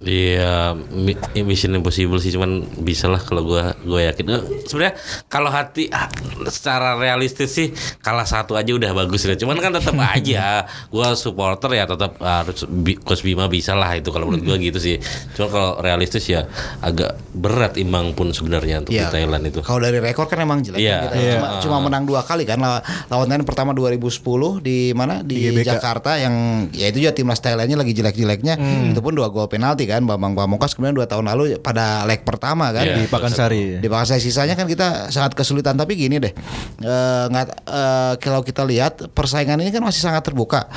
Iya, 0.00 0.72
mi- 0.88 1.12
Mission 1.42 1.76
Impossible 1.76 2.16
sih 2.16 2.32
cuman 2.32 2.50
bisa 2.80 3.04
lah 3.04 3.20
kalau 3.20 3.44
gua 3.44 3.76
gua 3.80 4.00
yakin. 4.02 4.24
Eh, 4.26 4.42
Sebenarnya 4.64 4.96
kalau 5.26 5.48
hati 5.48 5.86
ah, 5.88 6.08
secara 6.46 6.96
realistis 6.96 7.52
sih 7.52 7.68
kalah 7.98 8.24
satu 8.24 8.56
aja 8.56 8.72
udah 8.72 8.96
bagus 8.96 9.22
ya. 9.22 9.36
Cuman 9.36 9.56
kan 9.56 9.70
tetap 9.70 9.92
aja 10.16 10.64
gua 10.88 11.12
supporter 11.14 11.74
ya 11.74 11.84
tetap 11.84 12.16
harus 12.16 12.64
bi- 12.64 12.96
Coach 12.96 13.20
Bima 13.20 13.44
bisa 13.46 13.72
lah 13.72 13.92
itu 13.92 14.08
kalau 14.08 14.24
menurut 14.26 14.40
gua 14.42 14.56
gitu 14.56 14.80
sih. 14.80 14.96
Cuma 15.32 15.46
kalau 15.46 15.70
realistis 15.78 16.24
ya 16.24 16.48
agak 16.80 17.20
berat 17.30 17.76
imbang 17.76 18.10
pun 18.10 18.32
sebenarnya 18.32 18.80
untuk 18.80 18.96
Iya. 18.96 19.04
di 19.04 19.20
Thailand 19.20 19.44
itu. 19.46 19.60
Kalau 19.60 19.78
dari 19.78 20.00
rekor 20.00 20.24
kan 20.24 20.40
emang 20.40 20.64
jelek 20.64 20.80
Iya. 20.80 20.96
kita. 21.02 21.14
Iya. 21.14 21.32
Cuma, 21.36 21.48
cuma 21.60 21.76
menang 21.82 22.04
dua 22.04 22.24
kali 22.24 22.42
kan 22.44 22.56
lawan 22.56 22.80
lawan 23.06 23.26
Thailand 23.26 23.44
pertama 23.44 23.70
2010 23.72 24.16
di 24.58 24.96
mana 24.96 25.20
di, 25.20 25.44
Di 25.44 25.52
GBK. 25.52 25.76
Jakarta 25.76 26.16
yang 26.16 26.34
ya 26.72 26.88
itu 26.88 27.04
juga 27.04 27.12
timnas 27.12 27.38
Thailandnya 27.38 27.76
lagi 27.76 27.92
jelek-jeleknya. 27.92 28.56
Itu 28.88 29.04
pun 29.04 29.12
dua 29.12 29.28
gol 29.28 29.44
penalti 29.44 29.89
kan 29.90 30.06
Bambang 30.06 30.38
Pamungkas 30.38 30.78
kemudian 30.78 30.94
dua 30.94 31.10
tahun 31.10 31.26
lalu 31.26 31.58
pada 31.58 32.06
leg 32.06 32.22
pertama 32.22 32.70
kan. 32.70 32.86
Iya. 32.86 33.02
Di 33.02 33.06
Pakansari. 33.10 33.62
Di 33.82 33.88
Pakansari 33.90 34.22
sisanya 34.22 34.54
kan 34.54 34.70
kita 34.70 35.10
sangat 35.10 35.34
kesulitan 35.34 35.74
tapi 35.74 35.98
gini 35.98 36.22
deh. 36.22 36.32
Eh, 36.80 37.24
nggak 37.26 37.46
eh, 37.66 38.14
kalau 38.22 38.46
kita 38.46 38.62
lihat 38.62 39.10
persaingan 39.10 39.58
ini 39.58 39.74
kan 39.74 39.82
masih 39.82 40.00
sangat 40.00 40.22
terbuka. 40.22 40.70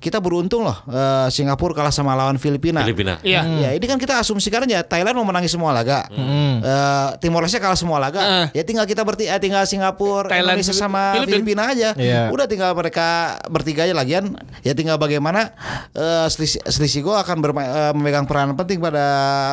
Kita 0.00 0.16
beruntung 0.16 0.64
loh 0.64 0.72
eh, 0.88 1.28
Singapura 1.28 1.76
kalah 1.76 1.92
sama 1.92 2.16
lawan 2.16 2.34
Filipina. 2.34 2.80
Filipina. 2.80 3.20
Iya. 3.20 3.44
Ya 3.44 3.70
ini 3.76 3.84
kan 3.84 3.94
kita 3.94 4.16
asumsikan 4.16 4.64
aja 4.64 4.80
Thailand 4.80 5.12
mau 5.12 5.22
menangi 5.22 5.46
semua 5.46 5.70
laga. 5.70 6.08
Eh, 6.08 7.08
Timor 7.20 7.44
Leste 7.44 7.60
kalah 7.60 7.76
semua 7.76 8.00
laga. 8.00 8.48
Ya 8.50 8.64
tinggal 8.64 8.82
kita 8.84 9.04
berti 9.04 9.28
eh, 9.28 9.36
tinggal 9.36 9.62
Singapura, 9.62 10.32
Thailand, 10.32 10.56
Indonesia 10.56 10.72
sama 10.72 11.14
Filipina. 11.14 11.36
Filipina 11.36 11.62
aja. 11.68 11.88
Iya. 11.94 12.32
Udah 12.32 12.48
tinggal 12.48 12.72
mereka 12.72 13.38
bertiga 13.46 13.84
aja 13.84 13.92
lagian. 13.92 14.34
Ya 14.64 14.72
tinggal 14.72 14.96
bagaimana 14.96 15.52
eh, 15.92 16.26
selisih, 16.32 16.64
selisih 16.64 17.04
gol 17.04 17.14
akan 17.14 17.36
berma- 17.38 17.68
eh, 17.68 17.92
memegang 17.92 18.24
peranan 18.24 18.56
penting 18.56 18.80
pada 18.80 19.04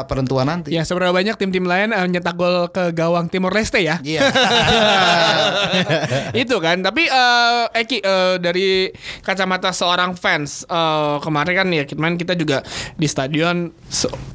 penentuan 0.08 0.48
nanti. 0.48 0.72
Ya 0.72 0.88
seberapa 0.88 1.12
banyak 1.12 1.36
tim-tim 1.36 1.67
lain 1.67 1.91
eh, 1.91 2.08
nyetak 2.08 2.39
gol 2.39 2.72
ke 2.72 2.95
gawang 2.95 3.28
Timor 3.28 3.52
Leste 3.52 3.84
ya? 3.84 4.00
Iya. 4.00 4.24
itu 6.41 6.56
kan 6.60 6.80
tapi 6.80 7.04
eh, 7.04 7.82
Eki 7.84 8.00
eh, 8.00 8.36
dari 8.39 8.67
kacamata 9.19 9.76
seorang 9.76 10.15
fans 10.15 10.37
eh, 10.45 11.17
kemarin 11.23 11.54
kan 11.56 11.67
ya 11.71 11.84
kemarin 11.88 12.19
kita 12.19 12.36
juga 12.36 12.62
di 13.00 13.08
stadion 13.08 13.71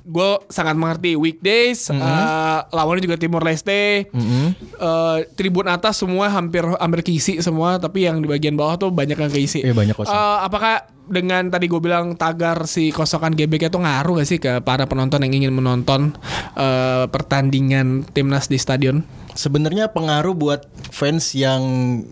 gue 0.02 0.30
sangat 0.48 0.74
mengerti 0.74 1.14
weekdays 1.14 1.92
eh, 1.92 2.58
lawannya 2.72 3.04
juga 3.04 3.20
Timor 3.20 3.44
Leste. 3.44 4.08
Eh, 4.08 5.18
tribun 5.36 5.68
atas 5.68 6.00
semua 6.00 6.32
hampir 6.32 6.64
hampir 6.64 7.00
keisi 7.04 7.38
semua 7.44 7.76
tapi 7.76 8.08
yang 8.08 8.18
di 8.18 8.26
bagian 8.26 8.56
bawah 8.56 8.80
tuh 8.80 8.90
banyak 8.90 9.18
yang 9.18 9.30
keisi. 9.30 9.60
Iya, 9.62 9.76
banyak 9.76 9.94
kosong. 9.94 10.14
Eh, 10.14 10.38
apakah 10.42 10.88
dengan 11.02 11.50
tadi 11.50 11.66
gue 11.66 11.82
bilang 11.82 12.14
tagar 12.14 12.64
si 12.70 12.94
kosongan 12.94 13.34
GBK 13.34 13.68
itu 13.68 13.78
ngaruh 13.82 14.22
gak 14.22 14.28
sih 14.28 14.38
ke 14.38 14.62
para 14.62 14.86
penonton 14.86 15.20
yang 15.26 15.34
ingin 15.34 15.52
menonton 15.52 16.14
eh, 16.54 17.04
pertandingan 17.10 18.06
timnas 18.10 18.46
di 18.48 18.56
stadion? 18.56 19.02
Sebenarnya 19.32 19.88
pengaruh 19.88 20.32
buat 20.32 20.60
fans 20.88 21.32
yang 21.32 21.62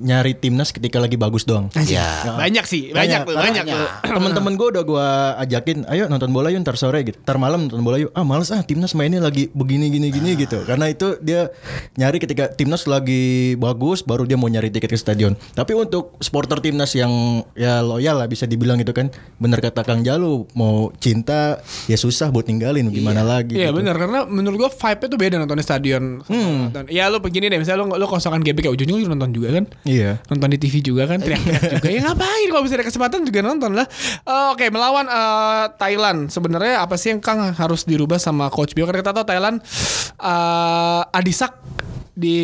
nyari 0.01 0.33
timnas 0.33 0.71
ketika 0.71 0.97
lagi 0.97 1.15
bagus 1.15 1.45
doang. 1.45 1.69
Ya. 1.85 2.25
Banyak 2.25 2.65
sih, 2.65 2.91
banyak, 2.91 3.29
banyak, 3.29 3.65
tuh. 3.67 3.89
Temen-temen 4.17 4.53
gue 4.55 4.69
udah 4.71 4.83
gue 4.83 5.07
ajakin, 5.39 5.85
ayo 5.87 6.09
nonton 6.09 6.31
bola 6.31 6.49
yuk 6.49 6.61
ntar 6.61 6.75
sore 6.75 7.03
gitu, 7.03 7.21
ntar 7.21 7.37
malam 7.37 7.69
nonton 7.69 7.83
bola 7.83 7.99
yuk. 7.99 8.09
Ah 8.13 8.25
males 8.25 8.49
ah 8.49 8.63
timnas 8.63 8.95
mainnya 8.95 9.21
lagi 9.21 9.53
begini 9.53 9.89
gini 9.89 10.09
gini 10.09 10.33
gitu. 10.35 10.65
Karena 10.65 10.89
itu 10.89 11.21
dia 11.21 11.53
nyari 11.95 12.17
ketika 12.17 12.49
timnas 12.49 12.87
lagi 12.87 13.53
bagus, 13.55 14.01
baru 14.01 14.25
dia 14.25 14.41
mau 14.41 14.49
nyari 14.49 14.73
tiket 14.73 14.89
ke 14.89 14.97
stadion. 14.97 15.37
Tapi 15.53 15.77
untuk 15.77 16.17
supporter 16.19 16.57
timnas 16.59 16.95
yang 16.95 17.13
ya 17.53 17.85
loyal 17.85 18.17
lah 18.17 18.27
bisa 18.27 18.49
dibilang 18.49 18.81
gitu 18.81 18.97
kan, 18.97 19.13
bener 19.37 19.61
kata 19.61 19.85
Kang 19.85 20.01
Jalu, 20.01 20.49
mau 20.55 20.89
cinta 20.97 21.61
ya 21.85 22.01
susah 22.01 22.33
buat 22.33 22.49
ninggalin 22.49 22.89
gimana 22.89 23.21
lagi. 23.21 23.55
Iya 23.55 23.69
gitu. 23.69 23.85
benar 23.85 23.95
karena 23.95 24.25
menurut 24.25 24.57
gua 24.57 24.71
vibe-nya 24.71 25.09
tuh 25.09 25.19
beda 25.19 25.37
nonton 25.37 25.59
di 25.59 25.65
stadion. 25.65 26.05
sama 26.23 26.41
nonton- 26.73 26.89
Ya 26.89 27.10
lu 27.11 27.21
begini 27.21 27.51
deh 27.51 27.59
misalnya 27.59 27.83
lu 27.83 27.95
lu 27.99 28.07
kosongan 28.07 28.41
GBK 28.41 28.71
ujungnya 28.73 28.95
lu 28.97 29.11
nonton 29.11 29.31
juga 29.35 29.49
kan? 29.59 29.65
Iya. 29.85 30.23
Nonton 30.31 30.49
di 30.55 30.59
TV 30.59 30.81
juga 30.81 31.11
kan 31.11 31.19
teriak-teriak 31.21 31.63
juga. 31.79 31.89
Ya 31.91 32.01
ngapain 32.07 32.49
kalau 32.49 32.63
bisa 32.63 32.75
ada 32.79 32.87
kesempatan 32.87 33.27
juga 33.27 33.41
nonton 33.43 33.75
lah. 33.75 33.87
Eh, 34.25 34.47
Oke, 34.55 34.71
melawan 34.71 35.07
eh, 35.11 35.65
Thailand. 35.77 36.31
Sebenarnya 36.31 36.81
apa 36.83 36.95
sih 36.95 37.13
yang 37.13 37.21
Kang 37.21 37.53
harus 37.53 37.85
dirubah 37.85 38.17
sama 38.23 38.49
coach 38.49 38.73
Bio? 38.73 38.87
Karena 38.87 39.03
kita 39.03 39.13
tahu 39.13 39.27
Thailand 39.27 39.61
eh 40.21 41.03
Adisak 41.17 41.80
di 42.13 42.39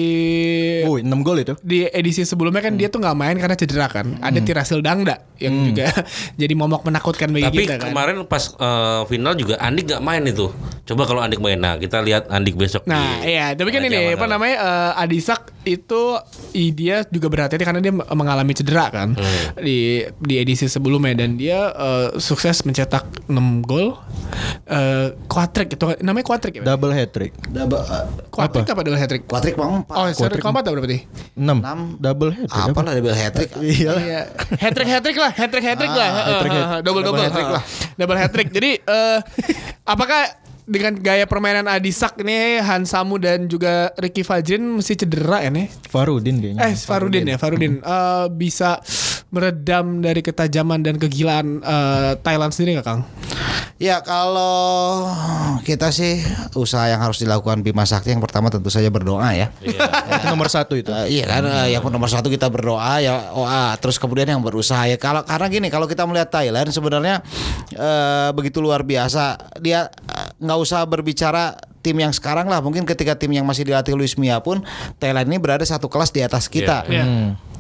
Oh, 0.83 0.97
6 0.97 1.07
gol 1.21 1.39
itu. 1.39 1.55
di 1.61 1.85
edisi 1.85 2.23
sebelumnya 2.23 2.61
kan 2.61 2.75
dia 2.75 2.87
tuh 2.87 2.99
nggak 2.99 3.15
main 3.15 3.37
karena 3.37 3.55
cedera 3.55 3.87
kan. 3.87 4.19
Ada 4.19 4.39
Tirasil 4.41 4.79
Dangda 4.79 5.19
yang 5.37 5.53
juga 5.67 5.93
jadi 6.41 6.55
momok 6.55 6.83
menakutkan 6.83 7.29
bagi 7.29 7.45
Tapi 7.45 7.63
kita 7.63 7.77
kan. 7.79 7.91
kemarin 7.91 8.17
pas 8.25 8.53
eh, 8.53 9.03
final 9.07 9.35
juga 9.35 9.59
Andik 9.59 9.87
nggak 9.87 10.01
main 10.01 10.23
itu. 10.23 10.49
Coba 10.85 11.03
kalau 11.05 11.21
Andik 11.21 11.39
main, 11.39 11.57
nah 11.57 11.75
kita 11.75 11.99
lihat 11.99 12.29
Andik 12.29 12.55
besok. 12.55 12.87
Nah, 12.87 13.21
di 13.21 13.33
iya, 13.33 13.53
tapi 13.53 13.69
kan 13.69 13.83
ini 13.83 14.15
apa 14.15 14.27
namanya 14.27 14.57
eh, 14.57 15.03
Adisak 15.03 15.53
itu 15.63 16.15
i- 16.53 16.71
dia 16.71 17.03
juga 17.05 17.27
berhati-hati 17.27 17.65
karena 17.65 17.81
dia 17.81 17.91
mengalami 17.91 18.53
cedera 18.53 18.87
kan 18.89 19.19
di 19.57 20.01
di 20.17 20.35
edisi 20.37 20.67
sebelumnya 20.67 21.17
dan 21.17 21.35
dia 21.35 21.69
eh, 21.69 22.09
sukses 22.17 22.63
mencetak 22.63 23.03
6 23.27 23.35
gol. 23.63 23.99
Eh 24.65 25.09
quadrick 25.27 25.69
itu 25.71 25.85
namanya 26.01 26.25
quadrick 26.25 26.55
ya? 26.57 26.63
Double 26.65 26.91
hat 26.91 27.11
trick. 27.11 27.33
Double, 27.47 27.79
eh, 27.79 28.05
Quadrick 28.29 28.67
apa 28.67 28.81
double 28.81 28.97
hat 28.97 29.09
trick? 29.09 29.25
Quadrick 29.57 29.65
mau 29.67 29.81
empat. 29.81 29.95
Oh, 29.97 30.07
sorry, 30.13 30.37
keempat 30.37 30.63
apa 30.63 30.77
berarti? 30.77 30.99
6. 31.33 31.41
Enam. 31.41 31.79
Double 31.97 32.31
hat 32.31 32.47
trick. 32.47 32.65
apa 32.69 32.81
lah 32.81 32.93
double 32.93 33.17
hat 33.17 33.33
trick? 33.33 33.51
Iya. 33.65 33.93
Iya, 33.97 34.21
hat 34.61 34.73
trick 34.73 34.89
hat 34.89 35.03
trick 35.03 35.17
lah, 35.17 35.33
hat 35.33 35.49
trick 35.49 35.65
hat 35.65 35.77
trick 35.77 35.91
lah, 35.91 36.11
hat- 36.13 36.27
heeh, 36.29 36.79
double 36.87 37.03
double 37.03 37.03
double 37.03 37.23
hat-trick 37.23 37.49
heeh. 37.49 37.57
lah. 37.57 37.63
double 37.99 38.19
hat 38.19 38.31
trick. 38.31 38.49
Jadi 38.51 38.71
eh 38.79 39.19
apakah 39.83 40.21
dengan 40.67 40.99
gaya 40.99 41.25
permainan 41.25 41.65
Adisak 41.65 42.19
ini 42.21 42.59
Hansamu 42.59 43.17
dan 43.17 43.47
juga 43.47 43.95
Ricky 43.95 44.21
Fajrin 44.21 44.83
mesti 44.83 44.99
cedera 44.99 45.39
ya 45.39 45.49
nih? 45.49 45.71
Farudin 45.87 46.37
kayaknya. 46.37 46.61
Eh 46.61 46.75
Farudin 46.75 47.23
ya 47.25 47.37
Farudin 47.39 47.79
Eh, 47.79 48.27
bisa 48.35 48.83
meredam 49.31 50.01
dari 50.01 50.23
ketajaman 50.23 50.81
dan 50.87 50.97
kegilaan 50.97 51.61
eh, 51.61 52.13
Thailand 52.23 52.55
sendiri 52.55 52.79
nggak 52.79 52.87
Kang? 52.87 53.03
Ya 53.77 54.01
kalau 54.01 55.05
kita 55.69 55.93
sih 55.93 56.17
usaha 56.57 56.89
yang 56.89 57.05
harus 57.05 57.21
dilakukan 57.21 57.61
Bima 57.61 57.85
Sakti 57.85 58.09
yang 58.09 58.25
pertama 58.25 58.49
tentu 58.49 58.73
saja 58.73 58.89
berdoa 58.89 59.37
ya. 59.37 59.53
Itu 59.61 60.25
nomor 60.33 60.49
satu 60.49 60.81
itu. 60.81 60.89
Eh, 60.89 61.21
iya 61.21 61.29
kan 61.29 61.45
eh, 61.45 61.77
yang 61.77 61.85
nomor 61.85 62.09
satu 62.09 62.33
kita 62.33 62.49
berdoa 62.49 63.05
ya 63.05 63.37
oh, 63.37 63.45
ah, 63.45 63.77
terus 63.77 64.01
kemudian 64.01 64.33
yang 64.33 64.41
berusaha 64.41 64.89
ya 64.89 64.97
kalau 64.97 65.21
karena 65.29 65.47
gini 65.53 65.69
kalau 65.69 65.85
kita 65.85 66.09
melihat 66.09 66.33
Thailand 66.33 66.73
sebenarnya 66.73 67.21
eh, 67.77 68.31
begitu 68.33 68.65
luar 68.65 68.81
biasa 68.81 69.61
dia 69.61 69.93
nggak 70.41 70.59
usah 70.63 70.81
berbicara 70.89 71.61
tim 71.85 72.01
yang 72.01 72.17
sekarang 72.17 72.49
lah 72.49 72.65
mungkin 72.65 72.89
ketika 72.89 73.13
tim 73.15 73.31
yang 73.31 73.45
masih 73.45 73.69
dilatih 73.69 73.93
Luis 73.93 74.17
Mia 74.17 74.41
pun 74.41 74.65
Thailand 74.97 75.29
ini 75.29 75.37
berada 75.37 75.69
satu 75.69 75.93
kelas 75.93 76.17
di 76.17 76.25
atas 76.25 76.49
kita. 76.49 76.89
Iya. 76.89 77.05
Iya. 77.05 77.05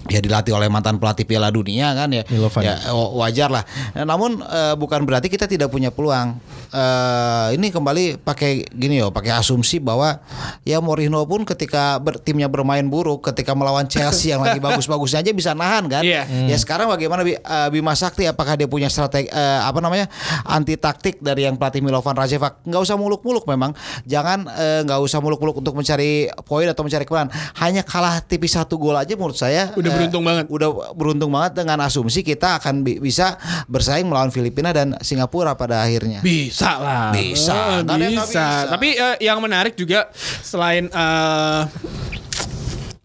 Ya 0.09 0.19
dilatih 0.19 0.53
oleh 0.53 0.66
mantan 0.66 0.97
pelatih 0.97 1.23
Piala 1.23 1.49
Dunia 1.49 1.92
kan 1.92 2.09
ya. 2.09 2.23
Milovan. 2.27 2.62
Ya 2.62 2.75
wa- 2.88 3.12
wajar 3.19 3.49
lah. 3.49 3.64
Nah, 3.92 4.05
namun 4.07 4.38
eh, 4.38 4.75
bukan 4.75 5.03
berarti 5.03 5.27
kita 5.27 5.45
tidak 5.45 5.69
punya 5.69 5.88
peluang. 5.88 6.38
Eh, 6.71 7.49
ini 7.55 7.69
kembali 7.69 8.05
pakai 8.19 8.69
gini 8.69 8.99
yo, 8.99 9.09
pakai 9.09 9.33
asumsi 9.33 9.79
bahwa 9.79 10.21
ya 10.62 10.79
Mourinho 10.79 11.25
pun 11.25 11.42
ketika 11.42 11.97
ber- 11.97 12.19
timnya 12.19 12.47
bermain 12.47 12.85
buruk, 12.85 13.25
ketika 13.25 13.53
melawan 13.53 13.87
Chelsea 13.87 14.29
yang 14.29 14.42
lagi 14.42 14.59
bagus-bagusnya 14.66 15.21
aja 15.21 15.31
bisa 15.31 15.51
nahan 15.53 15.87
kan. 15.87 16.03
Iya. 16.03 16.27
Ya 16.27 16.57
sekarang 16.57 16.87
bagaimana 16.87 17.23
Bi- 17.23 17.35
eh, 17.35 17.69
Bima 17.71 17.95
Sakti 17.95 18.25
apakah 18.25 18.55
dia 18.55 18.66
punya 18.66 18.87
strategi 18.87 19.27
eh, 19.27 19.61
apa 19.61 19.79
namanya 19.79 20.07
anti 20.45 20.77
taktik 20.77 21.19
dari 21.19 21.45
yang 21.45 21.57
pelatih 21.57 21.81
Milovan 21.81 22.12
Rajevac? 22.12 22.61
Nggak 22.62 22.83
usah 22.83 22.95
muluk-muluk 22.95 23.47
memang. 23.47 23.73
Jangan 24.05 24.45
eh, 24.49 24.81
nggak 24.83 25.01
usah 25.01 25.19
muluk-muluk 25.19 25.57
untuk 25.57 25.73
mencari 25.73 26.29
poin 26.42 26.66
atau 26.66 26.83
mencari 26.83 27.03
kemenangan. 27.03 27.31
Hanya 27.57 27.83
kalah 27.83 28.21
tipis 28.21 28.53
satu 28.53 28.77
gol 28.77 28.95
aja 28.95 29.14
menurut 29.14 29.35
saya 29.35 29.73
Udah 29.73 29.92
beruntung 29.97 30.25
banget. 30.25 30.47
Udah 30.53 30.69
beruntung 30.93 31.31
banget 31.33 31.53
dengan 31.65 31.79
asumsi 31.83 32.21
kita 32.21 32.61
akan 32.61 32.85
bi- 32.85 33.01
bisa 33.01 33.41
bersaing 33.67 34.07
melawan 34.07 34.29
Filipina 34.29 34.71
dan 34.71 34.95
Singapura 35.01 35.57
pada 35.57 35.81
akhirnya. 35.83 36.21
Bisa 36.21 36.77
lah. 36.79 37.11
Bisa. 37.17 37.83
Ada 37.83 37.97
yang 37.97 38.15
nggak 38.21 38.29
bisa. 38.29 38.45
bisa. 38.45 38.71
Tapi 38.71 38.89
eh, 38.95 39.17
yang 39.25 39.39
menarik 39.41 39.75
juga 39.75 40.09
selain 40.45 40.87
eh 40.93 41.63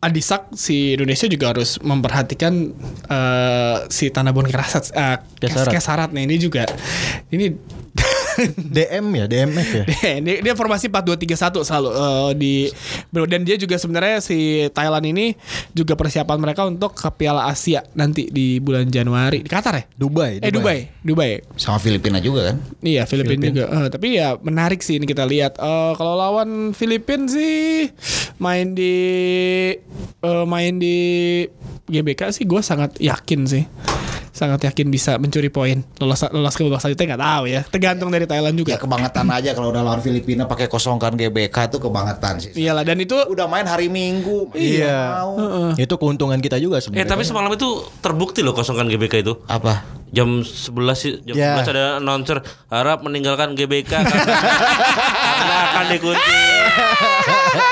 Adisak 0.02 0.50
si 0.58 0.98
Indonesia 0.98 1.30
juga 1.30 1.54
harus 1.54 1.78
memperhatikan 1.78 2.74
eh, 3.06 3.78
si 3.94 4.10
Tanabon 4.10 4.50
Kerasat 4.50 4.90
uh, 4.98 5.22
Kesarat. 5.38 5.70
Kesarat 5.70 6.10
nih 6.10 6.26
ini 6.26 6.36
juga 6.42 6.66
ini 7.30 7.54
DM 8.76 9.06
ya, 9.18 9.26
DMF 9.30 9.70
ya. 9.74 9.84
dia, 10.26 10.36
dia 10.42 10.54
formasi 10.58 10.90
4-2-3-1 10.90 11.68
selalu 11.68 11.90
eh, 11.94 12.32
di 12.38 12.54
dan 13.12 13.42
dia 13.44 13.56
juga 13.60 13.76
sebenarnya 13.78 14.24
si 14.24 14.68
Thailand 14.72 15.06
ini 15.06 15.36
juga 15.76 15.94
persiapan 15.94 16.38
mereka 16.40 16.66
untuk 16.68 16.96
ke 16.96 17.10
Piala 17.16 17.48
Asia 17.48 17.84
nanti 17.94 18.28
di 18.30 18.58
bulan 18.58 18.88
Januari 18.88 19.44
di 19.44 19.50
Qatar 19.50 19.74
ya? 19.78 19.84
Dubai, 19.94 20.40
Eh 20.42 20.52
Dubai, 20.54 20.90
Dubai. 21.04 21.42
Sama 21.58 21.78
Filipina 21.78 22.18
juga 22.24 22.54
kan. 22.54 22.58
Iya 22.82 23.04
Filipina 23.06 23.52
juga. 23.52 23.68
Eh, 23.70 23.88
tapi 23.92 24.18
ya 24.18 24.38
menarik 24.40 24.82
sih 24.82 24.98
ini 24.98 25.06
kita 25.06 25.26
lihat. 25.28 25.58
Eh, 25.60 25.92
kalau 25.96 26.16
lawan 26.18 26.74
Filipina 26.74 27.28
sih 27.30 27.90
main 28.42 28.74
di 28.74 28.96
eh, 30.22 30.46
main 30.48 30.78
di 30.82 30.98
GBK 31.92 32.32
sih 32.32 32.46
gue 32.48 32.62
sangat 32.64 32.98
yakin 32.98 33.42
sih. 33.46 33.64
Sangat 34.32 34.64
yakin 34.64 34.88
bisa 34.88 35.16
mencuri 35.16 35.48
poin. 35.48 35.84
Lolos 35.98 36.24
lolos 36.32 36.56
ke 36.56 36.64
babak 36.64 36.80
selanjutnya 36.80 37.08
nggak 37.14 37.24
tahu 37.24 37.44
ya. 37.46 37.62
Tergantung 37.68 38.10
dari 38.10 38.24
Thailand 38.24 38.56
juga. 38.56 38.72
Ya 38.72 38.80
kebangetan 38.80 39.28
aja 39.28 39.52
kalau 39.52 39.70
udah 39.70 39.84
lawan 39.84 40.00
Filipina 40.00 40.44
pakai 40.46 40.66
kosongkan 40.66 41.14
GBK 41.14 41.68
itu 41.68 41.78
kebangetan 41.78 42.34
sih. 42.40 42.52
Iyalah 42.56 42.82
dan 42.82 42.98
itu 42.98 43.14
Udah 43.28 43.46
main 43.46 43.68
hari 43.68 43.92
Minggu. 43.92 44.48
Iya. 44.54 45.20
Mau. 45.20 45.32
Itu 45.76 45.96
keuntungan 45.96 46.40
kita 46.40 46.58
juga 46.58 46.78
Eh 46.78 46.82
sebenarnya. 46.82 47.08
tapi 47.08 47.24
semalam 47.24 47.52
itu 47.52 47.68
terbukti 48.00 48.40
loh 48.40 48.52
kosongkan 48.52 48.88
GBK 48.88 49.20
itu. 49.20 49.36
Apa? 49.46 49.84
Jam 50.12 50.44
11 50.44 50.76
sih, 50.94 51.12
jam 51.24 51.36
Ya. 51.36 51.56
11 51.60 51.72
ada 51.72 51.84
announcer 51.98 52.44
harap 52.68 53.00
meninggalkan 53.00 53.52
GBK 53.52 53.92
karena, 53.96 54.12
karena 55.40 55.56
akan 55.70 55.86
dikunci. 55.90 56.36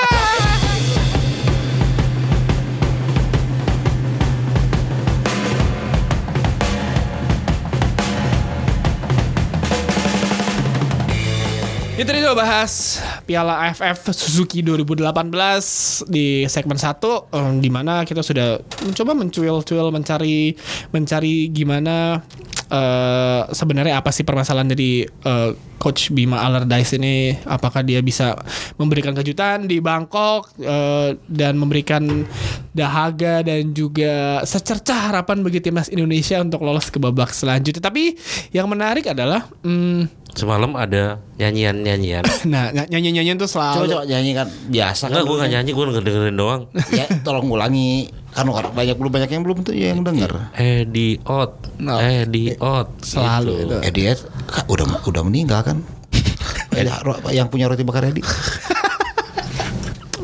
Itu 12.00 12.16
dia 12.16 12.32
bahas 12.32 12.96
Piala 13.28 13.68
AFF 13.68 14.16
Suzuki 14.16 14.64
2018 14.64 16.08
di 16.08 16.48
segmen 16.48 16.80
1 16.80 16.96
em, 16.96 17.60
di 17.60 17.68
mana 17.68 18.08
kita 18.08 18.24
sudah 18.24 18.56
mencoba 18.88 19.12
mencuil-cuil 19.12 19.92
mencari 19.92 20.56
mencari 20.96 21.52
gimana 21.52 22.24
eh, 22.72 23.42
sebenarnya 23.52 24.00
apa 24.00 24.16
sih 24.16 24.24
permasalahan 24.24 24.72
dari 24.72 25.04
eh, 25.04 25.50
coach 25.80 26.12
Bima 26.12 26.44
Allardyce 26.44 27.00
ini 27.00 27.32
apakah 27.48 27.80
dia 27.80 28.04
bisa 28.04 28.36
memberikan 28.76 29.16
kejutan 29.16 29.64
di 29.64 29.80
Bangkok 29.80 30.52
eh, 30.60 31.16
dan 31.24 31.56
memberikan 31.56 32.28
dahaga 32.70 33.40
dan 33.40 33.72
juga 33.72 34.44
secercah 34.44 35.10
harapan 35.10 35.40
bagi 35.40 35.58
timnas 35.58 35.88
Indonesia 35.88 36.38
untuk 36.38 36.60
lolos 36.60 36.92
ke 36.92 37.00
babak 37.00 37.32
selanjutnya 37.32 37.80
tapi 37.80 38.14
yang 38.52 38.68
menarik 38.68 39.08
adalah 39.08 39.48
hmm, 39.64 40.20
Semalam 40.30 40.78
ada 40.78 41.18
nyanyian-nyanyian. 41.42 42.22
Nah, 42.52 42.70
ny- 42.70 42.86
nyanyi-nyanyian 42.86 43.36
tuh 43.36 43.50
Coba 43.50 43.74
selalu 43.74 43.86
coba 43.90 44.04
nyanyi 44.06 44.30
kan 44.38 44.46
biasa 44.70 45.02
Enggak, 45.10 45.22
kan. 45.22 45.26
gue 45.28 45.36
gak 45.42 45.50
nyanyi, 45.50 45.70
gue 45.74 45.84
dengerin 45.90 46.36
doang. 46.38 46.62
Ya 46.98 47.04
tolong 47.26 47.50
ulangi. 47.50 48.10
Kan 48.30 48.46
kan 48.46 48.70
banyak 48.70 48.94
belum 48.94 49.10
banyak 49.10 49.30
yang 49.34 49.42
belum 49.42 49.58
tuh 49.66 49.74
yang 49.74 50.06
denger. 50.06 50.30
Ediot, 50.54 51.50
No. 51.82 51.98
Ediot, 51.98 52.88
Selalu 53.02 53.52
gitu. 53.58 53.66
itu. 53.66 53.76
Ediet 53.82 54.18
Kak, 54.46 54.70
udah 54.70 54.86
udah 55.02 55.22
meninggal 55.26 55.60
kan? 55.66 55.69
Ro- 57.06 57.20
yang 57.30 57.52
punya 57.52 57.68
roti 57.68 57.84
bakar 57.84 58.08
Edi. 58.08 58.22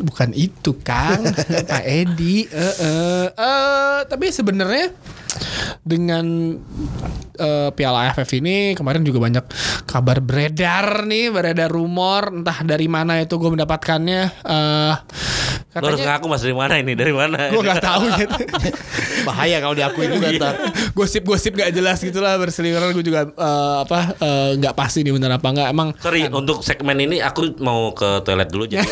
bukan 0.07 0.31
itu, 0.33 0.79
Kang. 0.81 1.25
Pak 1.67 1.85
Edi. 1.85 2.47
Eh, 2.49 2.75
eh, 2.81 3.27
eh, 3.35 3.99
tapi 4.07 4.31
sebenarnya 4.33 4.95
dengan 5.83 6.57
eh, 7.37 7.71
Piala 7.75 8.11
AFF 8.11 8.31
ini 8.39 8.73
kemarin 8.73 9.05
juga 9.05 9.21
banyak 9.21 9.45
kabar 9.85 10.23
beredar 10.25 11.05
nih, 11.05 11.29
beredar 11.29 11.69
rumor 11.69 12.33
entah 12.33 12.65
dari 12.65 12.87
mana 12.89 13.21
itu 13.21 13.37
gue 13.37 13.51
mendapatkannya. 13.53 14.23
Lo 15.79 15.87
harus 15.87 15.99
katanya 15.99 16.11
ngaku 16.15 16.27
mas 16.27 16.41
dari 16.41 16.55
mana 16.55 16.75
ini? 16.77 16.93
Dari 16.93 17.13
mana? 17.13 17.37
gue 17.49 17.61
nggak 17.61 17.83
tahu 17.83 18.05
gitu. 18.21 18.35
Bahaya 19.23 19.57
kalau 19.59 19.75
diakui 19.75 20.07
juga 20.09 20.29
ntar. 20.33 20.55
Gosip-gosip 20.93 21.53
gak 21.55 21.71
jelas 21.71 21.99
gitulah 21.99 22.37
berseliweran 22.37 22.91
gue 22.91 23.03
juga 23.03 23.27
eh, 23.27 23.77
apa 23.83 23.99
nggak 24.57 24.75
pasti 24.75 25.03
nih 25.03 25.13
bener 25.13 25.31
apa 25.33 25.47
enggak 25.47 25.69
emang 25.69 25.89
Sorry, 25.99 26.27
untuk 26.27 26.61
segmen 26.61 26.97
ini 26.99 27.19
aku 27.19 27.59
mau 27.59 27.91
ke 27.91 28.23
toilet 28.23 28.49
dulu 28.49 28.65
jadi. 28.67 28.83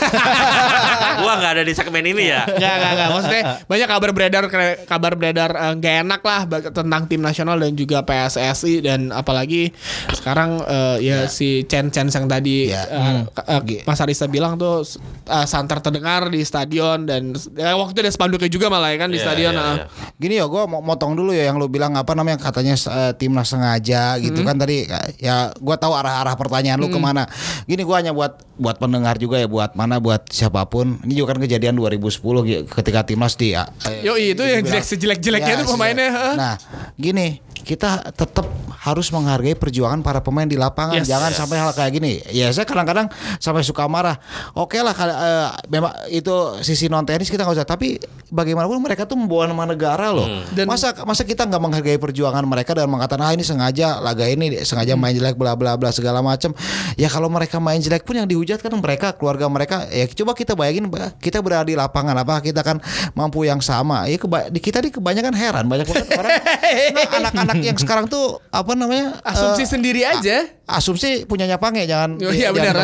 gua 1.16 1.32
nggak 1.36 1.52
ada 1.52 1.62
di 1.62 1.72
segmen 1.72 2.02
ini 2.02 2.24
ya. 2.26 2.42
Enggak, 2.44 2.72
enggak, 2.74 2.90
enggak. 2.90 3.08
Maksudnya 3.10 3.42
banyak 3.64 3.88
kabar 3.88 4.10
beredar 4.10 4.44
kabar 4.84 5.12
beredar 5.14 5.50
eh, 5.52 5.72
nggak 5.74 5.94
enak 6.02 6.20
lah 6.20 6.40
tentang 6.66 7.02
tim 7.06 7.20
nasional 7.20 7.56
dan 7.56 7.72
juga 7.72 8.02
PSSI 8.02 8.82
dan 8.82 9.08
apalagi 9.08 9.70
sekarang 10.10 10.60
eh, 10.60 10.96
ya 11.02 11.18
si 11.26 11.62
Chen 11.64 11.88
Chen 11.88 12.08
yang 12.08 12.26
tadi 12.26 12.66
Ya. 12.66 12.82
ka- 13.30 13.46
eh, 13.62 13.82
Mas 13.82 13.98
Arista 13.98 14.26
bilang 14.26 14.54
tuh 14.54 14.82
eh, 15.24 15.46
santer 15.46 15.78
terdengar 15.78 16.26
di 16.26 16.42
stadion 16.42 16.73
dan 16.76 17.22
ya, 17.52 17.74
waktu 17.74 17.92
itu 17.92 18.00
ada 18.00 18.10
spanduknya 18.10 18.48
juga 18.48 18.66
malah 18.66 18.90
ya 18.90 18.98
kan 18.98 19.08
di 19.08 19.16
Iya, 19.16 19.24
stadion. 19.24 19.52
iya, 19.52 19.60
ah. 19.60 19.74
iya. 19.74 19.84
Gini 20.14 20.34
ya, 20.36 20.44
gue 20.44 20.62
mau 20.64 20.80
motong 20.80 21.12
dulu 21.12 21.30
ya 21.30 21.46
yang 21.46 21.56
lu 21.56 21.66
bilang 21.66 21.92
apa 21.92 22.12
namanya 22.12 22.38
katanya 22.38 22.74
eh, 22.74 23.12
timnas 23.12 23.48
sengaja 23.48 24.16
gitu 24.18 24.40
kan 24.40 24.54
tadi 24.54 24.86
ya 25.16 25.50
gue 25.50 25.76
tahu 25.76 25.92
arah-arah 25.92 26.34
pertanyaan 26.34 26.76
lu 26.76 26.88
ke 26.88 26.96
mana. 26.96 27.26
Gini 27.64 27.80
gue 27.80 27.96
hanya 27.96 28.10
buat 28.10 28.42
buat 28.54 28.76
pendengar 28.76 29.16
juga 29.16 29.36
ya 29.36 29.46
buat 29.46 29.74
mana 29.74 29.98
buat 29.98 30.26
siapa 30.26 30.64
pun. 30.64 30.98
Ini 31.02 31.14
juga 31.14 31.32
kan 31.32 31.40
kejadian 31.40 31.74
2010 31.74 32.10
gi- 32.42 32.64
ketika 32.64 33.02
timnas 33.02 33.34
di. 33.34 33.52
eh, 33.52 33.66
Yoi, 34.02 34.32
itu 34.32 34.42
yang 34.42 34.62
jelek 34.62 34.84
sejelek-jeleknya 34.84 35.52
Ya, 35.52 35.58
itu 35.58 35.66
pemainnya? 35.66 36.08
Nah, 36.34 36.54
gini 36.94 37.38
kita 37.64 38.12
tetap 38.12 38.44
harus 38.78 39.08
menghargai 39.08 39.56
perjuangan 39.56 40.04
para 40.04 40.20
pemain 40.20 40.44
di 40.44 40.54
lapangan. 40.54 41.00
Yes. 41.00 41.08
Jangan 41.08 41.32
sampai 41.32 41.56
hal 41.56 41.72
kayak 41.72 41.92
gini. 41.96 42.20
Ya 42.28 42.52
saya 42.52 42.68
kadang-kadang 42.68 43.08
sampai 43.40 43.64
suka 43.64 43.88
marah. 43.88 44.20
Oke 44.52 44.76
lah, 44.78 44.92
kal- 44.92 45.08
eh, 45.10 45.48
memang 45.66 45.88
itu 46.08 46.30
sisi 46.60 46.86
non 46.86 47.02
teknis 47.02 47.26
kita 47.26 47.42
nggak 47.42 47.56
usah. 47.56 47.66
Tapi 47.66 47.96
bagaimanapun 48.28 48.76
mereka 48.78 49.08
tuh 49.08 49.16
membawa 49.16 49.48
nama 49.48 49.64
negara 49.64 50.12
loh. 50.12 50.28
Dan- 50.52 50.68
masa 50.68 50.92
masa 51.02 51.24
kita 51.24 51.48
nggak 51.48 51.58
menghargai 51.58 51.96
perjuangan 51.96 52.44
mereka 52.44 52.76
dan 52.76 52.84
mengatakan 52.86 53.24
ah 53.24 53.32
ini 53.32 53.40
sengaja 53.40 53.96
laga 53.98 54.28
ini 54.28 54.60
sengaja 54.60 54.92
main 54.94 55.16
jelek 55.16 55.34
bla 55.34 55.56
bla 55.56 55.80
bla 55.80 55.88
segala 55.88 56.20
macam. 56.20 56.52
Ya 57.00 57.08
kalau 57.08 57.32
mereka 57.32 57.56
main 57.58 57.80
jelek 57.80 58.04
pun 58.04 58.20
yang 58.20 58.28
dihujat 58.28 58.60
kan 58.60 58.68
mereka 58.76 59.16
keluarga 59.16 59.48
mereka. 59.48 59.88
Ya 59.88 60.04
coba 60.04 60.36
kita 60.36 60.52
bayangin 60.52 60.92
kita 61.24 61.40
berada 61.40 61.64
di 61.64 61.72
lapangan 61.72 62.20
apa 62.20 62.44
kita 62.44 62.60
kan 62.60 62.76
mampu 63.16 63.48
yang 63.48 63.64
sama. 63.64 64.04
Ya 64.04 64.20
keba- 64.20 64.52
kita 64.52 64.84
di 64.84 64.92
kebanyakan 64.92 65.32
heran 65.32 65.64
banyak 65.64 65.88
banget 65.88 66.08
orang 66.12 66.32
nah, 66.94 67.53
anak-anak 67.54 67.64
yang 67.64 67.78
sekarang 67.82 68.06
tuh 68.06 68.42
apa 68.48 68.72
namanya 68.74 69.22
Asumsi 69.22 69.62
eh, 69.62 69.68
sendiri 69.68 70.02
aja. 70.02 70.50
asumsi 70.64 71.28
punyanya 71.28 71.60
Pange 71.60 71.84
jangan 71.84 72.16
Oh, 72.16 72.32
iya 72.32 72.48
jangan- 72.48 72.56
benar. 72.72 72.74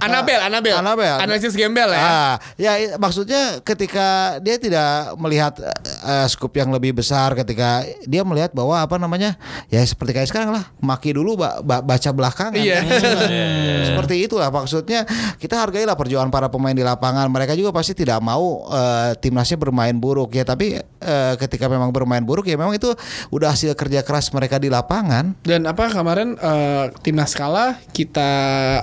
Anabel, 0.00 0.40
Anabel. 0.48 0.74
Anabel. 0.74 1.14
Analisis 1.20 1.52
gembel 1.52 1.86
ya. 1.86 2.00
Ah, 2.00 2.34
ya 2.56 2.72
maksudnya 2.96 3.60
ketika 3.60 4.06
dia 4.40 4.56
tidak 4.56 4.88
melihat 5.16 5.52
eh, 6.00 6.26
skup 6.26 6.50
yang 6.52 6.70
lebih 6.70 6.94
besar 6.94 7.32
ketika 7.34 7.84
dia 8.02 8.24
melihat 8.24 8.50
bahwa 8.50 8.80
apa 8.80 8.96
namanya 8.96 9.36
ya 9.68 9.80
seperti 9.80 10.12
kayak 10.12 10.28
sekarang 10.28 10.50
lah 10.50 10.64
maki 10.78 11.12
dulu 11.12 11.36
ba- 11.36 11.60
ba- 11.60 11.84
baca 11.84 12.08
belakangan 12.08 12.56
Iya. 12.64 12.80
seperti 13.84 14.24
itulah 14.24 14.48
maksudnya 14.48 15.04
kita 15.36 15.58
hargailah 15.58 15.94
perjuangan 15.94 16.28
para 16.28 16.48
pemain 16.48 16.72
di 16.72 16.80
lapangan 16.80 17.28
mereka 17.28 17.52
juga 17.52 17.68
pasti 17.68 17.92
tidak 17.92 18.18
mau 18.18 18.64
eh, 18.66 19.12
timnasnya 19.18 19.60
bermain 19.60 19.92
buruk 19.92 20.32
ya 20.32 20.42
tapi 20.42 20.80
eh, 20.80 21.34
ketika 21.36 21.68
memang 21.68 21.92
bermain 21.92 22.22
buruk 22.22 22.46
ya 22.46 22.56
memang 22.56 22.72
itu 22.72 22.88
udah 23.28 23.52
hasil 23.52 23.76
kerja 23.84 24.00
keras 24.00 24.32
mereka 24.32 24.56
di 24.56 24.72
lapangan. 24.72 25.36
Dan 25.44 25.68
apa 25.68 25.92
kemarin 25.92 26.40
eh, 26.40 26.88
timnas 27.04 27.36
kalah 27.36 27.76
kita 27.92 28.30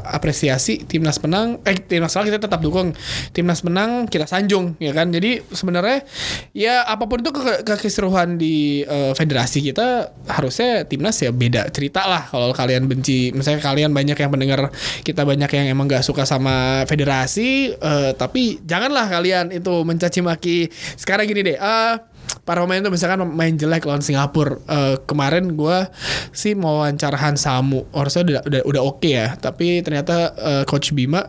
apresiasi, 0.06 0.86
timnas 0.86 1.18
menang, 1.20 1.58
eh 1.66 1.76
timnas 1.76 2.14
kalah 2.14 2.30
kita 2.30 2.40
tetap 2.46 2.62
dukung, 2.62 2.94
timnas 3.34 3.66
menang 3.66 4.06
kita 4.06 4.30
sanjung 4.30 4.78
ya 4.78 4.94
kan. 4.94 5.10
Jadi 5.10 5.42
sebenarnya 5.50 6.06
ya 6.54 6.86
apa 6.86 7.10
pun 7.10 7.26
itu 7.26 7.34
ke 7.34 7.66
kekeseruan 7.66 8.38
di 8.38 8.86
eh, 8.86 9.14
federasi 9.18 9.66
kita 9.66 10.14
harusnya 10.30 10.86
timnas 10.86 11.18
ya 11.18 11.34
beda 11.34 11.74
cerita 11.74 12.06
lah 12.06 12.30
kalau 12.30 12.54
kalian 12.54 12.86
benci, 12.86 13.34
misalnya 13.34 13.66
kalian 13.66 13.92
banyak 13.92 14.16
yang 14.16 14.32
mendengar 14.32 14.70
kita 15.02 15.26
banyak 15.26 15.50
yang 15.50 15.66
emang 15.74 15.90
gak 15.90 16.06
suka 16.06 16.28
sama 16.28 16.86
federasi, 16.86 17.74
eh, 17.74 18.12
tapi 18.14 18.62
janganlah 18.62 19.10
kalian 19.10 19.50
itu 19.50 19.74
mencaci 19.82 20.20
maki. 20.22 20.70
Sekarang 21.00 21.26
gini 21.26 21.42
deh. 21.42 21.58
eh 21.58 21.94
para 22.42 22.64
pemain 22.64 22.82
tuh 22.82 22.92
misalkan 22.94 23.22
main 23.32 23.54
jelek 23.56 23.86
lawan 23.86 24.02
Singapura 24.02 24.58
Eh, 24.72 24.96
kemarin 25.04 25.52
gua 25.56 25.92
sih 26.32 26.56
mau 26.56 26.80
wawancara 26.80 27.20
Han 27.20 27.36
Samu. 27.36 27.84
Harusnya 27.92 28.24
udah 28.24 28.42
udah, 28.48 28.62
udah 28.68 28.82
oke 28.82 29.10
ya. 29.10 29.36
Tapi 29.36 29.84
ternyata 29.84 30.32
eh, 30.38 30.64
coach 30.64 30.96
Bima 30.96 31.28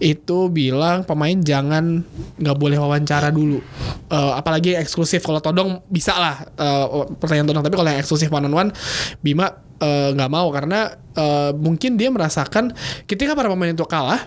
itu 0.00 0.48
bilang 0.48 1.04
pemain 1.04 1.36
jangan 1.36 2.00
nggak 2.40 2.56
boleh 2.56 2.80
wawancara 2.80 3.28
dulu. 3.28 3.60
Eh, 4.08 4.32
apalagi 4.34 4.76
eksklusif. 4.78 5.20
Kalau 5.20 5.40
Todong 5.44 5.84
bisa 5.92 6.16
lah 6.16 6.36
eh, 6.44 6.86
pertanyaan 7.20 7.48
Todong. 7.52 7.64
Tapi 7.64 7.76
kalau 7.76 7.88
yang 7.92 8.00
eksklusif 8.00 8.32
one 8.32 8.48
on 8.48 8.54
one 8.54 8.70
Bima 9.20 9.52
nggak 9.78 10.30
mau. 10.32 10.48
Karena 10.50 10.90
eh, 11.12 11.50
mungkin 11.54 12.00
dia 12.00 12.08
merasakan 12.08 12.72
ketika 13.04 13.36
para 13.36 13.52
pemain 13.52 13.74
itu 13.74 13.84
kalah 13.84 14.26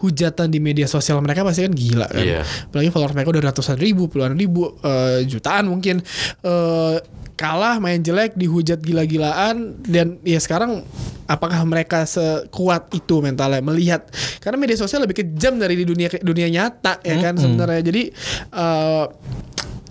hujatan 0.00 0.52
di 0.52 0.60
media 0.60 0.84
sosial 0.84 1.20
mereka 1.24 1.42
pasti 1.42 1.64
kan 1.64 1.72
gila 1.72 2.06
kan. 2.08 2.24
Iya. 2.24 2.42
Apalagi 2.44 2.90
follower 2.92 3.12
mereka 3.16 3.28
udah 3.32 3.44
ratusan 3.52 3.76
ribu, 3.80 4.08
puluhan 4.12 4.36
ribu, 4.36 4.76
eh, 4.84 5.24
jutaan 5.24 5.68
mungkin. 5.72 6.04
Eh, 6.44 6.96
kalah 7.36 7.76
main 7.84 8.00
jelek 8.00 8.32
dihujat 8.32 8.80
gila-gilaan 8.80 9.76
dan 9.84 10.16
ya 10.24 10.40
sekarang 10.40 10.80
apakah 11.28 11.60
mereka 11.68 12.08
sekuat 12.08 12.88
itu 12.96 13.20
mentalnya 13.20 13.60
melihat 13.60 14.08
karena 14.40 14.56
media 14.56 14.80
sosial 14.80 15.04
lebih 15.04 15.20
kejam 15.20 15.60
dari 15.60 15.76
di 15.76 15.84
dunia 15.84 16.08
dunia 16.24 16.48
nyata 16.48 17.04
ya 17.04 17.20
kan 17.20 17.36
sebenarnya 17.36 17.84
jadi 17.84 18.02
eh, 18.56 19.04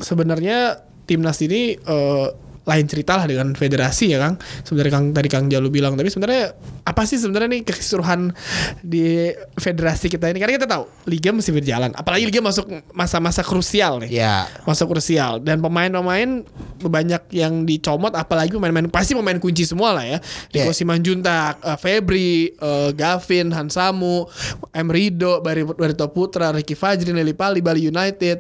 sebenarnya 0.02 0.58
timnas 1.06 1.38
ini 1.46 1.78
eh, 1.78 2.28
lain 2.66 2.86
cerita 2.90 3.14
lah 3.16 3.30
dengan 3.30 3.54
federasi 3.54 4.12
ya 4.12 4.18
Kang. 4.18 4.36
Sebenarnya 4.66 4.92
Kang 4.92 5.06
tadi 5.14 5.30
Kang 5.30 5.46
Jalu 5.48 5.70
bilang, 5.70 5.94
tapi 5.94 6.10
sebenarnya 6.10 6.58
apa 6.82 7.02
sih 7.06 7.22
sebenarnya 7.22 7.50
nih 7.54 7.62
keseluruhan 7.62 8.34
di 8.82 9.30
federasi 9.58 10.10
kita 10.10 10.34
ini? 10.34 10.42
Karena 10.42 10.54
kita 10.58 10.68
tahu 10.70 10.90
liga 11.06 11.30
mesti 11.30 11.54
berjalan, 11.54 11.94
apalagi 11.94 12.26
liga 12.26 12.42
masuk 12.42 12.66
masa-masa 12.92 13.46
krusial 13.46 14.02
nih. 14.02 14.26
Ya. 14.26 14.50
Masuk 14.66 14.98
krusial 14.98 15.40
dan 15.46 15.62
pemain-pemain 15.62 16.42
banyak 16.82 17.22
yang 17.32 17.70
dicomot 17.70 18.14
apalagi 18.18 18.58
pemain-pemain 18.58 18.90
pasti 18.90 19.14
pemain 19.14 19.38
kunci 19.38 19.64
semua 19.64 19.94
lah 20.02 20.06
ya. 20.06 20.18
Rico 20.52 20.64
Yeah. 20.66 20.76
Simanjuntak, 20.76 21.62
eh, 21.62 21.78
Febri, 21.78 22.52
eh, 22.52 22.90
Gavin, 22.98 23.54
Hansamu, 23.54 24.26
M 24.74 24.88
Rido, 24.90 25.40
Bari 25.40 25.64
Barito 25.64 26.10
Putra, 26.10 26.50
Ricky 26.50 26.74
Fajri, 26.74 27.14
Nelly 27.14 27.38
Pali, 27.38 27.62
Bali 27.62 27.86
United, 27.86 28.38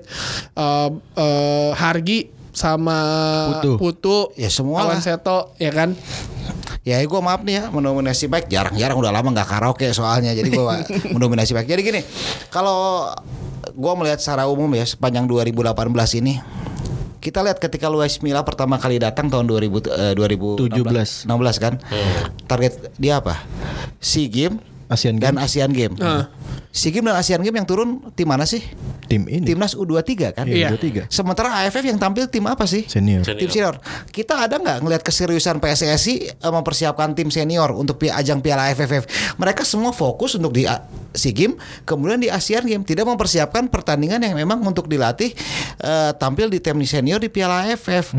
eh, 0.57 0.89
eh, 1.15 1.71
Hargi 1.77 2.34
sama 2.55 2.97
Putu. 3.59 3.71
Putu, 3.75 4.17
Ya, 4.39 4.47
semua 4.47 4.87
lah. 4.87 4.97
Seto, 5.03 5.51
ya 5.59 5.69
kan? 5.75 5.91
Ya 6.85 7.01
gue 7.01 7.17
maaf 7.17 7.41
nih 7.41 7.59
ya 7.59 7.63
mendominasi 7.73 8.29
baik 8.29 8.45
jarang-jarang 8.45 8.93
udah 8.93 9.09
lama 9.09 9.33
nggak 9.33 9.49
karaoke 9.49 9.89
soalnya 9.89 10.37
jadi 10.37 10.53
gue 10.53 10.63
mendominasi 11.17 11.57
baik. 11.57 11.65
Jadi 11.65 11.81
gini 11.81 12.01
kalau 12.53 13.09
gue 13.73 13.93
melihat 13.97 14.21
secara 14.21 14.45
umum 14.45 14.69
ya 14.77 14.85
sepanjang 14.85 15.25
2018 15.25 15.73
ini 16.21 16.37
kita 17.17 17.41
lihat 17.41 17.57
ketika 17.57 17.89
Luis 17.89 18.21
Milla 18.21 18.45
pertama 18.45 18.77
kali 18.77 19.01
datang 19.01 19.33
tahun 19.33 19.49
2000 19.49 20.13
eh, 20.13 20.13
2016 20.13 21.25
16 21.25 21.57
kan 21.57 21.73
target 22.45 22.93
dia 23.01 23.17
apa? 23.17 23.41
SEA 23.97 24.29
Games 24.29 24.61
Asian 24.85 25.17
dan 25.17 25.41
Games. 25.41 25.45
Asian 25.49 25.71
Games. 25.73 25.97
Ah. 25.97 26.29
SEA 26.75 26.91
Games 26.91 27.07
dan 27.07 27.15
Asian 27.15 27.39
Games 27.39 27.55
yang 27.55 27.63
turun 27.63 28.03
tim 28.11 28.27
mana 28.27 28.43
sih? 28.43 28.59
Tim 29.07 29.23
ini. 29.25 29.47
Timnas 29.47 29.71
U23 29.73 30.35
kan? 30.35 30.43
Iya. 30.43 30.75
U23. 30.75 31.07
Sementara 31.07 31.63
AFF 31.63 31.79
yang 31.81 31.95
tampil 31.95 32.27
tim 32.27 32.43
apa 32.43 32.65
sih? 32.65 32.83
Senior. 32.83 33.23
Senior. 33.23 33.39
Tim 33.39 33.49
senior. 33.49 33.75
Kita 34.09 34.43
ada 34.43 34.57
nggak 34.57 34.83
ngelihat 34.83 34.99
keseriusan 34.99 35.57
PSSI 35.57 36.15
eh, 36.35 36.51
mempersiapkan 36.51 37.13
tim 37.13 37.29
senior 37.29 37.71
untuk 37.71 37.95
ajang 38.01 38.43
Piala 38.43 38.67
AFF? 38.67 39.07
Mereka 39.35 39.63
semua 39.63 39.89
fokus 39.89 40.35
untuk 40.35 40.51
di 40.51 40.67
A- 40.67 40.83
SEA 41.13 41.31
Games, 41.31 41.55
kemudian 41.85 42.19
di 42.19 42.27
Asian 42.27 42.59
Games 42.61 42.83
tidak 42.83 43.07
mempersiapkan 43.07 43.71
pertandingan 43.71 44.19
yang 44.19 44.35
memang 44.35 44.59
untuk 44.59 44.85
dilatih 44.85 45.31
eh, 45.79 46.11
tampil 46.13 46.49
di 46.49 46.59
tim 46.59 46.75
senior 46.83 47.23
di 47.23 47.31
Piala 47.31 47.63
AFF. 47.63 48.11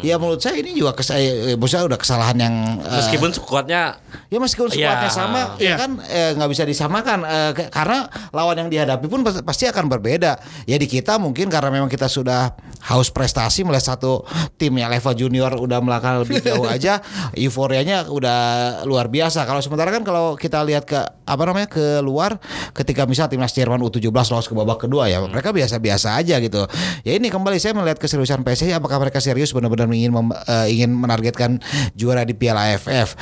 Ya 0.00 0.16
menurut 0.16 0.40
saya 0.40 0.56
ini 0.56 0.72
juga 0.72 0.96
kes 0.96 1.12
eh, 1.12 1.58
saya 1.60 1.84
udah 1.84 1.98
kesalahan 1.98 2.38
yang 2.38 2.54
eh, 2.80 2.96
Meskipun 2.96 3.36
skuadnya 3.36 4.00
Ya 4.28 4.38
meskipun 4.38 4.70
skuadnya 4.70 5.04
Ya. 5.04 5.12
sama, 5.12 5.40
Iya. 5.58 5.68
ya 5.68 5.74
kan 5.76 5.90
eh, 6.00 6.30
nggak 6.32 6.48
bisa 6.48 6.64
disamakan 6.64 7.18
eh, 7.20 7.50
ke- 7.52 7.68
karena 7.98 8.30
lawan 8.30 8.56
yang 8.56 8.68
dihadapi 8.70 9.06
pun 9.06 9.20
pas- 9.20 9.42
pasti 9.42 9.66
akan 9.66 9.90
berbeda. 9.90 10.38
Ya 10.64 10.76
di 10.78 10.86
kita 10.86 11.18
mungkin 11.18 11.50
karena 11.50 11.68
memang 11.68 11.90
kita 11.90 12.06
sudah 12.06 12.54
haus 12.86 13.10
prestasi 13.10 13.66
melihat 13.66 13.96
satu 13.96 14.22
tim 14.54 14.70
yang 14.72 14.86
level 14.88 15.10
junior 15.12 15.50
udah 15.52 15.82
melangkah 15.82 16.22
lebih 16.22 16.38
jauh 16.38 16.62
aja, 16.70 17.02
euforianya 17.34 18.06
udah 18.06 18.38
luar 18.84 19.08
biasa. 19.08 19.42
Kalau 19.42 19.58
sementara 19.58 19.90
kan 19.90 20.02
kalau 20.02 20.38
kita 20.38 20.62
lihat 20.62 20.86
ke 20.86 20.98
apa 21.24 21.42
namanya 21.42 21.66
ke 21.66 21.98
luar, 22.00 22.38
ketika 22.72 23.04
misal 23.04 23.26
timnas 23.26 23.50
Jerman 23.50 23.80
U17 23.80 24.08
lolos 24.08 24.46
ke 24.46 24.54
babak 24.54 24.78
kedua 24.80 25.10
ya 25.10 25.18
mereka 25.20 25.50
biasa-biasa 25.50 26.14
aja 26.14 26.38
gitu. 26.38 26.64
Ya 27.02 27.18
ini 27.18 27.28
kembali 27.28 27.58
saya 27.58 27.74
melihat 27.74 27.98
keseriusan 27.98 28.40
PSSI 28.40 28.72
apakah 28.72 28.98
mereka 28.98 29.18
serius 29.18 29.50
benar-benar 29.50 29.90
ingin 29.90 30.12
mem- 30.14 30.36
eh, 30.38 30.66
ingin 30.70 30.94
menargetkan 30.94 31.58
juara 31.92 32.22
di 32.22 32.32
Piala 32.32 32.70
AFF. 32.70 33.18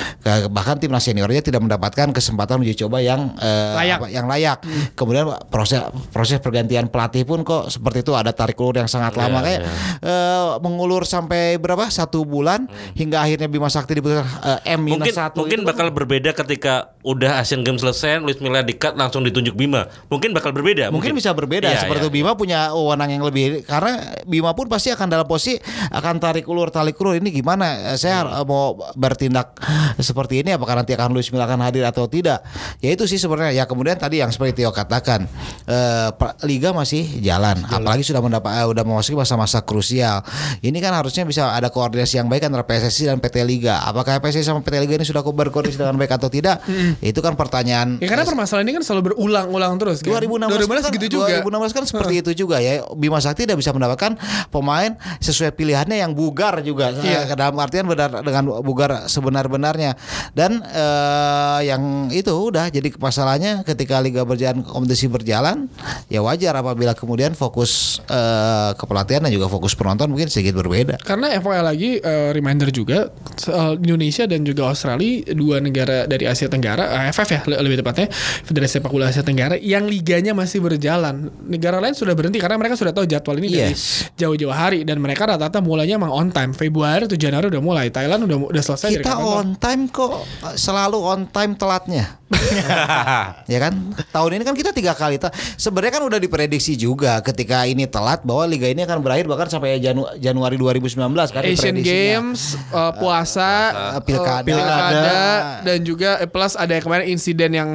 Bahkan 0.47 0.75
timnas 0.79 1.03
seniornya 1.03 1.41
tidak 1.41 1.63
mendapatkan 1.63 2.11
kesempatan 2.11 2.61
uji 2.61 2.77
coba 2.77 3.01
yang 3.01 3.33
eh, 3.37 3.73
Layak. 3.75 3.97
apa- 3.99 4.11
yang 4.11 4.25
layak. 4.27 4.57
Kemudian 4.93 5.25
proses 5.47 5.81
proses 6.09 6.37
pergantian 6.37 6.87
pelatih 6.87 7.23
pun 7.23 7.41
kok 7.41 7.67
seperti 7.67 8.01
itu 8.01 8.13
ada 8.13 8.31
tarik 8.31 8.55
ulur 8.57 8.77
yang 8.77 8.87
sangat 8.87 9.13
lama 9.13 9.39
kayak 9.39 9.61
eh, 10.01 10.47
mengulur 10.59 11.03
sampai 11.03 11.57
berapa 11.57 11.87
satu 11.87 12.23
bulan 12.23 12.67
hingga 12.93 13.19
akhirnya 13.19 13.47
Bima 13.47 13.67
Sakti 13.67 13.97
diputuskan 13.97 14.27
eh, 14.63 14.75
M 14.75 14.83
mungkin 14.83 15.07
minus 15.07 15.15
satu 15.15 15.43
mungkin 15.43 15.63
kan 15.63 15.69
bakal 15.69 15.87
berbeda 15.89 16.31
ketika 16.31 16.93
udah 17.01 17.39
Asian 17.39 17.63
Games 17.63 17.79
selesai, 17.79 18.19
Luis 18.19 18.35
Milla 18.37 18.59
dikat 18.61 18.93
langsung 18.93 19.23
ditunjuk 19.23 19.55
Bima. 19.55 19.87
Mungkin 20.07 20.35
bakal 20.35 20.51
berbeda. 20.51 20.91
mungkin 20.91 21.15
bisa 21.15 21.31
berbeda 21.31 21.71
Iya, 21.71 21.87
seperti 21.87 22.03
iya. 22.03 22.09
itu 22.09 22.13
Bima 22.13 22.31
punya 22.35 22.71
wewenang 22.71 23.09
yang 23.11 23.23
lebih 23.23 23.63
karena 23.63 23.95
Bima 24.23 24.51
pun 24.51 24.67
pasti 24.67 24.91
akan 24.91 25.07
dalam 25.07 25.25
posisi 25.25 25.55
akan 25.89 26.19
tarik 26.19 26.45
ulur 26.45 26.67
tarik 26.67 26.95
ulur 26.99 27.15
ini 27.15 27.31
gimana 27.31 27.67
Eh, 27.87 27.97
saya 27.97 28.23
Hmm. 28.23 28.41
eh, 28.41 28.45
mau 28.45 28.75
bertindak 28.95 29.55
seperti 29.99 30.41
ini 30.43 30.53
apakah 30.53 30.77
nanti 30.77 30.93
akan 30.93 31.11
Luis 31.11 31.29
Milla 31.29 31.45
akan 31.45 31.63
hadir 31.63 31.83
atau 31.83 32.05
tidak 32.05 32.43
ya 32.79 32.91
itu 32.91 33.03
sih 33.03 33.17
sebenarnya 33.17 33.53
ya 33.53 33.63
kemudian 33.65 33.95
tadi 33.95 34.19
yang 34.19 34.29
seperti 34.29 34.46
Tio 34.55 34.71
katakan 34.71 35.27
eh, 35.67 36.09
liga 36.47 36.71
masih 36.71 37.19
jalan 37.23 37.59
apalagi 37.67 38.03
sudah 38.03 38.21
mendapat 38.23 38.63
eh, 38.63 38.67
udah 38.67 38.83
memasuki 38.83 39.15
masa-masa 39.19 39.63
krusial 39.63 40.23
ini 40.63 40.77
kan 40.79 40.95
harusnya 40.95 41.23
bisa 41.27 41.51
ada 41.51 41.71
koordinasi 41.71 42.19
yang 42.19 42.27
baik 42.27 42.47
antara 42.47 42.63
PSSI 42.63 43.11
dan 43.11 43.17
PT 43.19 43.43
Liga 43.43 43.83
apakah 43.83 44.19
PSSI 44.23 44.47
sama 44.47 44.63
PT 44.63 44.75
Liga 44.79 44.93
ini 44.99 45.05
sudah 45.07 45.21
berkoordinasi 45.23 45.79
dengan 45.79 45.95
baik 45.99 46.15
atau 46.15 46.31
tidak 46.31 46.63
itu 47.03 47.19
kan 47.19 47.35
pertanyaan 47.35 47.97
Ya 47.97 48.07
karena 48.09 48.23
permasalahan 48.27 48.65
ini 48.69 48.73
kan 48.79 48.83
selalu 48.85 49.13
berulang-ulang 49.13 49.73
terus 49.81 49.99
kan. 50.05 50.21
2016, 50.21 50.91
2016 50.91 50.95
gitu 50.99 51.07
juga. 51.19 51.43
2016 51.43 51.75
kan 51.75 51.83
seperti 51.83 52.13
itu 52.21 52.31
juga 52.45 52.57
ya. 52.61 52.85
Bima 52.93 53.19
Sakti 53.19 53.43
tidak 53.43 53.59
bisa 53.59 53.73
mendapatkan 53.73 54.15
pemain 54.53 54.95
sesuai 55.19 55.51
pilihannya 55.57 55.97
yang 55.99 56.11
bugar 56.13 56.61
juga. 56.61 56.93
Iya. 56.93 57.27
Eh, 57.27 57.35
Dalam 57.35 57.57
artian 57.57 57.89
benar 57.89 58.21
dengan 58.21 58.61
bugar 58.61 59.09
sebenar-benarnya. 59.09 59.97
Dan 60.31 60.61
eh, 60.61 61.59
yang 61.67 62.13
itu 62.13 62.31
udah 62.31 62.69
jadi 62.69 62.87
masalahnya 62.95 63.65
ketika 63.65 63.97
liga 63.99 64.23
berjalan 64.37 64.61
kompetisi 64.61 65.09
berjalan 65.09 65.65
ya 66.05 66.21
wajar 66.21 66.53
apabila 66.53 66.93
kemudian 66.93 67.33
fokus 67.33 67.97
eh, 68.05 68.71
kepelatihan 68.73 69.25
dan 69.25 69.33
juga 69.33 69.49
fokus 69.49 69.73
penonton 69.73 70.07
mungkin 70.07 70.29
sedikit 70.29 70.53
berbeda. 70.55 71.01
Karena 71.01 71.33
FYI 71.33 71.61
lagi 71.61 71.89
eh, 71.97 72.29
reminder 72.29 72.69
juga 72.69 73.09
soal 73.33 73.81
Indonesia 73.81 74.23
dan 74.23 74.45
juga 74.45 74.69
Australia 74.69 74.85
dua 75.33 75.57
negara 75.57 76.05
dari 76.05 76.23
Asia 76.23 76.45
Tenggara 76.45 77.09
AFF 77.09 77.27
ya 77.27 77.41
le- 77.45 77.59
lebih 77.59 77.81
tepatnya 77.81 78.07
Federasi 78.45 78.77
Sepak 78.77 78.91
Bola 78.91 79.09
Asia 79.09 79.25
Tenggara 79.25 79.57
yang 79.57 79.89
liganya 79.89 80.31
masih 80.31 80.61
berjalan. 80.61 81.33
Negara 81.41 81.79
lain 81.79 81.91
sudah 81.91 82.13
berhenti 82.13 82.37
karena 82.37 82.55
mereka 82.55 82.75
sudah 82.75 82.91
tahu 82.91 83.03
jadwal 83.03 83.33
ini 83.35 83.49
dari 83.49 83.73
Yes. 83.73 84.13
jauh-jauh 84.13 84.53
hari 84.53 84.83
dan 84.83 84.99
mereka 84.99 85.25
rata-rata 85.25 85.57
mulainya 85.57 85.97
emang 85.97 86.11
on 86.11 86.29
time. 86.29 86.51
Februari 86.51 87.07
atau 87.07 87.15
Januari 87.15 87.49
udah 87.49 87.63
mulai. 87.63 87.89
Thailand 87.89 88.21
udah 88.23 88.37
udah 88.51 88.61
selesai 88.61 88.89
dari 88.91 89.01
Kita 89.01 89.17
on 89.17 89.55
time 89.55 89.87
kok 89.87 90.27
selalu 90.53 90.99
on 90.99 91.21
time 91.25 91.55
telatnya. 91.55 92.19
ya 93.51 93.59
kan? 93.59 93.73
Tahun 94.07 94.31
ini 94.31 94.43
kan 94.43 94.51
kita 94.51 94.71
tiga 94.71 94.91
kali. 94.91 95.15
ta- 95.15 95.31
Sebenarnya 95.55 95.93
kan 95.95 96.03
udah 96.03 96.17
diprediksi 96.17 96.73
juga 96.73 97.19
ketika 97.21 97.63
ini 97.63 97.85
telat 97.85 98.21
bahwa 98.21 98.43
liga 98.45 98.65
ini 98.65 98.83
akan 98.83 98.99
berakhir 98.99 99.25
bahkan 99.25 99.47
sampai 99.49 99.79
Janu- 99.79 100.11
Januari 100.17 100.55
2019 100.55 100.97
kan 101.27 101.41
Asian. 101.41 101.75
Games, 101.77 102.55
uh, 102.69 102.91
puasa, 102.93 103.51
uh, 103.93 104.01
pilkada. 104.01 104.41
uh, 104.41 104.43
pilkada, 104.43 104.43
Pilkada. 104.43 105.19
dan 105.63 105.79
juga 105.81 106.09
eh, 106.17 106.27
plus 106.27 106.53
ada 106.53 106.71
yang 106.71 106.83
kemarin 106.83 107.05
insiden 107.07 107.51
yang 107.53 107.69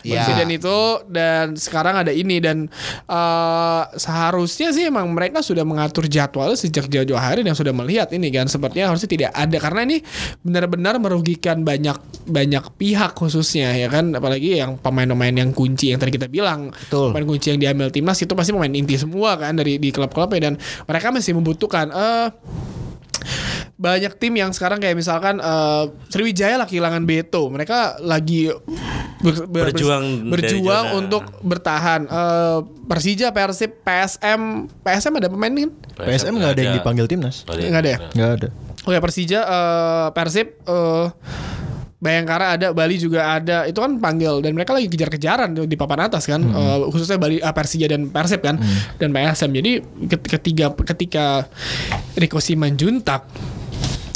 Ya. 0.00 0.22
insiden 0.22 0.48
itu 0.52 0.78
dan 1.06 1.52
sekarang 1.54 1.98
ada 1.98 2.10
ini 2.10 2.38
dan 2.38 2.70
uh, 3.04 3.82
seharusnya 3.94 4.70
sih 4.70 4.86
emang 4.86 5.10
mereka 5.10 5.40
sudah 5.40 5.62
mengatur 5.62 6.06
jadwal 6.06 6.54
sejak 6.54 6.86
jauh-jauh 6.86 7.18
hari 7.18 7.42
dan 7.42 7.52
sudah 7.52 7.72
melihat 7.72 8.08
ini 8.10 8.30
kan 8.30 8.46
sepertinya 8.46 8.88
harusnya 8.88 9.10
tidak 9.10 9.30
ada 9.32 9.56
karena 9.58 9.80
ini 9.84 9.96
benar-benar 10.40 10.96
merugikan 10.96 11.60
banyak 11.60 11.98
banyak 12.24 12.64
pihak 12.76 13.12
khususnya 13.12 13.74
ya 13.74 13.88
kan 13.88 13.97
apalagi 14.12 14.58
yang 14.58 14.78
pemain-pemain 14.78 15.34
yang 15.34 15.50
kunci 15.50 15.90
yang 15.90 15.98
tadi 15.98 16.14
kita 16.14 16.30
bilang 16.30 16.70
Betul. 16.70 17.10
pemain 17.10 17.26
kunci 17.26 17.50
yang 17.52 17.60
diambil 17.60 17.90
timnas 17.90 18.18
itu 18.18 18.32
pasti 18.32 18.50
pemain 18.54 18.70
inti 18.70 18.94
semua 18.94 19.34
kan 19.34 19.54
dari 19.54 19.76
di 19.76 19.90
klub-klubnya 19.90 20.50
dan 20.50 20.54
mereka 20.86 21.10
masih 21.10 21.34
membutuhkan 21.34 21.90
eh 21.90 22.28
banyak 23.78 24.18
tim 24.18 24.34
yang 24.34 24.50
sekarang 24.50 24.82
kayak 24.82 24.98
misalkan 24.98 25.38
eh, 25.38 25.84
Sriwijaya 26.10 26.58
lah 26.58 26.66
kehilangan 26.66 27.06
Beto. 27.06 27.46
Mereka 27.46 28.02
lagi 28.02 28.50
ber- 29.22 29.46
ber- 29.46 29.70
Berjuang 29.70 30.26
berjuang 30.26 30.86
untuk 30.98 31.22
bertahan. 31.46 32.10
Eh, 32.10 32.58
Persija, 32.90 33.30
Persib, 33.30 33.78
PSM, 33.86 34.66
PSM 34.82 35.12
ada 35.22 35.28
pemain 35.30 35.54
kan? 35.54 35.70
PSM 35.94 36.34
nggak 36.34 36.52
ada 36.58 36.62
yang 36.62 36.74
dipanggil 36.82 37.06
timnas. 37.06 37.46
Nggak 37.46 37.82
ada 37.86 37.90
ya? 37.90 37.98
Nggak 38.18 38.30
ada. 38.42 38.48
Oke 38.82 38.98
Persija, 38.98 39.40
eh, 39.46 40.08
Persib, 40.10 40.48
eh, 40.58 41.06
Bayangkara 41.98 42.54
ada, 42.54 42.66
Bali 42.70 42.94
juga 42.94 43.34
ada. 43.34 43.66
Itu 43.66 43.82
kan 43.82 43.98
panggil 43.98 44.38
dan 44.38 44.54
mereka 44.54 44.70
lagi 44.70 44.86
kejar-kejaran 44.86 45.50
di 45.66 45.74
papan 45.74 46.06
atas 46.06 46.24
kan, 46.24 46.38
Eh, 46.40 46.78
khususnya 46.88 47.18
Bali, 47.18 47.38
eh, 47.38 47.50
Persija 47.50 47.90
dan 47.90 48.06
Persib 48.08 48.38
kan, 48.38 48.54
dan 48.96 49.10
PSM. 49.10 49.50
Jadi 49.50 49.72
ket- 50.06 50.28
ketiga 50.30 50.70
ketika 50.78 51.50
Riko 52.14 52.38
Simanjuntak 52.38 53.26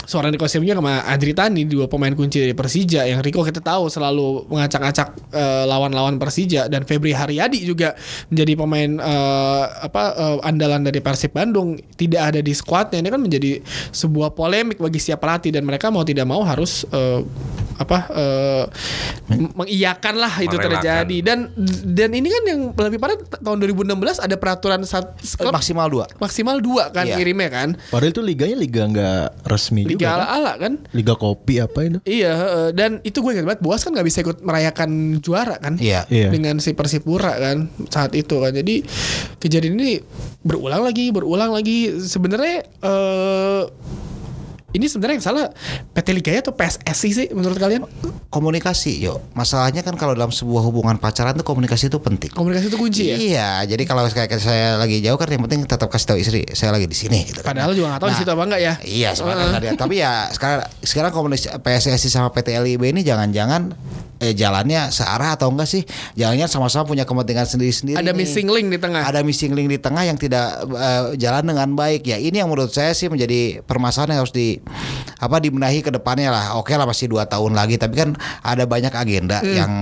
seorang 0.02 0.28
Rico 0.28 0.44
Simanjuntak 0.44 0.84
sama 0.84 0.94
Adri 1.08 1.32
Tani 1.32 1.64
dua 1.64 1.88
pemain 1.88 2.12
kunci 2.12 2.36
dari 2.36 2.52
Persija 2.52 3.08
yang 3.08 3.24
Rico 3.24 3.40
kita 3.40 3.64
tahu 3.64 3.88
selalu 3.88 4.44
mengacak-acak 4.44 5.08
eh, 5.32 5.64
lawan-lawan 5.64 6.20
Persija 6.20 6.68
dan 6.68 6.84
Febri 6.84 7.16
Haryadi 7.16 7.64
juga 7.64 7.96
menjadi 8.28 8.52
pemain 8.52 8.90
eh, 9.00 9.64
apa 9.88 10.02
eh, 10.12 10.38
andalan 10.44 10.84
dari 10.84 11.00
Persib 11.00 11.32
Bandung. 11.32 11.80
Tidak 11.80 12.20
ada 12.20 12.38
di 12.38 12.52
skuadnya 12.52 13.00
ini 13.00 13.08
kan 13.08 13.24
menjadi 13.24 13.64
sebuah 13.88 14.36
polemik 14.36 14.76
bagi 14.76 15.00
setiap 15.00 15.24
pelatih 15.24 15.48
dan 15.48 15.64
mereka 15.64 15.88
mau 15.88 16.04
tidak 16.04 16.28
mau 16.28 16.44
harus 16.44 16.84
eh, 16.92 17.24
apa 17.82 17.98
eh, 18.08 18.64
m- 19.32 19.52
mengiyakan 19.54 20.14
lah 20.16 20.34
itu 20.38 20.52
Merelakan. 20.52 20.72
terjadi 20.76 21.16
dan 21.20 21.38
dan 21.84 22.10
ini 22.10 22.28
kan 22.28 22.42
yang 22.46 22.60
lebih 22.70 22.96
parah 22.96 23.16
tahun 23.36 23.58
2016 23.60 23.92
ada 24.18 24.36
peraturan 24.36 24.80
saat 24.82 25.12
klub 25.34 25.52
maksimal 25.52 25.86
dua. 25.86 26.06
maksimal 26.16 26.56
dua 26.58 26.88
kan 26.88 27.04
Iya. 27.04 27.16
ngirimnya 27.16 27.50
kan 27.50 27.68
Padahal 27.88 28.10
itu 28.10 28.22
liganya 28.22 28.56
liga 28.56 28.82
nggak 28.84 29.20
resmi 29.44 29.82
liga 29.84 29.92
juga. 29.92 30.06
kan? 30.06 30.16
ala-ala 30.18 30.52
kan 30.56 30.72
Liga 30.92 31.14
kopi 31.14 31.58
apa 31.58 31.78
itu? 31.82 31.98
Iya, 32.04 32.30
heeh. 32.32 32.66
dan 32.72 32.90
itu 33.00 33.18
gue 33.18 33.32
ingat 33.32 33.44
banget 33.44 33.60
Boas 33.60 33.80
kan 33.80 33.90
nggak 33.90 34.04
bisa 34.04 34.18
ikut 34.20 34.38
merayakan 34.40 34.90
juara 35.18 35.56
kan? 35.56 35.74
Iya. 35.76 36.06
Iya. 36.06 36.28
Dengan 36.28 36.56
si 36.56 36.72
Persipura 36.72 37.34
kan 37.34 37.56
saat 37.88 38.12
itu 38.12 38.36
kan. 38.36 38.52
Jadi 38.52 38.82
kejadian 39.36 39.74
ini 39.74 39.98
berulang 40.40 40.82
lagi, 40.82 41.08
berulang 41.08 41.50
lagi. 41.50 41.90
Sebenarnya 41.98 42.62
eh 42.78 43.62
ini 44.72 44.88
sebenarnya 44.88 45.20
yang 45.20 45.24
salah 45.24 45.44
PT 45.92 46.08
Liga 46.16 46.32
atau 46.40 46.56
PSSI 46.56 47.08
sih 47.12 47.26
menurut 47.32 47.61
kalian? 47.61 47.85
Komunikasi, 48.32 49.04
yo. 49.04 49.20
Masalahnya 49.37 49.85
kan 49.85 49.92
kalau 50.00 50.16
dalam 50.16 50.32
sebuah 50.32 50.64
hubungan 50.64 50.96
pacaran 50.96 51.37
tuh 51.37 51.44
komunikasi 51.44 51.92
itu 51.92 52.00
penting. 52.00 52.32
Komunikasi 52.32 52.72
itu 52.72 52.78
kunci 52.80 53.02
ya. 53.12 53.16
Iya, 53.16 53.50
jadi 53.76 53.85
kalau 53.85 54.08
kayak 54.08 54.32
saya 54.40 54.80
lagi 54.80 55.04
jauh 55.04 55.20
kan 55.20 55.28
yang 55.28 55.44
penting 55.44 55.68
tetap 55.68 55.92
kasih 55.92 56.06
tahu 56.08 56.18
istri 56.18 56.40
saya 56.56 56.72
lagi 56.72 56.88
di 56.88 56.96
sini 56.96 57.28
gitu. 57.28 57.44
kan. 57.44 57.52
Padahal 57.52 57.76
juga 57.76 57.92
nggak 57.92 58.00
tahu 58.00 58.08
di 58.08 58.14
Nah, 58.16 58.20
situ 58.24 58.30
apa 58.32 58.42
enggak 58.48 58.61
ya. 58.64 58.74
Iya 58.80 59.11
sebenarnya 59.12 59.46
ada. 59.52 59.68
Tapi 59.76 59.94
ya 60.00 60.12
sekarang 60.32 60.64
sekarang 60.80 61.11
komunikasi 61.12 61.48
PSSI 61.61 62.08
sama 62.08 62.28
PT 62.32 62.56
LIB 62.56 62.82
ini 62.96 63.00
jangan-jangan 63.04 63.76
eh, 64.22 64.32
jalannya 64.32 64.88
searah 64.88 65.35
atau 65.35 65.50
enggak 65.50 65.66
sih? 65.66 65.82
Jangan-jangan 66.14 66.48
sama-sama 66.48 66.85
punya 66.87 67.02
kepentingan 67.02 67.44
sendiri-sendiri. 67.44 67.98
Ada 67.98 68.14
nih. 68.14 68.18
missing 68.22 68.46
link 68.46 68.70
di 68.70 68.78
tengah. 68.78 69.02
Ada 69.02 69.20
missing 69.20 69.52
link 69.52 69.68
di 69.68 69.78
tengah 69.78 70.06
yang 70.06 70.14
tidak 70.14 70.46
eh, 70.70 71.18
jalan 71.18 71.42
dengan 71.50 71.68
baik. 71.74 72.06
Ya 72.06 72.16
ini 72.16 72.38
yang 72.38 72.46
menurut 72.46 72.70
saya 72.70 72.94
sih 72.94 73.11
menjadi 73.11 73.61
permasalahan 73.66 74.14
yang 74.14 74.20
harus 74.22 74.32
di 74.32 74.62
apa 75.18 75.38
dibenahi 75.38 75.82
ke 75.82 75.90
depannya 75.90 76.30
lah. 76.30 76.44
Oke 76.56 76.74
lah 76.74 76.87
masih 76.87 77.11
dua 77.11 77.26
tahun 77.26 77.54
lagi, 77.54 77.74
tapi 77.76 77.94
kan 77.94 78.14
ada 78.42 78.62
banyak 78.64 78.90
agenda 78.90 79.38
Hmm. 79.42 79.54
yang 79.54 79.72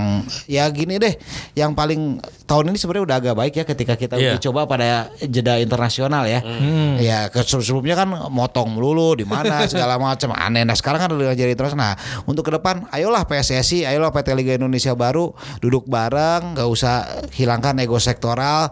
ya 0.49 0.63
gini 0.69 0.97
deh. 0.97 1.13
Yang 1.53 1.71
paling 1.73 2.01
tahun 2.45 2.73
ini 2.73 2.77
sebenarnya 2.77 3.03
udah 3.05 3.17
agak 3.21 3.35
baik 3.37 3.53
ya 3.53 3.63
ketika 3.63 3.93
kita 3.93 4.15
uji 4.17 4.37
coba 4.41 4.65
pada 4.65 5.09
jeda 5.21 5.61
internasional 5.61 6.25
ya. 6.25 6.41
Ya 6.97 7.29
ke 7.29 7.41
sebelumnya 7.43 7.93
kan 7.93 8.09
motong 8.29 8.73
melulu 8.73 9.13
di 9.13 9.25
mana 9.25 9.65
segala 9.67 9.97
macam 9.97 10.31
aneh. 10.33 10.65
Nah 10.65 10.73
sekarang 10.73 10.99
kan 10.99 11.09
udah 11.11 11.33
jadi 11.33 11.53
terus. 11.53 11.73
Nah 11.73 11.93
untuk 12.23 12.47
ke 12.47 12.53
depan, 12.53 12.87
ayolah 12.89 13.25
PSSI, 13.25 13.83
ayolah 13.85 14.09
PT 14.09 14.30
Liga 14.33 14.55
Indonesia 14.55 14.95
baru 14.95 15.35
duduk 15.59 15.87
bareng, 15.91 16.55
nggak 16.55 16.69
usah 16.69 17.27
hilangkan 17.35 17.77
ego 17.83 17.99
sektoral. 17.99 18.71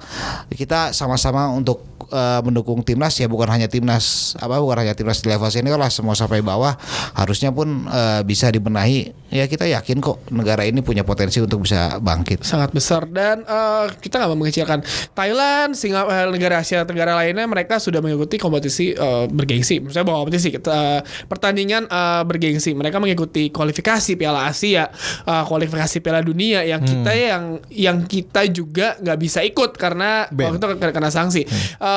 Kita 0.49 0.95
sama-sama 0.95 1.51
untuk 1.51 1.98
eh, 2.09 2.39
mendukung 2.43 2.81
timnas 2.83 3.15
ya 3.17 3.29
bukan 3.29 3.49
hanya 3.49 3.71
timnas 3.71 4.33
apa 4.41 4.59
bukan 4.59 4.85
hanya 4.85 4.93
timnas 4.97 5.21
di 5.21 5.29
level 5.31 5.49
senior 5.49 5.79
lah 5.79 5.93
semua 5.93 6.17
sampai 6.17 6.43
bawah 6.43 6.75
harusnya 7.15 7.53
pun 7.53 7.87
eh, 7.87 8.21
bisa 8.25 8.49
dibenahi 8.49 9.13
ya 9.29 9.45
kita 9.45 9.69
yakin 9.69 10.01
kok 10.01 10.25
negara 10.33 10.65
ini 10.65 10.81
punya 10.81 11.05
potensi 11.05 11.37
untuk 11.37 11.63
bisa 11.63 12.01
bangkit 12.01 12.41
sangat 12.41 12.73
besar 12.73 13.05
dan 13.09 13.45
eh, 13.45 13.85
kita 14.01 14.19
nggak 14.19 14.29
mau 14.33 14.39
mengecilkan 14.39 14.81
Thailand, 15.13 15.75
Singapura, 15.75 16.29
negara 16.31 16.61
Asia 16.63 16.83
Tenggara 16.87 17.13
lainnya 17.19 17.45
mereka 17.45 17.77
sudah 17.77 17.99
mengikuti 17.99 18.39
kompetisi 18.39 18.95
eh, 18.95 19.25
bergengsi. 19.29 19.83
Saya 19.91 20.07
bawa 20.07 20.25
kompetisi 20.25 20.55
eh, 20.55 21.01
pertandingan 21.27 21.85
eh, 21.85 22.21
bergengsi. 22.25 22.73
Mereka 22.73 22.97
mengikuti 22.97 23.51
kualifikasi 23.53 24.15
Piala 24.15 24.49
Asia, 24.49 24.89
eh, 25.27 25.43
kualifikasi 25.45 25.97
Piala 26.01 26.23
Dunia 26.23 26.63
yang 26.65 26.81
kita 26.81 27.11
yang 27.13 27.43
yang 27.69 27.97
kita 28.07 28.47
juga 28.49 28.95
nggak 28.99 29.17
bisa 29.19 29.39
ikut 29.43 29.75
karena 29.75 30.25
Ben. 30.31 30.55
waktu 30.55 30.79
itu 30.79 30.89
kena, 30.89 31.11
sanksi. 31.11 31.43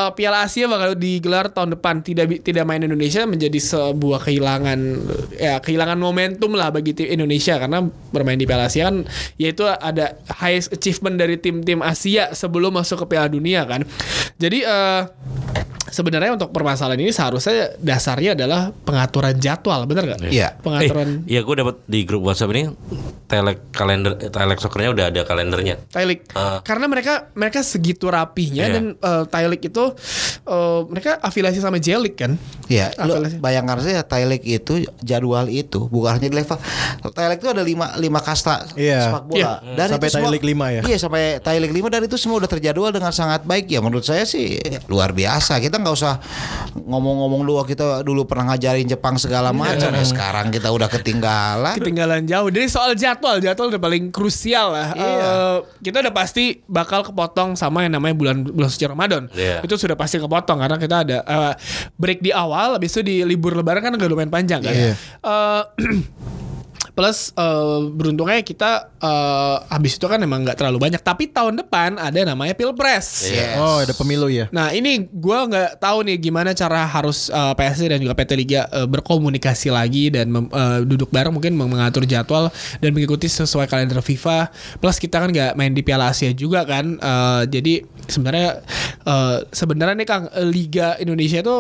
Eh, 0.03 0.13
Piala 0.19 0.45
Asia 0.47 0.67
bakal 0.67 0.99
digelar 0.99 1.51
tahun 1.55 1.79
depan. 1.79 2.03
Tidak 2.03 2.43
tidak 2.43 2.65
main 2.67 2.83
Indonesia 2.83 3.23
menjadi 3.23 3.59
sebuah 3.59 4.27
kehilangan 4.27 4.79
ya 5.39 5.63
kehilangan 5.63 5.99
momentum 5.99 6.59
lah 6.59 6.75
bagi 6.75 6.95
tim 6.97 7.09
Indonesia 7.09 7.59
karena 7.59 7.87
bermain 8.11 8.39
di 8.39 8.47
Piala 8.49 8.67
Asia 8.67 8.91
kan 8.91 9.07
yaitu 9.39 9.67
ada 9.67 10.19
highest 10.43 10.75
achievement 10.75 11.17
dari 11.19 11.39
tim-tim 11.39 11.81
Asia 11.81 12.35
sebelum 12.35 12.75
masuk 12.75 13.07
ke 13.07 13.15
Piala 13.15 13.31
Dunia 13.31 13.63
kan. 13.67 13.87
Jadi 14.39 14.67
eh 14.67 15.01
sebenarnya 15.93 16.33
untuk 16.33 16.51
permasalahan 16.51 16.97
ini 16.99 17.13
seharusnya 17.13 17.77
dasarnya 17.77 18.33
adalah 18.33 18.73
pengaturan 18.73 19.37
jadwal, 19.37 19.85
bener 19.85 20.17
gak? 20.17 20.21
Iya. 20.27 20.57
Pengaturan 20.57 21.23
Eh, 21.23 21.31
iya 21.31 21.41
gue 21.41 21.55
dapat 21.55 21.77
di 21.85 22.03
grup 22.03 22.25
WhatsApp 22.25 22.51
ini 22.51 22.73
telek 23.29 23.71
kalender 23.71 24.17
telek 24.19 24.57
soccernya 24.57 24.91
udah 24.91 25.07
ada 25.09 25.21
kalendernya. 25.23 25.77
Thailand 25.89 26.21
Ah. 26.33 26.61
karena 26.61 26.87
mereka 26.87 27.29
mereka 27.33 27.61
segitu 27.61 28.09
rapihnya 28.09 28.65
Iya. 28.65 28.73
dan 28.73 28.85
uh, 28.99 29.25
Thailand 29.25 29.57
itu 29.59 29.85
eh, 30.43 30.81
mereka 30.87 31.17
afiliasi 31.19 31.59
sama 31.59 31.77
J-League 31.77 32.17
kan 32.17 32.35
Ya, 32.67 32.89
lu 32.99 33.13
Afiliasi. 33.15 33.37
bayangkan 33.37 33.77
saja 33.79 34.01
Thailand 34.03 34.41
itu 34.41 34.73
jadwal 34.99 35.45
itu 35.47 35.87
bukan 35.87 36.17
hanya 36.17 36.29
di 36.29 36.37
level 36.37 36.57
Thailand 37.11 37.37
itu 37.37 37.49
ada 37.51 37.63
lima 37.63 37.93
lima 37.97 38.19
kasta 38.19 38.65
Iya. 38.73 39.13
sepak 39.13 39.25
bola. 39.27 39.37
Iya. 39.37 39.51
Dan 39.75 39.87
Sampai 39.93 40.09
itu 40.09 40.19
League 40.25 40.47
lima 40.47 40.67
ya? 40.71 40.81
Iya, 40.83 40.97
sampai 40.97 41.23
League 41.61 41.75
5 41.75 41.89
dan 41.89 42.01
itu 42.03 42.17
semua 42.17 42.39
udah 42.39 42.49
terjadwal 42.49 42.89
dengan 42.89 43.11
sangat 43.11 43.43
baik 43.43 43.67
ya 43.67 43.79
menurut 43.79 44.03
saya 44.03 44.25
sih 44.25 44.57
luar 44.87 45.13
biasa. 45.13 45.59
Kita 45.59 45.77
nggak 45.83 45.97
usah 45.99 46.23
ngomong-ngomong 46.79 47.43
dulu 47.45 47.63
kita 47.67 48.01
dulu 48.07 48.25
pernah 48.25 48.55
ngajarin 48.55 48.89
Jepang 48.89 49.21
segala 49.21 49.53
macam 49.53 49.93
ya 49.93 50.05
sekarang 50.05 50.49
kita 50.49 50.69
udah 50.73 50.89
ketinggalan. 50.89 51.75
ketinggalan 51.79 52.25
jauh. 52.25 52.49
Jadi 52.49 52.67
soal 52.69 52.93
jadwal, 52.95 53.41
jadwal 53.43 53.69
udah 53.73 53.83
paling 53.83 54.09
krusial 54.15 54.73
lah. 54.73 54.89
Iya. 54.95 55.09
Eh, 55.09 55.57
kita 55.91 56.05
udah 56.05 56.15
pasti 56.15 56.61
bakal 56.69 57.03
kepotong 57.03 57.55
sama 57.59 57.85
yang 57.85 57.97
namanya 57.97 58.15
bulan 58.15 58.37
bulan 58.45 58.71
suci 58.71 58.87
Ramadan. 58.87 59.29
Iya. 59.33 59.65
Itu 59.65 59.75
sudah 59.77 59.97
pasti 59.97 60.21
kepotong 60.23 60.59
karena 60.63 60.77
kita 60.79 60.97
ada 61.05 61.19
eh, 61.25 61.53
break 61.97 62.21
di 62.23 62.31
awal, 62.31 62.77
habis 62.79 62.93
itu 62.95 63.03
di 63.03 63.17
libur 63.27 63.57
Lebaran 63.57 63.83
kan 63.83 63.93
agak 63.97 64.09
lumayan 64.09 64.31
panjang 64.33 64.61
kan. 64.63 64.75
Iya. 64.75 64.95
Eh, 64.99 65.63
Plus 66.93 67.33
eh, 67.33 67.79
beruntungnya 67.89 68.45
kita 68.45 68.93
eh, 69.01 69.57
habis 69.73 69.97
itu 69.97 70.05
kan 70.05 70.21
emang 70.21 70.45
nggak 70.45 70.61
terlalu 70.61 70.89
banyak. 70.89 71.01
Tapi 71.01 71.33
tahun 71.33 71.57
depan 71.65 71.97
ada 71.97 72.21
namanya 72.23 72.53
pilpres. 72.53 73.33
Yes. 73.33 73.57
Oh, 73.57 73.81
ada 73.81 73.97
pemilu 73.97 74.29
ya. 74.29 74.53
Nah 74.53 74.71
ini 74.77 75.09
gua 75.09 75.49
nggak 75.49 75.81
tahu 75.81 76.05
nih 76.05 76.17
gimana 76.21 76.53
cara 76.53 76.85
harus 76.85 77.33
uh, 77.33 77.57
PSSI 77.57 77.97
dan 77.97 77.99
juga 78.05 78.13
PT 78.13 78.37
Liga 78.37 78.69
uh, 78.69 78.85
berkomunikasi 78.85 79.73
lagi 79.73 80.13
dan 80.13 80.29
mem- 80.29 80.53
uh, 80.53 80.85
duduk 80.85 81.09
bareng 81.09 81.33
mungkin 81.33 81.57
meng- 81.57 81.73
mengatur 81.73 82.05
jadwal 82.05 82.53
dan 82.85 82.91
mengikuti 82.93 83.25
sesuai 83.25 83.65
kalender 83.67 84.05
FIFA. 84.05 84.53
Plus 84.77 85.01
kita 85.01 85.25
kan 85.25 85.33
nggak 85.33 85.57
main 85.57 85.73
di 85.73 85.81
Piala 85.81 86.13
Asia 86.13 86.29
juga 86.37 86.69
kan. 86.69 87.01
Uh, 87.01 87.49
jadi 87.49 87.89
sebenarnya 88.05 88.61
uh, 89.09 89.49
sebenarnya 89.49 89.97
nih 89.97 90.09
Kang 90.09 90.25
uh, 90.29 90.45
Liga 90.45 91.01
Indonesia 91.01 91.41
itu 91.41 91.57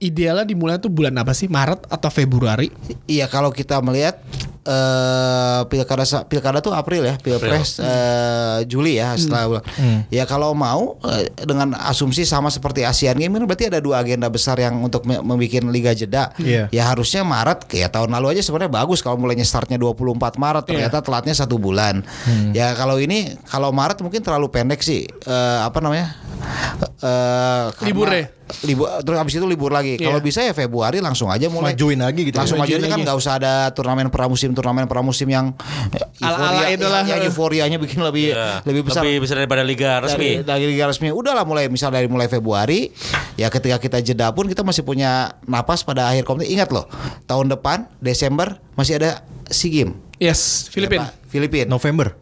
idealnya 0.00 0.48
dimulai 0.48 0.80
tuh 0.80 0.88
bulan 0.88 1.12
apa 1.20 1.36
sih? 1.36 1.46
Maret 1.52 1.84
atau 1.92 2.08
Februari? 2.08 2.72
Iya 3.04 3.28
kalau 3.28 3.52
kita 3.52 3.78
melihat 3.84 4.16
eh 4.62 5.60
pilkada 5.66 6.04
pilkada 6.24 6.58
tuh 6.58 6.70
April 6.70 7.02
ya, 7.02 7.16
pilpres 7.16 7.80
eh, 7.80 8.58
Juli 8.64 8.96
ya 8.96 9.16
setelah 9.16 9.42
bulan. 9.48 9.64
Ya 10.08 10.24
kalau 10.24 10.52
mau 10.52 11.00
eh, 11.02 11.28
dengan 11.40 11.72
asumsi 11.80 12.22
sama 12.22 12.48
seperti 12.48 12.82
Asian 12.82 13.14
Games 13.14 13.40
berarti 13.40 13.66
ada 13.66 13.78
dua 13.78 14.00
agenda 14.00 14.26
besar 14.26 14.56
yang 14.56 14.78
untuk 14.78 15.04
me- 15.04 15.18
membuat 15.18 15.40
liga 15.66 15.92
jeda. 15.92 16.36
Iya. 16.36 16.68
Ya 16.68 16.82
harusnya 16.84 17.22
Maret 17.22 17.64
kayak 17.64 17.90
tahun 17.90 18.12
lalu 18.12 18.36
aja 18.36 18.42
sebenarnya 18.42 18.72
bagus 18.74 19.00
kalau 19.00 19.16
mulainya 19.16 19.42
startnya 19.42 19.76
24 19.76 19.96
Maret 20.36 20.64
ternyata 20.66 21.00
telatnya 21.00 21.32
satu 21.32 21.56
bulan. 21.56 22.04
Ya 22.52 22.72
kalau 22.74 22.96
ini 22.96 23.36
kalau 23.44 23.70
Maret 23.70 24.00
mungkin 24.00 24.20
terlalu 24.20 24.48
pendek 24.48 24.80
sih 24.80 25.08
Eh, 25.10 25.58
apa 25.60 25.80
namanya? 25.80 26.12
Eh 27.00 27.64
karena- 27.72 27.86
Libur 27.86 28.08
ya? 28.08 28.24
Libur 28.62 28.86
terus 29.00 29.16
habis 29.16 29.34
itu 29.34 29.44
libur 29.44 29.70
lagi. 29.70 29.96
Iya. 29.96 30.10
Kalau 30.10 30.20
bisa 30.20 30.40
ya 30.40 30.52
Februari 30.52 30.98
langsung 30.98 31.28
aja 31.28 31.46
mulai 31.46 31.72
Majuin 31.72 31.98
lagi 31.98 32.26
gitu. 32.26 32.36
langsung 32.36 32.58
Majuin 32.58 32.80
majuin 32.80 32.92
kan 32.92 32.98
nggak 33.02 33.16
usah 33.16 33.32
ada 33.36 33.52
turnamen 33.70 34.08
pramusim 34.08 34.50
turnamen 34.50 34.84
pramusim 34.84 35.26
yang 35.26 35.54
Ala-ala 36.18 36.66
euforia 36.66 36.74
itulah. 36.74 37.02
yang 37.06 37.20
euforianya 37.24 37.78
bikin 37.78 38.00
lebih 38.00 38.32
Ya, 38.32 38.60
lebih 38.62 38.84
besar 38.84 39.02
Lebih 39.02 39.24
besar 39.24 39.36
daripada 39.38 39.62
liga 39.62 39.98
dari, 39.98 40.04
resmi. 40.06 40.30
dari 40.42 40.64
liga 40.68 40.84
resmi 40.86 41.08
udahlah 41.08 41.42
mulai 41.42 41.66
misal 41.66 41.88
dari 41.88 42.06
mulai 42.06 42.26
Februari 42.26 42.92
ya 43.34 43.48
ketika 43.48 43.76
kita 43.76 43.98
jeda 44.00 44.30
pun 44.30 44.46
kita 44.46 44.60
masih 44.60 44.82
punya 44.82 45.34
napas 45.44 45.80
pada 45.80 46.06
akhir 46.06 46.22
kompetisi 46.22 46.54
ingat 46.54 46.70
loh 46.70 46.84
tahun 47.24 47.48
depan 47.48 47.88
Desember 47.98 48.60
masih 48.74 48.96
ada 48.96 49.22
SEA 49.46 49.84
Games 49.84 49.96
Yes, 50.20 50.68
Filipina. 50.68 51.08
Ya. 51.08 51.16
Filipina 51.24 51.64
November. 51.64 52.12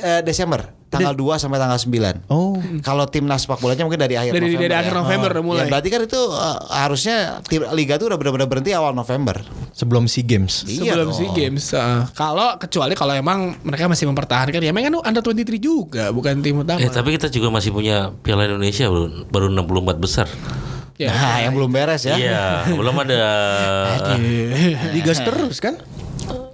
Eh, 0.00 0.24
Desember 0.24 0.64
tanggal 0.94 1.14
2 1.14 1.36
sampai 1.36 1.58
tanggal 1.58 1.76
9 1.76 2.24
Oh. 2.26 2.54
kalau 2.80 3.04
timnas 3.04 3.42
sepak 3.42 3.58
bolanya 3.58 3.82
mungkin 3.82 3.98
dari 3.98 4.14
akhir 4.14 4.30
Dari- 4.30 4.46
November 4.46 4.62
dari 4.62 4.70
ya. 4.70 4.80
akhir 4.80 4.94
November 4.94 5.28
udah 5.30 5.44
mulai. 5.44 5.60
Ya, 5.60 5.70
berarti 5.70 5.88
kan 5.88 6.00
itu 6.02 6.20
eh, 6.20 6.58
harusnya 6.72 7.16
tim 7.42 7.62
liga 7.70 7.94
itu 7.94 8.04
udah 8.04 8.16
benar-benar 8.16 8.46
berhenti 8.46 8.70
awal 8.70 8.92
November 8.92 9.42
Sebelum 9.70 10.06
SEA 10.06 10.22
Games. 10.22 10.62
Iya 10.64 10.94
sebelum 10.94 11.10
dong. 11.10 11.18
SEA 11.18 11.30
Games. 11.34 11.64
Uh, 11.70 12.06
kalau 12.12 12.54
kecuali 12.56 12.94
kalau 12.94 13.10
emang 13.10 13.58
mereka 13.60 13.84
masih 13.84 14.06
mempertahankan 14.06 14.56
ya 14.56 14.70
memang 14.70 15.02
kan 15.02 15.18
under 15.18 15.22
23 15.24 15.58
juga 15.58 16.04
bukan 16.08 16.38
tim 16.38 16.54
utama. 16.56 16.78
Eh 16.78 16.86
tapi 16.86 17.10
kita 17.10 17.26
juga 17.26 17.50
masih 17.50 17.74
punya 17.74 18.14
Piala 18.22 18.46
Indonesia 18.46 18.86
baru 18.86 19.26
baru 19.26 19.46
64 19.50 19.98
besar. 19.98 20.26
Ya. 20.94 21.10
Nah, 21.10 21.42
yang 21.42 21.52
belum 21.52 21.74
beres 21.74 22.06
ya. 22.06 22.14
Iya, 22.14 22.46
belum 22.70 22.94
ada. 22.94 23.18
Digas 24.94 25.18
terus 25.20 25.58
kan? 25.58 25.74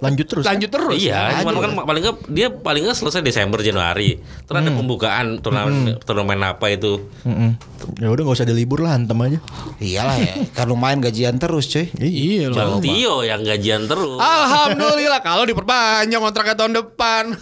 Lanjut 0.01 0.25
terus. 0.25 0.43
kan? 0.43 0.57
Lanjut 0.57 0.69
terus. 0.73 0.97
Iya, 0.97 1.45
cuman 1.45 1.53
kan 1.61 1.71
paling 1.85 2.01
nggak 2.01 2.17
dia 2.33 2.47
paling 2.49 2.81
nggak 2.89 2.97
selesai 2.97 3.21
Desember 3.21 3.61
Januari. 3.61 4.17
Terus 4.17 4.57
ada 4.57 4.71
pembukaan 4.73 5.37
turnamen 5.39 6.01
turnamen 6.01 6.41
apa 6.41 6.73
itu? 6.73 7.05
Mm-mm. 7.21 7.53
Ya 8.01 8.09
udah 8.09 8.21
nggak 8.25 8.37
usah 8.41 8.49
dilibur 8.49 8.81
lah, 8.81 8.97
hantem 8.97 9.13
aja. 9.21 9.39
Iyalah 9.77 10.17
ya, 10.17 10.33
kan 10.57 10.65
lumayan 10.65 11.05
gajian 11.05 11.37
terus 11.37 11.69
cuy. 11.69 11.85
Iya 12.01 12.49
loh. 12.49 12.57
Bang 12.57 12.73
Tio 12.81 13.21
yang 13.21 13.45
gajian 13.45 13.85
terus. 13.85 14.17
Alhamdulillah 14.17 15.21
kalau 15.21 15.45
diperpanjang 15.45 16.21
kontraknya 16.21 16.57
tahun 16.57 16.73
depan. 16.81 17.37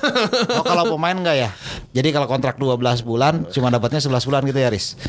Oh 0.59 0.63
kalau 0.67 0.99
pemain 0.99 1.15
enggak 1.15 1.39
ya? 1.39 1.49
Jadi 1.95 2.11
kalau 2.11 2.27
kontrak 2.27 2.59
12 2.59 2.75
bulan 3.07 3.47
cuma 3.49 3.71
dapatnya 3.71 4.03
11 4.03 4.27
bulan 4.27 4.41
gitu 4.43 4.59
ya 4.59 4.67
Riz? 4.67 4.99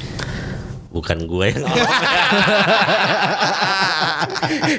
Bukan 0.90 1.22
gue 1.22 1.46
yang 1.48 1.62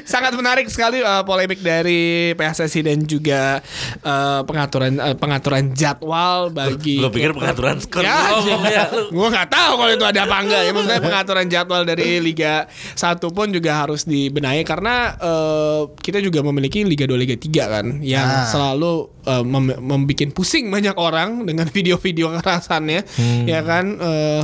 Sangat 0.04 0.32
menarik 0.32 0.68
sekali 0.68 1.00
uh, 1.00 1.22
polemik 1.22 1.58
dari 1.58 2.32
PSSI 2.32 2.80
dan 2.82 3.00
juga 3.02 3.64
uh, 4.00 4.44
pengaturan 4.44 4.92
uh, 4.96 5.16
pengaturan 5.16 5.72
jadwal 5.72 6.48
bagi 6.48 7.00
Gue 7.00 7.10
pikir 7.10 7.32
pengaturan 7.32 7.78
skor 7.78 8.02
Ya, 8.02 8.28
ngomong 8.34 8.62
ya. 8.66 8.84
gue 9.08 9.26
nggak 9.26 9.48
tahu 9.48 9.72
kalau 9.74 9.90
itu 9.90 10.04
ada 10.04 10.20
apa 10.22 10.36
enggak 10.38 10.60
ya. 10.62 10.70
Maksudnya 10.70 11.00
pengaturan 11.08 11.46
jadwal 11.48 11.82
dari 11.82 12.20
Liga 12.20 12.66
1 12.68 13.00
pun 13.28 13.46
juga 13.48 13.72
harus 13.78 14.04
dibenahi 14.04 14.62
karena 14.62 14.94
eh, 15.14 15.80
kita 15.96 16.20
juga 16.20 16.42
memiliki 16.42 16.82
Liga 16.82 17.04
2, 17.04 17.16
Liga 17.16 17.36
3 17.36 17.48
kan 17.70 17.86
yang 18.00 18.24
Ah. 18.24 18.46
selalu 18.46 18.92
eh, 19.24 19.42
mem 19.42 19.64
membikin 19.78 20.30
pusing 20.30 20.68
banyak 20.68 20.94
orang 20.94 21.44
dengan 21.44 21.66
video-video 21.66 22.32
kekerasannya, 22.32 23.00
ya 23.44 23.60
kan. 23.62 23.84
eh, 23.94 24.42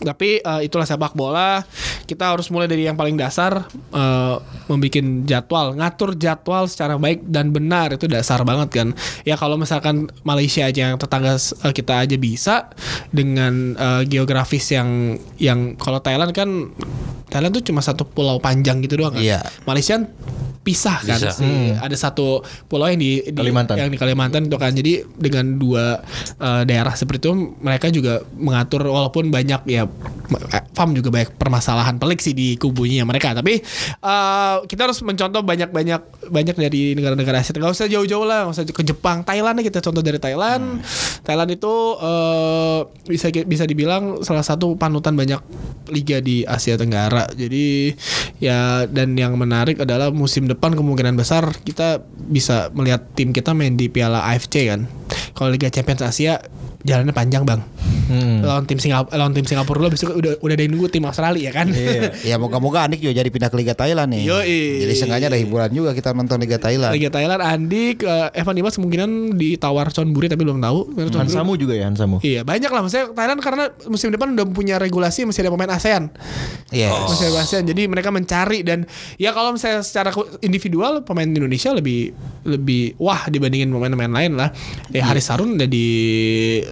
tapi 0.00 0.40
eh, 0.40 0.60
itulah 0.66 0.88
sepak 0.88 1.12
bola. 1.12 1.62
Kita 2.08 2.34
harus 2.34 2.50
mulai 2.50 2.66
dari 2.66 2.88
yang 2.88 2.98
paling 2.98 3.14
dasar, 3.14 3.68
eh, 3.70 4.36
membuat 4.66 5.06
jadwal, 5.28 5.66
ngatur 5.76 6.16
jadwal 6.16 6.64
secara 6.66 6.96
baik 6.96 7.24
dan 7.28 7.52
benar 7.54 7.94
itu 7.94 8.10
dasar 8.10 8.42
banget 8.42 8.68
kan. 8.72 8.88
Ya 9.22 9.36
kalau 9.36 9.60
misalkan 9.60 10.10
Malaysia 10.24 10.66
aja 10.66 10.90
yang 10.90 10.98
tetangga 10.98 11.36
eh, 11.36 11.72
kita 11.74 12.02
aja 12.02 12.16
bisa 12.16 12.72
dengan 13.14 13.76
eh, 13.76 14.02
geografis 14.08 14.72
yang 14.74 15.20
yang 15.36 15.76
kalau 15.76 16.00
Thailand 16.02 16.32
kan 16.34 16.72
Thailand 17.30 17.54
tuh 17.54 17.64
cuma 17.70 17.78
satu 17.80 18.02
pulau 18.02 18.42
panjang 18.42 18.82
gitu 18.82 18.98
doang 18.98 19.14
kan. 19.14 19.22
Iya. 19.22 19.40
Malaysia 19.64 20.02
pisah 20.60 21.00
kan 21.00 21.16
Bisa. 21.16 21.32
sih. 21.32 21.72
Ada 21.72 21.96
satu 21.96 22.44
pulau 22.68 22.84
yang 22.84 23.00
di, 23.00 23.24
di- 23.24 23.32
Kalimantan. 23.32 23.80
yang 23.80 23.88
di 23.88 23.96
Kalimantan 23.96 24.44
itu 24.44 24.56
kan. 24.60 24.76
Jadi 24.76 25.00
dengan 25.16 25.56
dua 25.56 26.04
eh, 26.36 26.62
daerah 26.68 26.92
seperti 26.92 27.24
itu 27.24 27.32
mereka 27.64 27.88
juga 27.88 28.20
mengatur 28.36 28.84
walaupun 28.84 29.32
banyak 29.32 29.64
ya 29.64 29.88
eh, 29.88 30.62
FAM 30.76 30.92
juga 30.92 31.08
banyak 31.08 31.32
permasalahan 31.40 31.96
pelik 31.96 32.20
sih 32.20 32.36
di 32.36 32.60
kubunya 32.60 33.08
mereka. 33.08 33.32
Tapi 33.32 33.56
eh, 34.04 34.56
kita 34.68 34.84
harus 34.84 35.00
mencontoh 35.00 35.40
banyak-banyak 35.40 36.28
banyak 36.28 36.56
dari 36.60 36.92
negara-negara 36.92 37.40
Asia. 37.40 37.56
Gak 37.56 37.72
usah 37.72 37.88
jauh-jauh 37.88 38.28
lah, 38.28 38.44
gak 38.44 38.60
usah 38.60 38.64
ke 38.68 38.84
Jepang, 38.84 39.24
Thailand 39.24 39.64
kita 39.64 39.80
contoh 39.80 40.04
dari 40.04 40.20
Thailand. 40.20 40.84
Thailand 41.24 41.50
itu 41.56 41.74
eh, 42.04 42.78
bisa 43.08 43.32
bisa 43.32 43.64
dibilang 43.64 44.20
salah 44.20 44.44
satu 44.44 44.76
panutan 44.76 45.16
banyak 45.16 45.40
liga 45.88 46.20
di 46.20 46.44
Asia 46.44 46.76
Tenggara. 46.76 47.32
Jadi 47.32 47.96
ya 48.44 48.84
dan 48.84 49.16
yang 49.16 49.40
menarik 49.40 49.80
adalah 49.80 50.12
musim 50.12 50.49
depan 50.50 50.74
kemungkinan 50.74 51.14
besar 51.14 51.46
kita 51.62 52.02
bisa 52.18 52.74
melihat 52.74 53.06
tim 53.14 53.30
kita 53.30 53.54
main 53.54 53.78
di 53.78 53.86
Piala 53.86 54.26
AFC 54.34 54.66
kan. 54.66 54.90
Kalau 55.38 55.48
Liga 55.54 55.70
Champions 55.70 56.02
Asia 56.02 56.42
jalannya 56.80 57.12
panjang 57.12 57.44
bang. 57.44 57.60
Hmm. 58.10 58.42
Lawan 58.42 58.66
tim 58.66 58.82
Singapura, 58.82 59.14
lawan 59.14 59.30
tim 59.30 59.46
Singapura 59.46 59.78
lo 59.78 59.88
besok 59.88 60.18
udah 60.18 60.42
udah 60.42 60.54
ada 60.54 60.64
nunggu 60.66 60.90
tim 60.90 61.06
Australia 61.06 61.50
kan. 61.52 61.70
Iya. 61.70 62.10
Ya 62.30 62.36
moga-moga 62.36 62.82
Andik 62.86 63.00
juga 63.00 63.14
jadi 63.16 63.30
pindah 63.30 63.50
ke 63.50 63.56
Liga 63.58 63.74
Thailand 63.74 64.10
nih. 64.10 64.22
Yoi. 64.26 64.82
Jadi 64.82 64.92
seenggaknya 64.94 65.28
ada 65.30 65.38
hiburan 65.38 65.70
juga 65.70 65.94
kita 65.94 66.10
nonton 66.10 66.42
Liga 66.42 66.58
Thailand. 66.58 66.90
Liga 66.90 67.10
Thailand 67.10 67.38
Andik 67.38 68.02
eh, 68.02 68.28
Evan 68.34 68.54
Dimas 68.54 68.74
kemungkinan 68.74 69.38
ditawar 69.38 69.90
Chonburi 69.90 70.26
tapi 70.26 70.42
belum 70.42 70.58
tahu. 70.58 70.78
Chonburi- 71.06 71.22
Hansamu 71.22 71.52
juga 71.54 71.74
ya 71.78 71.86
Hansamu. 71.86 72.18
Iya 72.20 72.42
banyak 72.42 72.66
lah 72.66 72.80
maksudnya 72.82 73.06
Thailand 73.14 73.40
karena 73.40 73.64
musim 73.86 74.10
depan 74.10 74.34
udah 74.34 74.46
punya 74.48 74.76
regulasi 74.78 75.22
masih 75.22 75.46
ada 75.46 75.50
pemain 75.54 75.70
ASEAN. 75.70 76.10
Yes. 76.74 76.90
Masih 76.90 77.26
ada 77.30 77.38
ASEAN. 77.46 77.62
Jadi 77.66 77.86
mereka 77.86 78.10
mencari 78.10 78.66
dan 78.66 78.90
ya 79.16 79.30
kalau 79.30 79.54
misalnya 79.54 79.86
secara 79.86 80.10
individual 80.40 81.06
pemain 81.06 81.26
Indonesia 81.26 81.70
lebih 81.70 82.10
lebih 82.42 82.98
wah 82.98 83.30
dibandingin 83.30 83.70
pemain-pemain 83.70 84.10
lain 84.10 84.32
lah. 84.34 84.50
Ya 84.90 85.06
Haris 85.06 85.30
Harun 85.30 85.54
udah 85.54 85.68
di 85.70 85.86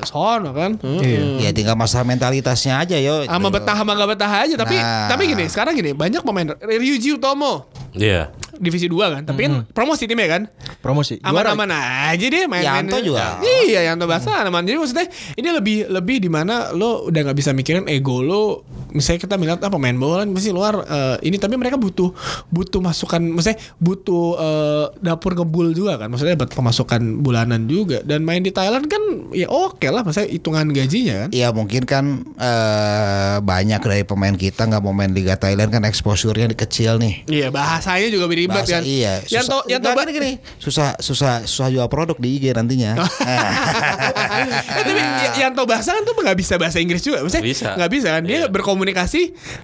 sono 0.02 0.50
kan. 0.50 0.76
Heeh. 0.76 1.40
Ya 1.40 1.50
tinggal 1.50 1.74
masalah 1.74 2.04
mentalitasnya 2.04 2.78
aja 2.78 2.96
yo. 2.96 3.24
Sama 3.24 3.48
betah 3.48 3.74
sama 3.74 3.92
gak 3.92 4.10
betah 4.10 4.32
aja 4.42 4.54
tapi 4.54 4.76
Nah. 4.76 5.08
tapi 5.08 5.22
gini 5.26 5.44
sekarang 5.46 5.72
gini 5.72 5.90
banyak 5.90 6.20
pemain 6.20 6.54
Ryuji 6.54 7.16
Utomo 7.16 7.66
Iya. 7.90 8.30
divisi 8.54 8.84
2 8.84 8.98
kan 9.08 9.22
tapi 9.24 9.46
kan 9.46 9.64
promosi 9.68 10.04
timnya 10.04 10.26
kan 10.28 10.42
Promosi. 10.78 11.18
Aman-aman 11.20 11.70
aja 12.10 12.20
dia 12.20 12.44
main-main 12.44 12.84
Yanto 12.84 12.98
juga. 13.00 13.38
iya 13.64 13.86
Yanto 13.86 14.04
Basa 14.04 14.42
aman 14.42 14.62
jadi 14.62 14.76
maksudnya 14.76 15.06
ini 15.34 15.48
lebih 15.48 15.76
lebih 15.88 16.18
di 16.18 16.26
mana 16.26 16.70
lo 16.70 17.06
udah 17.06 17.20
nggak 17.22 17.38
bisa 17.38 17.50
mikirin 17.50 17.86
ego 17.86 18.18
lo 18.18 18.66
misalnya 18.90 19.20
kita 19.20 19.34
melihat 19.34 19.60
apa 19.60 19.76
main 19.76 19.94
bola 19.94 20.20
kan 20.20 20.28
mesti 20.28 20.48
luar 20.48 20.80
eh, 20.80 21.16
ini 21.22 21.36
tapi 21.36 21.54
mereka 21.54 21.76
butuh 21.76 22.12
butuh 22.48 22.78
masukan 22.78 23.20
maksudnya 23.22 23.56
butuh 23.76 24.26
eh, 24.34 24.84
dapur 25.00 25.34
ngebul 25.34 25.70
juga 25.70 25.96
kan 25.96 26.08
maksudnya 26.08 26.34
buat 26.34 26.50
pemasukan 26.50 27.00
bulanan 27.18 27.64
juga 27.64 28.00
dan 28.00 28.20
main 28.20 28.40
di 28.40 28.48
Thailand 28.48 28.84
kan 28.84 29.00
ya 29.30 29.46
oke 29.46 29.84
lah 29.84 30.00
maksudnya 30.00 30.28
hitungan 30.28 30.68
gajinya 30.68 31.16
kan 31.20 31.30
Ya 31.30 31.48
mungkin 31.50 31.82
kan 31.82 32.04
eh, 32.34 33.36
banyak 33.40 33.80
dari 33.80 34.02
pemain 34.02 34.32
kita 34.32 34.64
nggak 34.64 34.80
mau 34.80 34.92
main 34.92 35.10
Liga 35.10 35.34
Thailand 35.34 35.68
kan 35.68 35.82
exposure-nya 35.82 36.50
kecil 36.50 36.96
nih. 36.96 37.22
iya 37.26 37.48
bahasanya 37.48 38.08
juga 38.08 38.26
ribet 38.26 38.54
Bahasa, 38.58 38.74
kan 38.74 38.82
iya. 38.82 39.20
Yanto 39.24 39.58
Susah- 39.58 39.66
Yanto 39.68 39.88
Nggak, 39.88 40.04
gini, 40.06 40.14
gini. 40.14 40.32
Susah 40.58 40.88
susah 40.98 41.32
susah 41.42 41.68
jual 41.68 41.86
produk 41.86 42.16
di 42.16 42.34
IG 42.34 42.50
nantinya. 42.50 42.92
Eh, 43.28 44.44
tapi 44.78 45.00
Y- 45.24 45.34
Yanto 45.38 45.62
Bahasa 45.64 45.90
kan 45.90 46.02
tuh 46.02 46.14
nggak 46.14 46.36
bisa 46.36 46.54
bahasa 46.56 46.78
Inggris 46.78 47.00
juga, 47.00 47.20
maksudnya 47.20 47.44
Bisa. 47.44 47.68
nggak 47.74 47.90
bisa 47.90 48.08
kan? 48.10 48.22
Dia 48.22 48.36
Iya. 48.36 48.46
berkomunikasi 48.48 48.77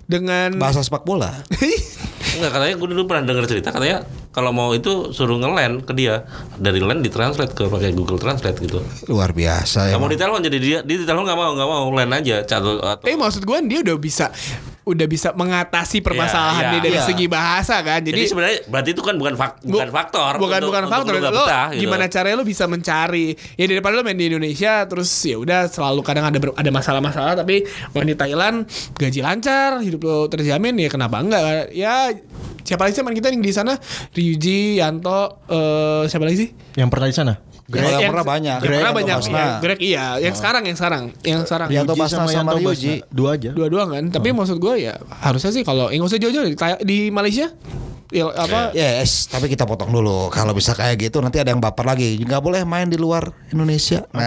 dengan 0.07 0.57
Bahasa 0.59 0.83
sepak 0.83 1.07
bola. 1.07 1.31
Enggak 2.39 2.51
katanya 2.51 2.75
gue 2.75 2.89
dulu 2.91 3.03
pernah 3.07 3.23
dengar 3.31 3.47
cerita 3.47 3.71
katanya 3.71 4.03
kalau 4.35 4.51
mau 4.51 4.70
itu 4.70 5.09
suruh 5.09 5.39
ngeland 5.39 5.82
ke 5.82 5.95
dia 5.95 6.26
dari 6.53 6.78
land 6.78 7.01
ditranslate 7.01 7.55
ke 7.55 7.64
pakai 7.64 7.91
Google 7.91 8.18
Translate 8.18 8.59
gitu. 8.59 8.82
Luar 9.07 9.30
biasa 9.30 9.89
ya. 9.89 9.95
Kamu 9.95 10.11
ditelepon 10.11 10.43
jadi 10.43 10.59
dia 10.59 10.78
dia 10.80 10.97
ditelepon 10.99 11.22
nggak 11.22 11.39
mau 11.39 11.51
nggak 11.53 11.68
mau 11.68 11.87
land 11.89 12.12
aja 12.12 12.43
catat 12.43 12.61
atau 12.76 13.05
Eh 13.05 13.14
maksud 13.14 13.41
gue 13.41 13.59
dia 13.64 13.80
udah 13.80 13.95
bisa 13.97 14.35
udah 14.85 15.07
bisa 15.07 15.32
mengatasi 15.32 16.03
permasalahan 16.03 16.61
Iya, 16.61 16.70
dia 16.70 16.80
dari 16.82 16.99
iya. 16.99 17.07
segi 17.07 17.24
bahasa 17.24 17.80
kan. 17.80 18.05
jadi, 18.05 18.20
Jadi, 18.20 18.28
sebenarnya 18.28 18.59
berarti 18.68 18.91
itu 18.91 19.01
kan 19.01 19.14
bukan 19.14 19.32
fak- 19.32 19.64
bukan 19.64 19.89
Bu- 19.89 19.95
faktor 19.95 20.32
bukan 20.37 20.59
untuk- 20.59 20.68
bukan 20.68 20.85
faktor 20.85 21.12
lo 21.14 21.30
betah, 21.32 21.66
gitu. 21.70 21.80
gimana 21.80 22.05
caranya 22.05 22.37
lo 22.37 22.45
bisa 22.45 22.64
mencari 22.66 23.26
ya 23.55 23.64
daripada 23.64 23.95
lo 23.95 24.05
main 24.05 24.12
di 24.14 24.28
Indonesia 24.28 24.85
terus 24.85 25.09
ya 25.22 25.41
udah 25.41 25.61
selalu 25.66 26.05
kadang 26.05 26.28
ada 26.28 26.37
ada 26.37 26.68
masalah-masalah 26.70 27.32
tapi 27.35 27.64
main 27.91 28.05
di 28.05 28.12
Thailand 28.12 28.68
gaji 28.93 29.20
lancar 29.20 29.80
hidup 29.80 30.01
lo 30.03 30.28
terjamin 30.28 30.76
ya 30.76 30.89
kenapa 30.91 31.16
enggak 31.16 31.41
ya 31.70 32.12
siapa 32.65 32.89
lagi 32.89 32.97
sih 32.97 33.03
main 33.05 33.15
kita 33.15 33.29
yang 33.31 33.45
di 33.45 33.53
sana? 33.53 33.77
Ryuji, 34.11 34.81
Yanto, 34.81 35.45
eh 35.47 36.09
siapa 36.09 36.25
lagi 36.25 36.37
sih? 36.41 36.49
Yang 36.75 36.89
pernah 36.91 37.09
di 37.12 37.17
sana. 37.17 37.35
Greg. 37.65 37.97
yang 37.97 38.12
pernah 38.12 38.29
banyak. 38.29 38.59
Yang 38.61 38.69
pernah 38.69 38.93
Greg, 38.93 38.99
banyak. 39.01 39.17
Ya, 39.25 39.49
Greg 39.57 39.81
iya, 39.81 40.05
yang 40.21 40.35
sekarang 40.37 40.62
yang 40.69 40.77
sekarang, 40.77 41.05
yang 41.25 41.43
sekarang. 41.49 41.69
Yanto 41.73 41.97
Yuji 41.97 42.01
Basna 42.05 42.17
sama 42.21 42.33
Yanto 42.37 42.57
Ryuji. 42.61 42.95
Basna. 43.01 43.09
Dua 43.09 43.31
aja. 43.41 43.51
Dua-dua 43.57 43.83
kan. 43.89 44.05
Tapi 44.12 44.29
maksud 44.37 44.57
gue 44.61 44.75
ya 44.85 44.95
harusnya 45.25 45.51
sih 45.53 45.65
kalau 45.65 45.89
nggak 45.89 46.09
usah 46.09 46.21
jauh-jauh 46.21 46.45
di, 46.85 47.09
Malaysia. 47.09 47.49
Ya 48.12 48.31
apa? 48.31 48.71
Yes, 48.77 49.27
tapi 49.27 49.49
kita 49.49 49.65
potong 49.65 49.91
dulu. 49.91 50.29
Kalau 50.29 50.53
bisa 50.53 50.77
kayak 50.77 51.09
gitu 51.09 51.25
nanti 51.25 51.41
ada 51.41 51.51
yang 51.51 51.59
baper 51.59 51.89
lagi. 51.89 52.21
Nggak 52.21 52.43
boleh 52.45 52.62
main 52.69 52.87
di 52.87 53.01
luar 53.01 53.33
Indonesia. 53.49 54.07
Nah, 54.12 54.23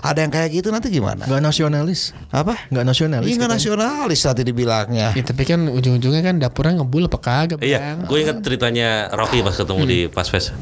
ada 0.00 0.18
yang 0.18 0.30
kayak 0.30 0.48
gitu 0.52 0.68
nanti 0.68 0.88
gimana? 0.88 1.24
Nggak 1.24 1.42
nasionalis. 1.42 2.12
Apa? 2.28 2.54
Nggak 2.68 2.84
nasionalis. 2.84 3.26
Nggak 3.28 3.38
katanya. 3.38 3.54
nasionalis 3.54 4.20
nanti 4.22 4.42
dibilangnya. 4.42 5.08
Ya, 5.12 5.22
tapi 5.22 5.42
kan 5.42 5.66
ujung-ujungnya 5.66 6.22
kan 6.22 6.36
dapurnya 6.36 6.78
ngebul 6.78 7.06
apa 7.06 7.18
kagak, 7.18 7.58
Iya, 7.60 7.98
Bang? 7.98 8.06
gue 8.06 8.18
inget 8.20 8.38
ceritanya 8.40 8.88
Rocky 9.10 9.40
pas 9.40 9.54
ketemu 9.54 9.82
di 9.84 9.98
pas 10.06 10.26
fest. 10.26 10.52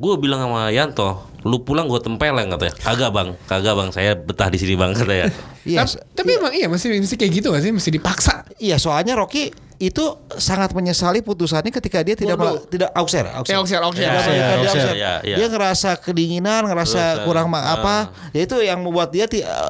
Gue 0.00 0.16
bilang 0.16 0.40
sama 0.40 0.72
Yanto, 0.72 1.28
lu 1.44 1.60
pulang 1.60 1.84
gue 1.84 2.00
tempeleng 2.00 2.48
katanya. 2.48 2.72
Kagak 2.72 3.10
bang, 3.12 3.28
kagak 3.44 3.74
bang, 3.76 3.88
saya 3.92 4.16
betah 4.16 4.48
di 4.48 4.56
sini 4.56 4.72
bang 4.72 4.96
katanya. 4.96 5.28
Iya, 5.60 5.84
Tapi, 5.84 5.92
tapi 6.16 6.30
emang 6.40 6.52
iya 6.56 6.66
mesti 6.72 6.88
mesti 6.88 7.20
kayak 7.20 7.32
gitu 7.36 7.52
gak 7.52 7.60
sih? 7.60 7.68
Mesti 7.68 7.90
dipaksa. 7.92 8.48
iya 8.56 8.80
soalnya 8.80 9.12
Rocky 9.12 9.52
itu 9.80 10.04
sangat 10.30 10.70
menyesali 10.70 11.24
putusannya 11.24 11.72
ketika 11.72 12.04
dia 12.04 12.12
tidak 12.12 12.36
Bordeaux. 12.36 12.60
ma- 12.60 12.68
tidak 12.68 12.90
auxer, 12.92 13.24
Eh, 13.24 13.32
auxer, 13.56 13.80
auxer. 13.80 14.04
Ya, 14.04 14.12
auxerre. 14.12 14.60
auxer. 14.60 14.92
Ya, 14.94 15.12
ya. 15.24 15.36
Dia 15.40 15.46
ngerasa 15.48 15.96
kedinginan, 15.96 16.68
ngerasa 16.68 17.00
Terus, 17.16 17.24
kurang 17.24 17.48
ma- 17.48 17.64
apa. 17.64 18.12
Ya 18.30 18.44
itu 18.44 18.60
yang 18.60 18.84
membuat 18.84 19.08
dia 19.08 19.24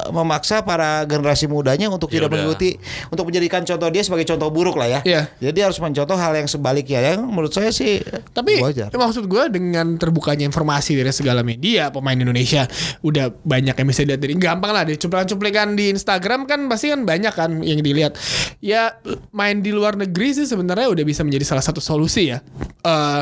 memaksa 0.09 0.61
para 0.61 1.05
generasi 1.05 1.47
mudanya 1.47 1.87
untuk 1.87 2.11
Ya 2.11 2.19
tidak 2.19 2.27
udah. 2.27 2.35
mengikuti 2.37 2.69
untuk 3.07 3.23
menjadikan 3.23 3.63
contoh 3.63 3.87
dia 3.87 4.03
sebagai 4.03 4.27
contoh 4.27 4.49
buruk 4.49 4.75
lah 4.75 4.87
ya. 4.87 4.99
Iya. 5.01 5.21
Jadi 5.39 5.59
harus 5.61 5.79
mencontoh 5.79 6.13
hal 6.13 6.35
yang 6.35 6.45
sebaliknya 6.45 6.99
yang 7.07 7.23
menurut 7.23 7.49
saya 7.49 7.71
sih 7.71 8.03
Tapi 8.29 8.59
wajar. 8.59 8.91
maksud 8.91 9.25
gue 9.25 9.43
dengan 9.49 9.95
terbukanya 9.95 10.43
informasi 10.43 10.93
dari 10.93 11.09
segala 11.09 11.39
media 11.39 11.87
pemain 11.87 12.13
Indonesia 12.13 12.67
udah 12.99 13.31
banyak 13.41 13.73
yang 13.73 13.87
bisa 13.87 14.03
dilihat 14.03 14.19
dari 14.19 14.35
gampang 14.35 14.71
lah 14.71 14.83
dari 14.83 14.97
cuplikan-cuplikan 14.97 15.73
di 15.73 15.89
Instagram 15.89 16.43
kan 16.43 16.67
pasti 16.67 16.89
kan 16.89 17.01
banyak 17.01 17.31
kan 17.31 17.63
yang 17.63 17.79
dilihat. 17.79 18.19
Ya 18.59 18.99
main 19.31 19.59
di 19.59 19.71
luar 19.71 19.95
negeri 20.01 20.33
sih 20.33 20.49
sebenarnya 20.49 20.89
udah 20.89 21.05
bisa 21.05 21.21
menjadi 21.21 21.45
salah 21.45 21.63
satu 21.63 21.77
solusi 21.77 22.33
ya. 22.33 22.41
Eh 22.81 23.21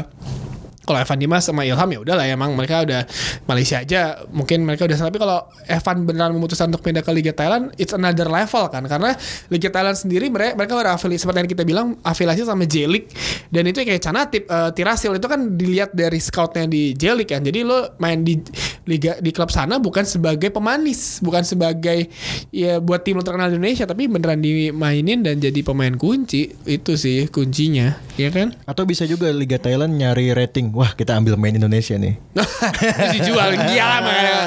kalau 0.89 1.05
Evan 1.05 1.21
Dimas 1.21 1.45
sama 1.45 1.61
Ilham 1.61 1.85
ya 1.93 1.99
udahlah 2.01 2.25
emang 2.25 2.57
mereka 2.57 2.81
udah 2.81 3.05
Malaysia 3.45 3.77
aja 3.77 4.25
mungkin 4.33 4.65
mereka 4.65 4.89
udah 4.89 4.97
tapi 4.97 5.21
kalau 5.21 5.45
Evan 5.69 6.09
beneran 6.09 6.33
memutuskan 6.33 6.73
untuk 6.73 6.81
pindah 6.81 7.05
ke 7.05 7.11
Liga 7.13 7.29
Thailand 7.29 7.69
it's 7.77 7.93
another 7.93 8.25
level 8.25 8.65
kan 8.73 8.89
karena 8.89 9.13
Liga 9.53 9.69
Thailand 9.69 9.93
sendiri 9.93 10.33
mereka 10.33 10.57
mereka 10.57 10.73
udah 10.81 10.93
afiliasi 10.97 11.21
seperti 11.21 11.37
yang 11.45 11.51
kita 11.53 11.63
bilang 11.63 11.87
afiliasi 12.01 12.41
sama 12.41 12.65
J 12.65 12.89
League 12.89 13.13
dan 13.53 13.69
itu 13.69 13.85
kayak 13.85 14.01
Canatip 14.01 14.49
eh, 14.49 14.69
Tirasil 14.73 15.13
itu 15.13 15.27
kan 15.29 15.39
dilihat 15.53 15.93
dari 15.93 16.17
scoutnya 16.17 16.65
di 16.65 16.97
J 16.97 17.13
League 17.13 17.29
kan 17.29 17.45
jadi 17.45 17.61
lo 17.61 17.93
main 18.01 18.25
di 18.25 18.41
liga 18.89 19.21
di 19.21 19.29
klub 19.29 19.53
sana 19.53 19.77
bukan 19.77 20.01
sebagai 20.01 20.49
pemanis 20.49 21.21
bukan 21.21 21.45
sebagai 21.45 22.09
ya 22.49 22.81
buat 22.81 23.05
tim 23.05 23.21
lo 23.21 23.21
terkenal 23.21 23.53
di 23.53 23.61
Indonesia 23.61 23.85
tapi 23.85 24.09
beneran 24.09 24.41
dimainin 24.41 25.21
dan 25.21 25.37
jadi 25.37 25.61
pemain 25.61 25.93
kunci 25.93 26.49
itu 26.65 26.97
sih 26.97 27.29
kuncinya 27.29 27.93
ya 28.17 28.33
kan 28.33 28.49
Atau 28.65 28.83
bisa 28.83 29.07
juga 29.07 29.31
Liga 29.31 29.57
Thailand 29.57 29.95
nyari 29.95 30.31
rating. 30.35 30.71
Wah 30.79 30.95
kita 30.95 31.11
ambil 31.11 31.35
main 31.35 31.51
Indonesia 31.51 31.99
nih. 31.99 32.15
Terus 32.79 33.11
dijual 33.13 33.51
gila 33.51 33.97
makanya 33.99 34.37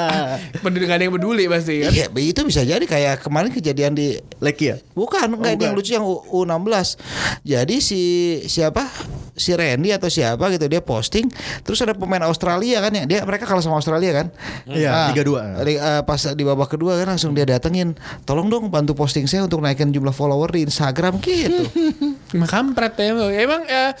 Peduli 0.57 0.83
gak 0.83 0.97
ada 0.97 1.03
yang 1.03 1.13
peduli 1.13 1.45
pasti 1.45 1.73
kan 1.79 1.91
Iya, 1.91 2.05
itu 2.09 2.41
bisa 2.41 2.61
jadi 2.63 2.81
kayak 2.81 3.21
kemarin 3.21 3.53
kejadian 3.53 3.93
di 3.93 4.17
Leki 4.39 4.65
ya? 4.65 4.77
Bukan, 4.91 5.29
enggak 5.29 5.53
ini 5.53 5.63
yang 5.63 5.75
lucu 5.75 5.91
yang 5.93 6.01
U- 6.01 6.25
U16. 6.33 6.97
Jadi 7.43 7.75
si 7.77 8.01
siapa? 8.43 8.89
Si 9.33 9.49
Randy 9.49 9.89
atau 9.89 10.07
siapa 10.07 10.49
gitu 10.49 10.65
dia 10.65 10.77
posting 10.79 11.25
terus 11.59 11.77
ada 11.79 11.93
pemain 11.93 12.21
Australia 12.23 12.81
kan 12.81 12.89
ya. 12.91 13.03
Dia 13.03 13.19
mereka 13.21 13.45
kalah 13.45 13.61
sama 13.61 13.77
Australia 13.77 14.11
kan? 14.15 14.27
Iya, 14.65 15.09
Liga 15.09 15.21
dua. 15.21 15.61
li- 15.61 15.77
eh, 15.77 16.01
pas 16.01 16.17
di 16.23 16.41
babak 16.41 16.69
kedua 16.71 16.95
kan 16.95 17.11
langsung 17.11 17.33
dia 17.33 17.43
datengin, 17.43 17.93
"Tolong 18.23 18.47
dong 18.47 18.69
bantu 18.69 18.93
posting 18.93 19.25
saya 19.25 19.43
untuk 19.43 19.59
naikin 19.59 19.89
jumlah 19.89 20.09
follower 20.11 20.49
di 20.49 20.65
Instagram 20.65 21.17
gitu." 21.19 21.61
Kampret 22.41 22.93
ya 22.97 23.13
Emang 23.13 23.61
ya, 23.69 23.93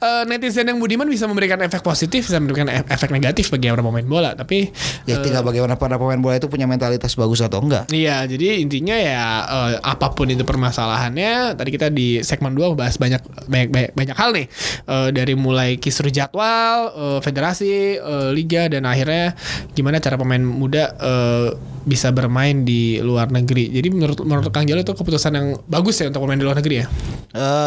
eh, 0.00 0.22
netizen 0.24 0.68
yang 0.68 0.80
budiman 0.80 1.08
bisa 1.08 1.28
memberikan 1.28 1.60
efek 1.60 1.84
positif 1.84 2.28
Bisa 2.28 2.40
memberikan 2.40 2.68
e- 2.72 2.88
efek 2.88 3.12
negatif 3.12 3.52
bagi 3.52 3.68
orang 3.68 3.84
pemain 3.84 4.08
bola 4.08 4.30
Tapi 4.32 4.72
ya 5.04 5.20
tinggal 5.20 5.44
bagaimana 5.44 5.76
para 5.76 6.00
pemain 6.00 6.20
bola 6.20 6.36
itu 6.40 6.48
punya 6.48 6.64
mentalitas 6.68 7.16
bagus 7.16 7.40
atau 7.44 7.60
enggak. 7.60 7.88
Iya, 7.90 8.24
jadi 8.28 8.60
intinya 8.60 8.96
ya 8.96 9.24
eh, 9.44 9.72
apa 9.80 10.12
pun 10.12 10.28
itu 10.28 10.44
permasalahannya, 10.46 11.56
tadi 11.56 11.70
kita 11.72 11.88
di 11.90 12.20
segmen 12.20 12.52
2 12.56 12.76
bahas 12.76 13.00
banyak 13.00 13.20
banyak 13.48 13.68
banyak, 13.72 13.90
banyak 13.96 14.16
hal 14.16 14.30
nih. 14.32 14.46
Eh, 14.84 15.08
dari 15.12 15.34
mulai 15.34 15.80
kisru 15.80 16.12
jadwal, 16.12 16.92
eh, 16.92 17.18
federasi, 17.24 18.00
eh, 18.00 18.28
liga 18.32 18.68
dan 18.68 18.84
akhirnya 18.88 19.34
gimana 19.72 19.98
cara 19.98 20.20
pemain 20.20 20.40
muda 20.40 20.94
eh, 21.00 21.48
bisa 21.84 22.08
bermain 22.16 22.64
di 22.64 22.98
luar 23.04 23.28
negeri. 23.28 23.68
Jadi 23.68 23.88
menurut 23.92 24.18
menurut 24.24 24.48
Kang 24.48 24.64
Jalo 24.64 24.80
itu 24.80 24.96
keputusan 24.96 25.32
yang 25.36 25.46
bagus 25.68 26.00
ya 26.00 26.08
untuk 26.08 26.24
pemain 26.24 26.40
di 26.40 26.46
luar 26.46 26.56
negeri 26.56 26.80
ya. 26.80 26.86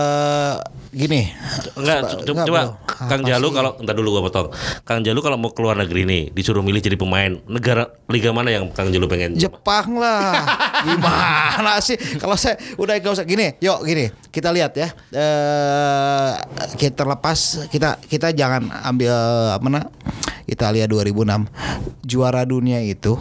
Eh 0.07 0.55
gini. 0.95 1.21
Enggak, 1.77 1.99
Coba- 2.23 2.23
coba, 2.25 2.31
enggak, 2.33 2.45
bro. 2.47 3.05
Kang 3.07 3.21
Jalu 3.21 3.47
kalau 3.53 3.71
entar 3.77 3.93
dulu 3.93 4.09
gua 4.17 4.23
potong. 4.25 4.47
Kang 4.81 5.05
Jalu 5.05 5.19
kalau 5.21 5.37
mau 5.37 5.51
keluar 5.53 5.77
negeri 5.77 6.07
nih, 6.07 6.21
disuruh 6.33 6.65
milih 6.65 6.81
jadi 6.81 6.97
pemain, 6.97 7.37
negara 7.45 7.93
liga 8.09 8.33
mana 8.33 8.49
yang 8.49 8.71
Kang 8.73 8.89
Jalu 8.89 9.05
pengen? 9.05 9.37
Jepang 9.37 9.99
lah. 9.99 10.41
Gimana 10.87 11.77
sih? 11.83 11.99
Kalau 12.17 12.33
saya 12.33 12.57
udah 12.79 12.97
gak 12.97 13.13
usah 13.13 13.27
gini, 13.27 13.53
yuk 13.61 13.85
gini. 13.85 14.09
Kita 14.33 14.49
lihat 14.49 14.73
ya. 14.73 14.89
Eh 15.13 16.31
kita 16.81 17.05
terlepas 17.05 17.69
kita 17.69 18.01
kita 18.01 18.33
jangan 18.33 18.71
ambil 18.81 19.13
apa 19.53 19.63
namanya? 19.67 19.89
Italia 20.47 20.87
2006 20.87 21.43
juara 22.07 22.47
dunia 22.47 22.79
itu 22.79 23.19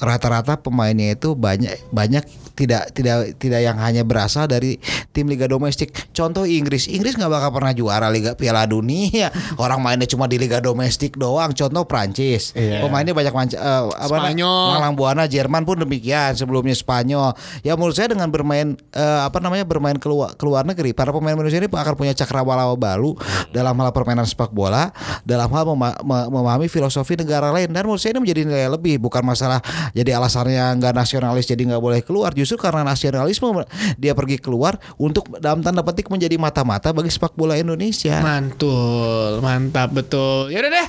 rata-rata 0.00 0.56
pemainnya 0.56 1.12
itu 1.12 1.36
banyak 1.36 1.76
banyak 1.92 2.24
tidak 2.52 2.92
tidak 2.92 3.36
tidak 3.36 3.60
yang 3.60 3.76
hanya 3.76 4.02
berasal 4.02 4.44
dari 4.44 4.76
tim 5.10 5.24
liga 5.24 5.44
domestik. 5.44 5.88
Contoh 6.10 6.44
Inggris, 6.44 6.86
Inggris 6.86 7.14
nggak 7.14 7.28
bakal 7.28 7.50
pernah 7.50 7.72
juara 7.72 8.08
liga 8.08 8.32
Piala 8.32 8.64
Dunia. 8.64 9.32
Orang 9.62 9.80
mainnya 9.80 10.04
cuma 10.04 10.24
di 10.24 10.36
liga 10.36 10.58
domestik 10.58 11.14
doang. 11.14 11.52
Contoh 11.52 11.84
Prancis, 11.84 12.52
Iya. 12.52 12.80
pemainnya 12.80 13.12
banyak 13.12 13.32
manca, 13.32 13.56
eh, 13.56 13.82
apa 13.90 14.16
Spanyol. 14.28 14.64
Malang 14.72 14.94
Buana, 14.94 15.24
Jerman 15.24 15.62
pun 15.62 15.76
demikian. 15.78 16.32
Sebelumnya 16.32 16.72
Spanyol. 16.72 17.32
Ya 17.60 17.72
menurut 17.72 17.92
saya 17.92 18.08
dengan 18.08 18.28
bermain 18.28 18.76
eh, 18.90 19.20
apa 19.22 19.38
namanya 19.38 19.64
bermain 19.64 19.96
keluar 19.96 20.32
keluar 20.34 20.62
negeri, 20.62 20.92
para 20.92 21.10
pemain 21.10 21.32
Indonesia 21.32 21.56
ini 21.56 21.68
akan 21.68 21.94
punya 21.94 22.12
cakrawala 22.12 22.68
baru 22.72 23.16
dalam 23.50 23.72
hal 23.74 23.90
permainan 23.90 24.24
sepak 24.24 24.50
bola, 24.50 24.92
dalam 25.22 25.48
hal 25.48 25.64
mema- 25.66 25.98
me- 26.00 26.28
memahami 26.30 26.66
filosofi 26.66 27.14
negara 27.14 27.48
lain. 27.48 27.68
Dan 27.68 27.84
menurut 27.84 27.98
saya 27.98 28.12
ini 28.12 28.20
menjadi 28.22 28.40
nilai 28.44 28.68
lebih, 28.70 28.96
bukan 28.98 29.22
masalah 29.22 29.60
jadi 29.92 30.16
alasannya 30.16 30.78
nggak 30.78 30.92
nasionalis 30.92 31.44
jadi 31.44 31.62
nggak 31.64 31.82
boleh 31.82 32.00
keluar. 32.02 32.32
Justru 32.42 32.58
karena 32.58 32.82
nasionalisme 32.82 33.46
dia 33.94 34.12
pergi 34.18 34.42
keluar 34.42 34.82
untuk 34.98 35.30
dalam 35.38 35.62
tanda 35.62 35.86
petik 35.86 36.10
menjadi 36.10 36.34
mata-mata 36.34 36.90
bagi 36.90 37.14
sepak 37.14 37.38
bola 37.38 37.54
Indonesia. 37.54 38.18
Mantul, 38.18 39.38
mantap 39.38 39.94
betul. 39.94 40.50
Ya 40.50 40.58
udah 40.58 40.72
deh. 40.74 40.88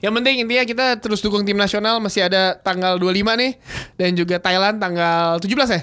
Yang 0.00 0.12
penting 0.16 0.34
intinya 0.40 0.64
kita 0.64 0.86
terus 0.96 1.20
dukung 1.20 1.44
tim 1.44 1.60
nasional 1.60 2.00
masih 2.00 2.24
ada 2.24 2.56
tanggal 2.56 2.96
25 2.96 3.36
nih 3.36 3.52
dan 4.00 4.10
juga 4.16 4.40
Thailand 4.40 4.80
tanggal 4.80 5.36
17 5.36 5.76
ya. 5.76 5.82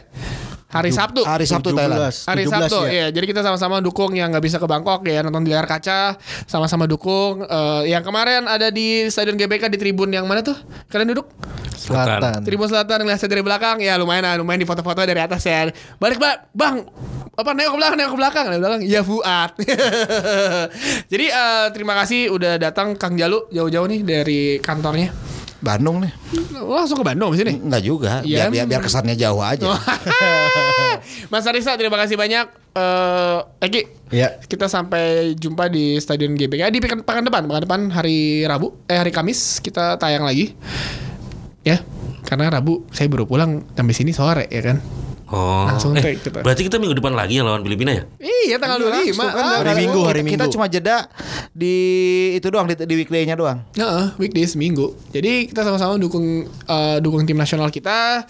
Hari 0.71 0.91
Sabtu. 0.95 1.21
Hari 1.27 1.43
Sabtu 1.43 1.75
Thailand. 1.75 2.07
17, 2.07 2.31
Hari 2.31 2.43
17 2.47 2.51
Sabtu 2.51 2.79
ya. 2.87 2.91
ya. 2.91 3.07
Jadi 3.11 3.25
kita 3.27 3.41
sama-sama 3.43 3.83
dukung 3.83 4.15
yang 4.15 4.31
nggak 4.31 4.43
bisa 4.43 4.57
ke 4.57 4.67
Bangkok 4.67 5.03
ya 5.03 5.19
nonton 5.19 5.43
di 5.43 5.51
layar 5.51 5.67
kaca, 5.67 6.15
sama-sama 6.47 6.87
dukung. 6.87 7.43
Eh, 7.43 7.91
yang 7.91 8.01
kemarin 8.01 8.47
ada 8.47 8.71
di 8.71 9.05
Stadion 9.11 9.35
GBK 9.35 9.67
di 9.67 9.77
tribun 9.77 10.07
yang 10.15 10.23
mana 10.23 10.39
tuh? 10.39 10.55
Kalian 10.87 11.11
duduk? 11.11 11.27
Selatan. 11.75 12.45
Tribun 12.47 12.71
Selatan 12.71 13.03
ngeliat 13.03 13.19
saya 13.19 13.29
dari 13.35 13.43
belakang 13.43 13.83
ya 13.83 13.99
lumayan 13.99 14.23
lah, 14.23 14.35
lumayan 14.39 14.63
di 14.63 14.67
foto-foto 14.69 15.03
dari 15.03 15.19
atas 15.19 15.43
ya. 15.43 15.67
Balik 15.99 16.21
bang, 16.21 16.37
bang, 16.55 16.75
apa 17.35 17.49
nengok 17.51 17.73
ke 17.75 17.77
belakang, 17.81 17.97
nengok 17.99 18.13
ke 18.13 18.19
belakang, 18.21 18.45
dia 18.47 18.59
bilang 18.61 18.81
iya 18.85 19.01
Fuad. 19.03 19.51
Jadi 21.11 21.25
eh, 21.27 21.67
terima 21.75 21.93
kasih 21.99 22.31
udah 22.31 22.55
datang 22.55 22.95
Kang 22.95 23.19
Jalu 23.19 23.51
jauh-jauh 23.51 23.87
nih 23.91 24.01
dari 24.07 24.41
kantornya. 24.63 25.11
Bandung 25.61 26.01
nih. 26.01 26.11
Oh, 26.57 26.73
langsung 26.73 26.97
ke 26.97 27.05
Bandung 27.05 27.31
sini. 27.37 27.53
Enggak 27.55 27.81
juga. 27.81 28.25
Iya. 28.25 28.49
Biar, 28.49 28.65
biar, 28.65 28.65
biar 28.65 28.81
kesannya 28.81 29.13
jauh 29.13 29.39
aja. 29.39 29.65
Mas 31.31 31.45
Arisa 31.45 31.77
terima 31.77 31.95
kasih 31.95 32.17
banyak. 32.17 32.45
Eh, 32.71 33.39
Eki, 33.61 33.81
Ya. 34.11 34.41
kita 34.43 34.67
sampai 34.67 35.35
jumpa 35.35 35.67
di 35.67 35.95
Stadion 35.97 36.35
GBK 36.35 36.67
di 36.67 36.79
pekan, 36.81 37.05
pekan 37.05 37.23
depan, 37.23 37.47
pekan 37.47 37.63
depan 37.63 37.81
hari 37.93 38.43
Rabu, 38.43 38.75
eh 38.85 38.97
hari 38.97 39.13
Kamis 39.13 39.61
kita 39.61 39.95
tayang 39.95 40.25
lagi. 40.25 40.51
Ya, 41.61 41.79
karena 42.25 42.49
Rabu 42.49 42.89
saya 42.89 43.07
baru 43.07 43.29
pulang 43.29 43.63
sampai 43.71 43.93
sini 43.95 44.11
sore 44.11 44.49
ya 44.49 44.61
kan. 44.65 44.77
Oh. 45.31 45.63
Langsung 45.63 45.95
eh, 45.95 46.03
take 46.03 46.19
kita. 46.21 46.43
Berarti 46.43 46.67
kita 46.67 46.75
minggu 46.75 46.91
depan 46.93 47.15
lagi 47.15 47.39
ya 47.39 47.43
lawan 47.43 47.63
Filipina 47.63 47.95
ya? 47.95 48.03
Iya 48.19 48.59
tanggal 48.59 48.83
25 48.83 48.91
Langsung 48.91 49.15
kan, 49.15 49.39
ah, 49.39 49.63
Hari 49.63 49.73
Minggu, 49.79 50.01
hari 50.03 50.21
kita 50.21 50.43
Minggu. 50.43 50.53
cuma 50.53 50.65
jeda 50.67 51.07
di 51.55 51.75
itu 52.35 52.47
doang 52.47 52.67
di, 52.67 52.75
di 52.75 52.95
weekday-nya 52.99 53.39
doang. 53.39 53.63
Heeh, 53.73 54.05
weekdays 54.19 54.53
minggu. 54.53 54.91
Jadi 55.09 55.47
kita 55.47 55.63
sama-sama 55.63 55.95
dukung 55.95 56.43
eh, 56.45 56.97
dukung 56.99 57.23
tim 57.23 57.39
nasional 57.39 57.71
kita. 57.71 58.27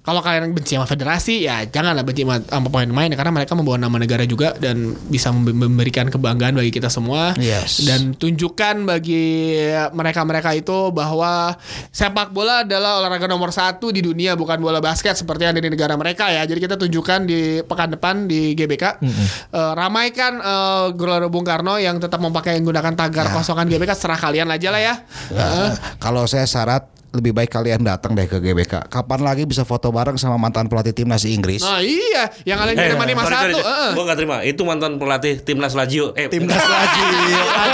Kalau 0.00 0.24
kalian 0.24 0.50
benci 0.50 0.80
sama 0.80 0.88
federasi 0.88 1.44
ya 1.44 1.68
janganlah 1.68 2.00
benci 2.00 2.24
sama, 2.24 2.40
sama 2.40 2.66
pemain-pemain 2.68 3.12
karena 3.12 3.32
mereka 3.34 3.52
membawa 3.52 3.76
nama 3.76 4.00
negara 4.00 4.24
juga 4.24 4.56
dan 4.56 4.96
bisa 5.12 5.28
mem- 5.28 5.68
memberikan 5.68 6.08
kebanggaan 6.08 6.56
bagi 6.56 6.72
kita 6.72 6.88
semua. 6.88 7.36
Yes. 7.36 7.84
Dan 7.84 8.16
tunjukkan 8.16 8.88
bagi 8.88 9.60
mereka-mereka 9.92 10.54
itu 10.54 10.88
bahwa 10.90 11.52
sepak 11.90 12.30
bola 12.30 12.62
adalah 12.64 13.02
olahraga 13.02 13.26
nomor 13.26 13.50
satu 13.50 13.90
di 13.90 14.00
dunia 14.00 14.38
bukan 14.38 14.56
bola 14.56 14.78
basket 14.78 15.18
seperti 15.18 15.44
yang 15.44 15.52
ada 15.52 15.62
di 15.62 15.70
negara 15.70 15.98
mereka 15.98 16.29
ya. 16.32 16.42
Jadi 16.44 16.60
kita 16.60 16.74
tunjukkan 16.74 17.20
di 17.24 17.40
pekan 17.60 17.90
depan 17.90 18.24
di 18.24 18.54
GBK 18.54 18.84
Eh, 19.00 19.72
ramaikan 19.74 20.38
eh, 20.38 20.86
Gelora 20.94 21.26
Bung 21.26 21.42
Karno 21.42 21.76
yang 21.76 21.98
tetap 21.98 22.18
memakai 22.18 22.58
menggunakan 22.58 22.94
tagar 22.94 23.30
kosongan 23.30 23.66
GBK 23.66 23.92
serah 23.92 24.16
kalian 24.16 24.48
aja 24.48 24.68
lah 24.70 24.80
ya. 24.80 24.94
Heeh. 25.28 25.70
Kalau 25.98 26.24
saya 26.24 26.44
syarat 26.44 26.86
lebih 27.10 27.34
baik 27.34 27.50
kalian 27.50 27.82
datang 27.82 28.14
deh 28.14 28.22
ke 28.22 28.38
GBK. 28.38 28.86
Kapan 28.86 29.26
lagi 29.26 29.42
bisa 29.42 29.66
foto 29.66 29.90
bareng 29.90 30.14
sama 30.14 30.38
mantan 30.38 30.70
pelatih 30.70 30.94
timnas 30.94 31.26
Inggris? 31.26 31.58
Nah 31.58 31.82
iya, 31.82 32.30
yang 32.46 32.62
kalian 32.62 32.78
kirim 32.78 33.02
lima 33.02 33.22
satu. 33.26 33.58
heeh. 33.58 33.90
Gue 33.98 34.04
gak 34.06 34.18
terima. 34.18 34.36
Itu 34.46 34.62
mantan 34.62 34.94
pelatih 34.94 35.42
timnas 35.42 35.74
Lazio. 35.74 36.14
Eh, 36.14 36.30
Timnas 36.30 36.62
lagi. 36.62 37.02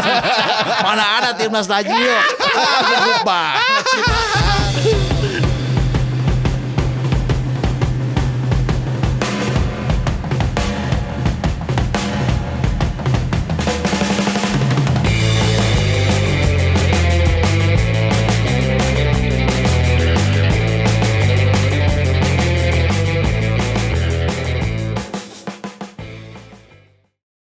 Mana 0.89 1.05
ada 1.21 1.31
timnas 1.37 1.69
Lazio? 1.69 2.17
Ah, 2.57 3.21
banget 3.21 3.85
sih. 3.93 4.56